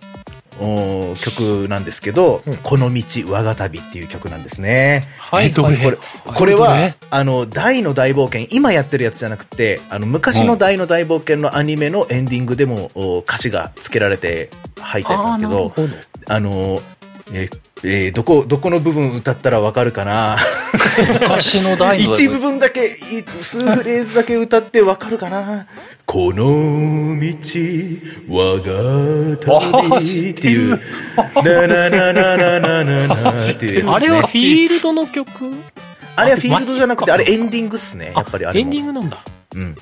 [1.21, 2.57] 曲なんですけど、うん。
[2.59, 5.09] この道我が旅っていう曲なんですね。
[5.19, 5.53] はい。
[5.53, 5.77] これ、
[6.25, 14.51] これはあの、大の大冒険、今やってるやつじゃなくて、あの、昔の大の大冒険のアニメのエンディングでも、お歌詞が付けられて
[14.81, 15.89] 入ったやつなんですけど、ど。
[16.27, 16.81] あの、
[17.33, 20.39] えーえーどこ、どこの部分歌ったらわかるかな？
[21.21, 25.67] 昔の大の一部分だけ、い数フレーズだけ歌ってわかるかな？
[26.07, 27.37] この道、
[28.29, 30.81] 我が旅っていう、
[31.37, 33.93] ななななななななっていうね。
[33.93, 35.53] あれはフィールドの曲？
[36.17, 38.13] あれはフィールドじゃなくて、あれエンディングっすね。
[38.15, 38.67] やっぱりあれも。
[38.67, 39.19] エンディングなんだ
[39.55, 39.77] うん。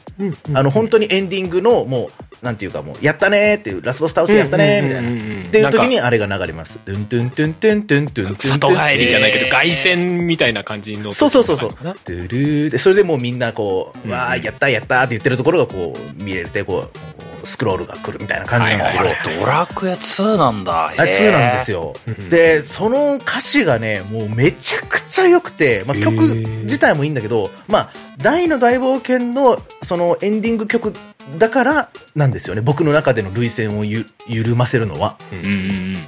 [0.54, 2.10] あの、本当にエンディングの、も
[2.42, 5.48] う、なんていうかもう、やったねーっていう、ラスボス倒してやったねーみたいな。
[5.48, 6.78] っていう時にあれが流れます。
[6.80, 8.36] トゥントゥントゥントゥントゥントゥン。
[8.36, 11.12] 里帰りじゃないけど、凱旋みたいな感じの。
[11.12, 11.72] そうそうそうそう。
[11.72, 16.98] トゥルーで、それでもうみんなこう、わー、やったやったって言ってるところがこう、見れて、こう、
[17.44, 18.90] スクロールが来るみたいな感じなんです
[19.24, 19.40] けど。
[19.40, 21.94] ドラクエ2なんだあれ2なんですよよ。
[22.30, 26.22] で、その歌詞がね、もうめちゃくちゃ良くて、まあ、曲
[26.64, 30.94] 自体もいいんだけど、まあ、大の大冒険のそのエンディング曲
[31.38, 32.60] だからなんですよね。
[32.60, 35.16] 僕の中での類線をゆ緩ませるのは。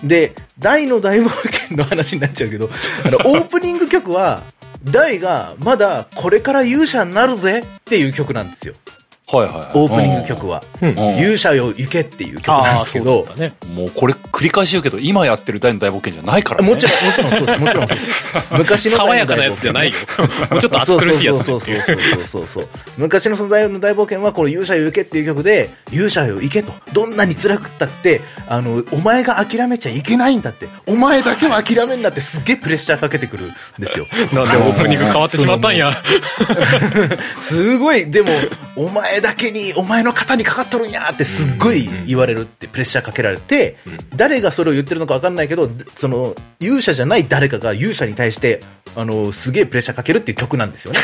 [0.04, 2.70] で、大の大冒険の話になっちゃうけど、
[3.04, 4.42] あの、 オープニング曲は、
[4.84, 8.74] 大がまだこれから勇者になるぜっていう曲なんですよ。
[9.26, 9.70] はいはいはい。
[9.74, 10.62] オープニング曲は。
[10.82, 10.94] うんうん
[11.24, 13.54] 勇者よ行けっていう曲なんですけど、だね。
[13.74, 16.68] もうこれ繰り返し言うけど、今やってる大の大冒険じゃないからね。
[16.68, 17.58] もちろん、もちろんそうです。
[17.58, 18.24] もちろんそうです。
[18.52, 19.94] 昔の爽やかなやつじゃないよ。
[20.50, 22.68] もうちょっと暑苦しいやつねそうそうそうそうそうそう。
[22.98, 26.72] 昔のその大の大冒険は、この勇者よ行けっていう曲で、勇者よ行けと。
[26.92, 30.68] どんなに辛くったって、あの、お前が諦めちゃいけないんだって。
[30.86, 34.06] お前だけは諦めんなってすっげえプレッシャーかけてくるんですよ。
[34.32, 35.96] なんでオープニング変わってしまったんや。
[37.40, 38.32] すごい、でも、
[38.76, 43.76] お前だけに、お前の肩にかかっとるんやってすっごい言われるってプレッシャーかけられて、
[44.14, 48.60] 誰がそれを言ってるのか分かんないけど、その、勇者じゃない誰かが勇者に対して、
[48.96, 51.00] あの、すげえプレッシャーかけるっていう曲なんですよね。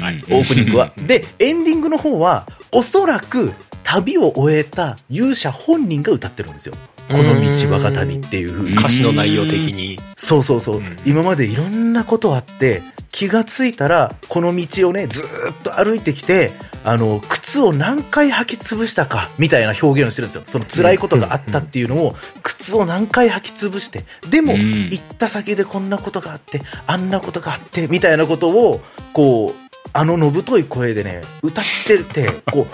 [0.00, 0.92] はい オープニングは。
[0.96, 3.52] で、エンディングの方は、おそらく、
[3.82, 6.74] 旅を終えた勇者本人が歌ってるんですよ。
[7.10, 8.74] この道我が旅っていう。
[8.74, 9.98] 歌詞の内容的に。
[10.16, 16.52] そうそうそう、今までいろんなことあって、気がついたら、この道をね、ずーっと歩いてきて、
[16.84, 20.42] あの、靴を何回履き潰したか、みたいな表現をしてるんですよ。
[20.46, 28.80] その辛いことがあったっていうのを、靴を何回履き潰して、でも、ん行った先でこんなことがあって、あんなことがあって、みたいなことを、
[29.12, 32.66] こう、あののぶとい声でね、歌ってて、こ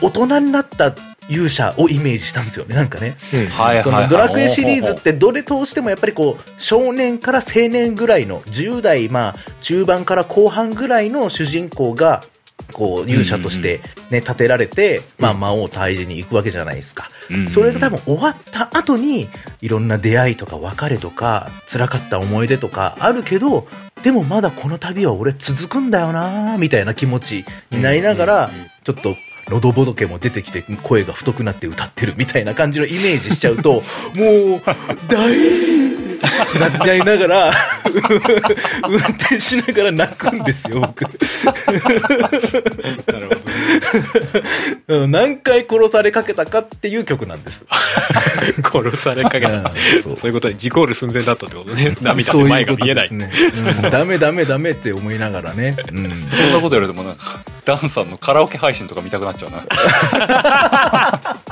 [0.00, 0.94] う、大人になった
[1.28, 3.16] 勇者をイメージしたんですよね、なんかね。
[3.82, 12.22] そのドラクエシリーズってどれ通してもやっぱりこう少年から青年ぐらいの10代まあ中盤から後半ぐらいの主人公が
[12.72, 13.80] こう勇者として
[14.10, 17.10] ね立てられてまあ魔王退治に行くわけじゃないですか。
[17.30, 19.28] うんそれが多分終わった後に
[19.60, 23.66] いろんな出会いとか別れとか辛かった思い出とかあるけど
[24.02, 28.50] でもまだこの旅は俺続くんだよなみたいな気持ちになりながら
[28.84, 29.14] ちょっと
[29.48, 33.82] 喉仏も出てきて声が太くなって歌ってるみたいな感じのイメージしちゃうと、もう、
[35.08, 35.34] 大
[36.42, 37.52] ってななりながら、
[38.88, 41.02] 運転しながら泣くんですよ、僕。
[41.04, 41.08] な
[43.20, 43.40] るほど。
[44.88, 47.64] うん何回殺されかけたかっていう曲なんです。
[48.62, 49.52] 殺されかけた。
[49.52, 49.64] うん
[50.02, 51.96] そうそういうことで、事故る寸前だったってことね。
[52.00, 53.08] 涙でそういう前が見えない。
[53.08, 53.50] ことですね。
[53.84, 55.76] うんダメダメダメって思いながらね。
[55.92, 57.22] うんそんなことやるともうなんか、
[57.64, 59.64] ダンさんのカラオケ配信とか見たくなっちゃうな。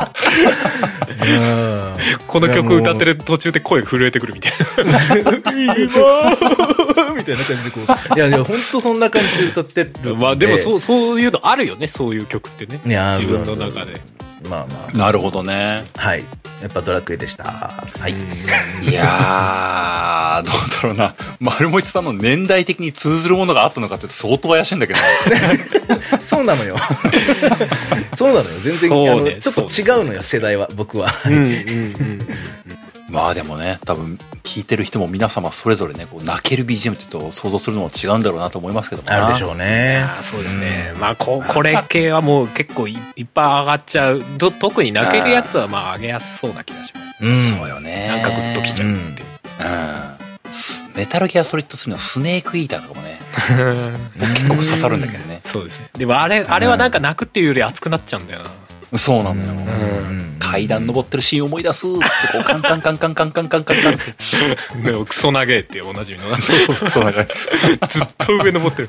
[1.24, 1.96] うん
[2.26, 4.66] この曲歌ってる途中で声震えてくるみたいな。
[7.16, 8.16] みたいな感じでこう。
[8.16, 10.16] いやいや、ほんとそんな感じで歌ってる。
[10.16, 12.81] まあでもそう、そういうのあるよね、そういう曲ってね。
[12.86, 14.01] いやー自分の中で。
[14.49, 15.85] まあまなるほどね。
[15.99, 16.01] あ。
[16.01, 16.24] はい。
[16.62, 17.44] やっぱドラクエでした。
[17.44, 18.12] はい。
[18.12, 21.15] いやー、 どうだろうな。
[21.40, 25.01] 丸持さんの年代的に通ずるものがあったのかって言うと相当怪しいんだけど。
[26.20, 26.77] そうなのよ。
[28.15, 28.44] そうなのよ。
[28.61, 31.12] 全然、ねあのちょっと違うのよ、世代は、僕は。
[31.27, 32.28] うんうんうん。
[33.12, 40.02] まあでもね、多分聞いてる人も皆様それぞれね、こう泣ける BGM って言うと想像するのも違うんだろうなと思いますけどもなあるでしょうね。
[40.22, 40.94] そうですね。
[40.98, 44.24] まあこ、これ系はもう結構いいっぱい上がっちゃう。
[44.39, 47.16] ど特に泣けるやつはまあ上げやすそうな気がします。
[47.20, 47.36] うん。
[47.36, 48.09] そうよね。
[48.09, 49.28] なんかグッときちゃうっていう。
[50.47, 50.52] うん。
[50.52, 53.18] すメタルギアソリッド3のスネークイーターとかもね、
[54.18, 55.43] 結構刺さるんだけどね。
[55.44, 55.89] そうですね。
[55.93, 58.51] でもあれ、あれはなんか泣くっていうより熱くなっちゃうんだよな。
[58.94, 59.52] そうなのよ。
[59.52, 59.55] う
[60.10, 64.82] ん階段登ってるシーン思い出すっつってこうカンカンカンカンカンカンカンカンカンって。
[64.85, 66.39] でもクソ長えっておなじみのな。
[66.39, 67.24] そうそうそうそうなんか。
[67.89, 68.89] ずっと上登ってる。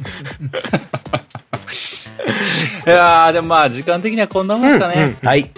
[2.85, 5.15] いやーでもまあ時間的にはこんなもんですかね。
[5.23, 5.49] はい。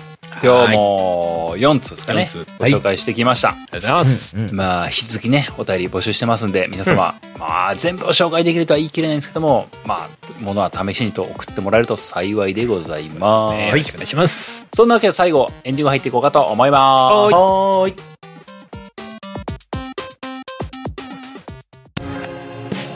[0.44, 2.45] 今日も4通ですかね4通。
[2.60, 3.49] ご紹介してきました。
[3.49, 4.38] ありがとうございます。
[4.38, 13.56] うんまあ、引き続きね、お便り募集してますんで、皆様、まあ、全部を紹介できるとは言い切れないんですけども、まあ、ものは試しにと送ってもらえると幸いでございます。
[13.56, 14.68] ねよろしくお願いします。
[14.74, 17.14] そんなわけで最後、エンディング入っていこうかと思います。
[17.14, 17.95] はいはーい。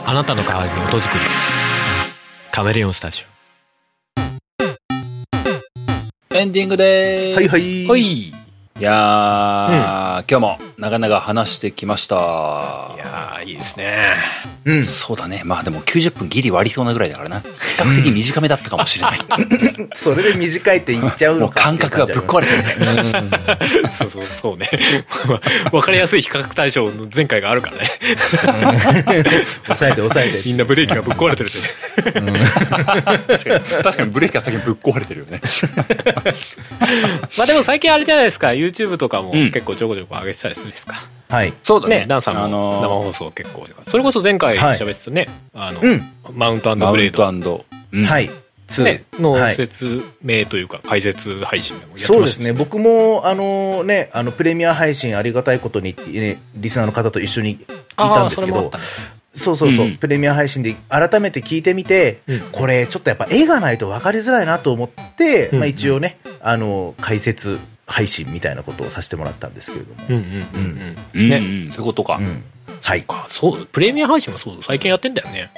[0.06, 1.24] あなたの代わりに音作り。
[2.52, 3.24] カメレオンスタジ
[6.40, 7.36] エンディングでーす。
[7.36, 7.84] はいはい。
[7.84, 7.88] オ。
[7.88, 8.39] ほい。
[8.80, 12.96] いいやー、今日も長々話してきました。
[12.96, 14.14] やー、いいですね。
[14.64, 14.84] うん。
[14.84, 15.42] そうだね。
[15.44, 17.40] まあでも90分ギリ割りそうなぐらいだからな。
[17.40, 19.18] 比較的短めだったかもしれない。
[19.94, 21.60] それで短いって言っちゃうもうのか。
[21.64, 22.58] 感覚がぶっ壊れてる
[23.82, 23.88] ね。
[23.90, 24.70] そうそう、そうね。
[25.72, 27.90] わかりやすい比較対象の前回があるからね。
[29.66, 30.42] 抑えて抑えて。
[30.44, 31.58] みんなブレーキがぶっ壊れてるし。
[31.96, 35.40] 確かに、確かにブレーキが先にぶっ壊れてるよね。
[37.36, 40.94] まあでも最近あれじゃないですか、YouTube とかもうん結構ちょこちょこ上げてたりするんですか？
[41.28, 41.52] はい。
[41.62, 42.00] そうだね。
[42.00, 43.66] ね、ダンさんもあのー生放送結構。
[43.88, 46.02] それこそ前回はい喋ってたね、あの、うん
[46.34, 47.32] マウントマウンブレード。
[47.42, 48.30] トうんはい。
[48.68, 52.52] 2ね、のはい説明というか解説配信もやってましたそうですね。
[52.52, 57.66] 僕も、あのね、あの、プレミア配信ありがたいことに、ね、リスナーの方と一緒に聞い
[57.96, 58.70] たんですけど
[59.34, 67.58] そうそうそう、うんプレミア配信で改めて聞いてみて、うんこれちょっとやっぱ絵がないと分かりづらいなと思って、うんまあ一応ね、あの、解説
[67.90, 70.06] 配信みたいなことをさせてもらったんですけれども。
[70.08, 71.28] うんうんうんううんん。
[71.28, 71.36] ね。
[71.36, 72.16] うん、そういうことか。
[72.16, 72.44] うん。
[72.80, 73.02] はい。
[73.02, 75.50] か、そう、プレミア配信もそう、最近やってんだよね。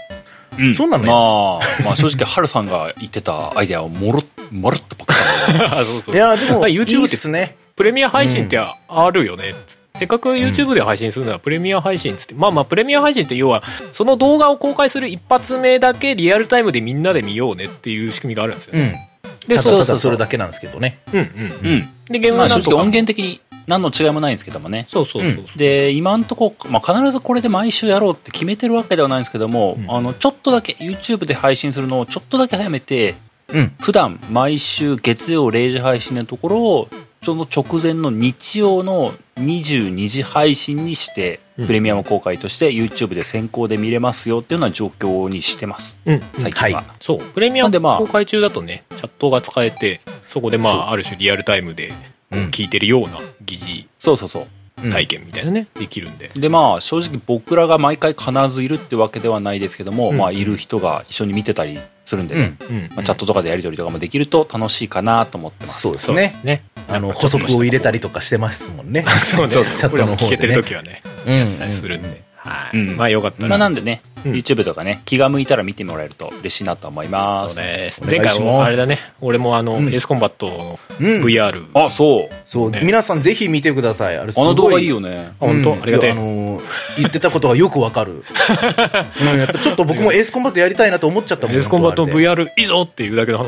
[0.59, 6.15] うんそうなのまあ、まあ正直、ハルさんが言ってたアイデアをもろ、まるっとパクったのであ、 そうそうそう。
[6.15, 7.57] いや、でも、まあい YouTube いっすね。
[7.75, 9.55] プレミア配信ってあるよね、
[9.95, 19.12] せっかく YouTube で配信するのはプレミア配信っつって、まあまあプレミア配信って要はその動画を公開する一発目だけリアルタイムでみんなで見ようねっていう仕組みがあるんですよね、うん。
[19.49, 21.01] でただただそうそうそうそれだけなんですけどね。
[21.13, 21.89] うんうんうん。
[22.07, 24.85] でゲームまあ正直はなんとか音源的に何の違いもないんですけどもね。
[24.89, 33.15] そうそうそうそう、で、今んとこ、まあ、必ずこれで毎週やろうって決めてるわけではないんですけども、うんあの、ちょっとだけ YouTube で配信するのをちょっとだけ早めて、
[33.49, 33.73] うん。
[33.81, 36.89] 普段毎週月曜0時配信のところを、
[37.23, 41.67] その直前の日曜の22時配信にして、うん。
[41.67, 45.99] プレミアム公開として YouTube で先行で見れますよっていうような状況にしてます。
[46.07, 46.15] うん。
[46.15, 46.83] うん最近は。
[46.83, 46.85] はい。
[47.01, 47.19] そう。
[47.19, 51.93] プレミアムなんでまあ公開中だとねチャットが使えてそこでまあある種リアルタイムで
[52.31, 52.39] うん。
[52.47, 54.47] 聞いてるような疑似そうそうそう。
[54.85, 54.91] うん。
[54.91, 56.31] 体験みたいなね、できるんで。
[56.35, 60.17] でまあ正直僕らが毎回必ずいるってわけではないですけども、うん。
[60.17, 62.77] まあいる人が一緒に見てたりするんでね、うん。
[62.77, 62.83] うん。
[62.95, 65.83] まあ、チャットとかでやり取りとかもできると楽しいかなと思ってます。
[65.83, 66.15] そうですね。
[66.15, 66.45] そうです。
[66.45, 66.65] ね。
[66.89, 69.05] あの、補足を入れたりとかしてますもんね。
[69.19, 69.53] そうね。
[69.55, 70.11] そうチャットの方でね。
[70.11, 71.39] も聞けてる時はねうん。
[71.39, 72.97] やってたりするんで、はい、うん。
[72.97, 74.33] まあよかったら、まあなんでね、うん。
[74.33, 77.55] YouTube とかね、気が向いたら見てもらえると嬉しいなと思います。
[77.55, 78.05] そうです。
[78.05, 78.99] 前回もあれだね。
[79.21, 79.89] 俺もあの、うん。
[79.89, 81.23] エースコンバットのうん。
[81.23, 82.35] VR、あ、そう。
[82.45, 82.81] そう、ね。
[82.83, 84.19] 皆さんぜひ見てください。
[84.19, 84.47] あれすごい。
[84.47, 85.33] あの動画いいよね。
[85.41, 85.83] あ本当、うん。
[85.83, 86.13] ありがてえ。
[86.13, 86.63] いやあのー
[86.99, 88.25] 言ってたことがよくわかる。
[89.21, 91.57] うん、やっぱちょっと僕もエースコンバットやりたいなと思っちゃったもん。
[91.57, 93.45] エースコンバット VR いいぞっていうだけのあ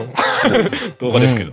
[0.48, 1.52] の動画ですけど、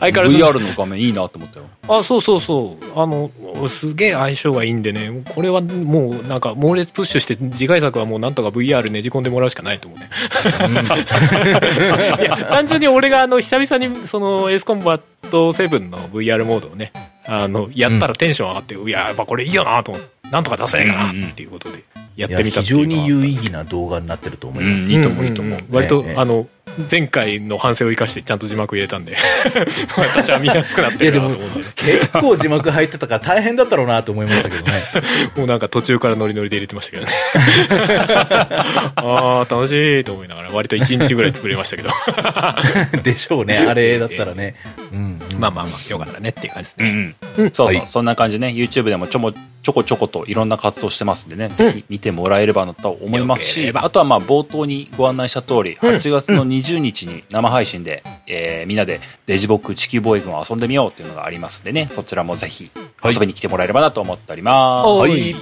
[0.00, 1.66] 相変わらず VR の画面いいなと思ったよ。
[1.88, 3.00] あそうそうそう。
[3.00, 3.30] あの
[3.68, 5.22] すげえ相性がいいんでね。
[5.34, 10.08] これはもうなんか猛烈プッシュして次回作はもうなんとか VR ねじ込んでもらうしかないと思うね。
[12.20, 15.00] いや単純に俺があの久々にそのエースコンバッ
[15.30, 16.92] ト7の VR モードをね
[17.26, 21.84] あのやったらテンション上がって、いややっぱこれいいよなと思ってなんとか出せないかなっていうことで
[22.16, 24.86] やってみた非常っていうのはに有意義な動画になってると思います。
[24.86, 24.92] うん。
[24.92, 25.60] いいと思ういいと思う。
[25.70, 26.46] 割と、ねあの
[26.90, 29.16] 前回の反省を生かしてちゃんと字幕入れたんで。
[29.96, 31.64] 私は見やすくなってるなと思うんでね。
[31.76, 34.84] 結構字幕入ってたから大変だったろうなと思いましたけどね。
[35.36, 37.12] もうなんか途中からノリノリで入れてましたけどね。
[38.96, 41.90] ああ楽しいと思いながら割と1日ぐらい作れましたけど。
[43.02, 44.56] でしょうね、あれだったらね。
[44.92, 45.18] うん。
[45.38, 47.14] まあまあまあよかったねっていう感じですうね、んうん。
[47.36, 47.84] そうそう、はい。
[47.88, 62.70] そんな感じね、YouTube でもちょも、ちょこちょこといろんな活動してますんでね、ぜひ見てもらえればなと思いますし、あとはまあ冒頭にご案内した通り、8月の20日に生配信で、えーみんなでレジボック地球防衛軍を遊んでみようっていうのがありますんでね、そちらもぜひ
[63.04, 64.86] 遊びに来てもらえればなと思っております。
[64.86, 65.36] ははいい。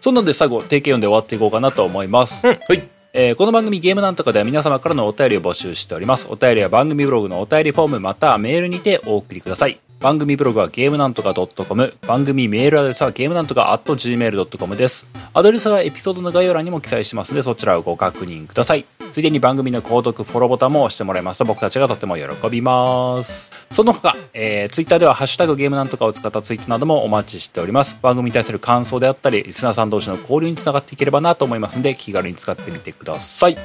[0.00, 2.46] そんなんで最後、定型読んで終わっていこうかなと思います。
[2.46, 2.82] うんはい。
[3.16, 6.26] えーこの番組ゲームなんとかでは皆様からのお便りを募集しております。
[6.30, 9.78] お便りは番組ブログのお便りフォームまたはメールにてお送りください。
[10.00, 15.06] 番組ブログはゲームなんとか .com、番組メールアドレスはゲームなんとか .gmail.com です。
[15.32, 18.84] アドレスはエピソードの概要欄にも記載してますのでそちらをご確認ください。
[19.14, 23.52] ついでに番組の購読、フォローボタンも押してもらいますと僕たちがとても喜びます。
[23.70, 27.96] その他、えー、ツイッターではハッシュタグゲームなんとかを使ったツイートなどもお待ちしております。
[28.02, 33.56] 番組に対する感想であったり、リスナーさん同士の交流につながっていければなと思いますので気軽に使ってみてください。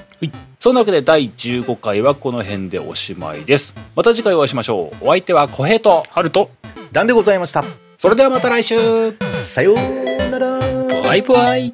[0.60, 3.74] そんなわけで第15回はこの辺でおしまいです。
[3.96, 5.06] また次回お会いしましょう。
[5.06, 6.52] お相手は小平と、ハルト
[6.94, 7.64] なんでございました。
[7.98, 8.78] それではまた来週
[9.32, 10.60] さようなら。
[11.10, 11.74] バイバイ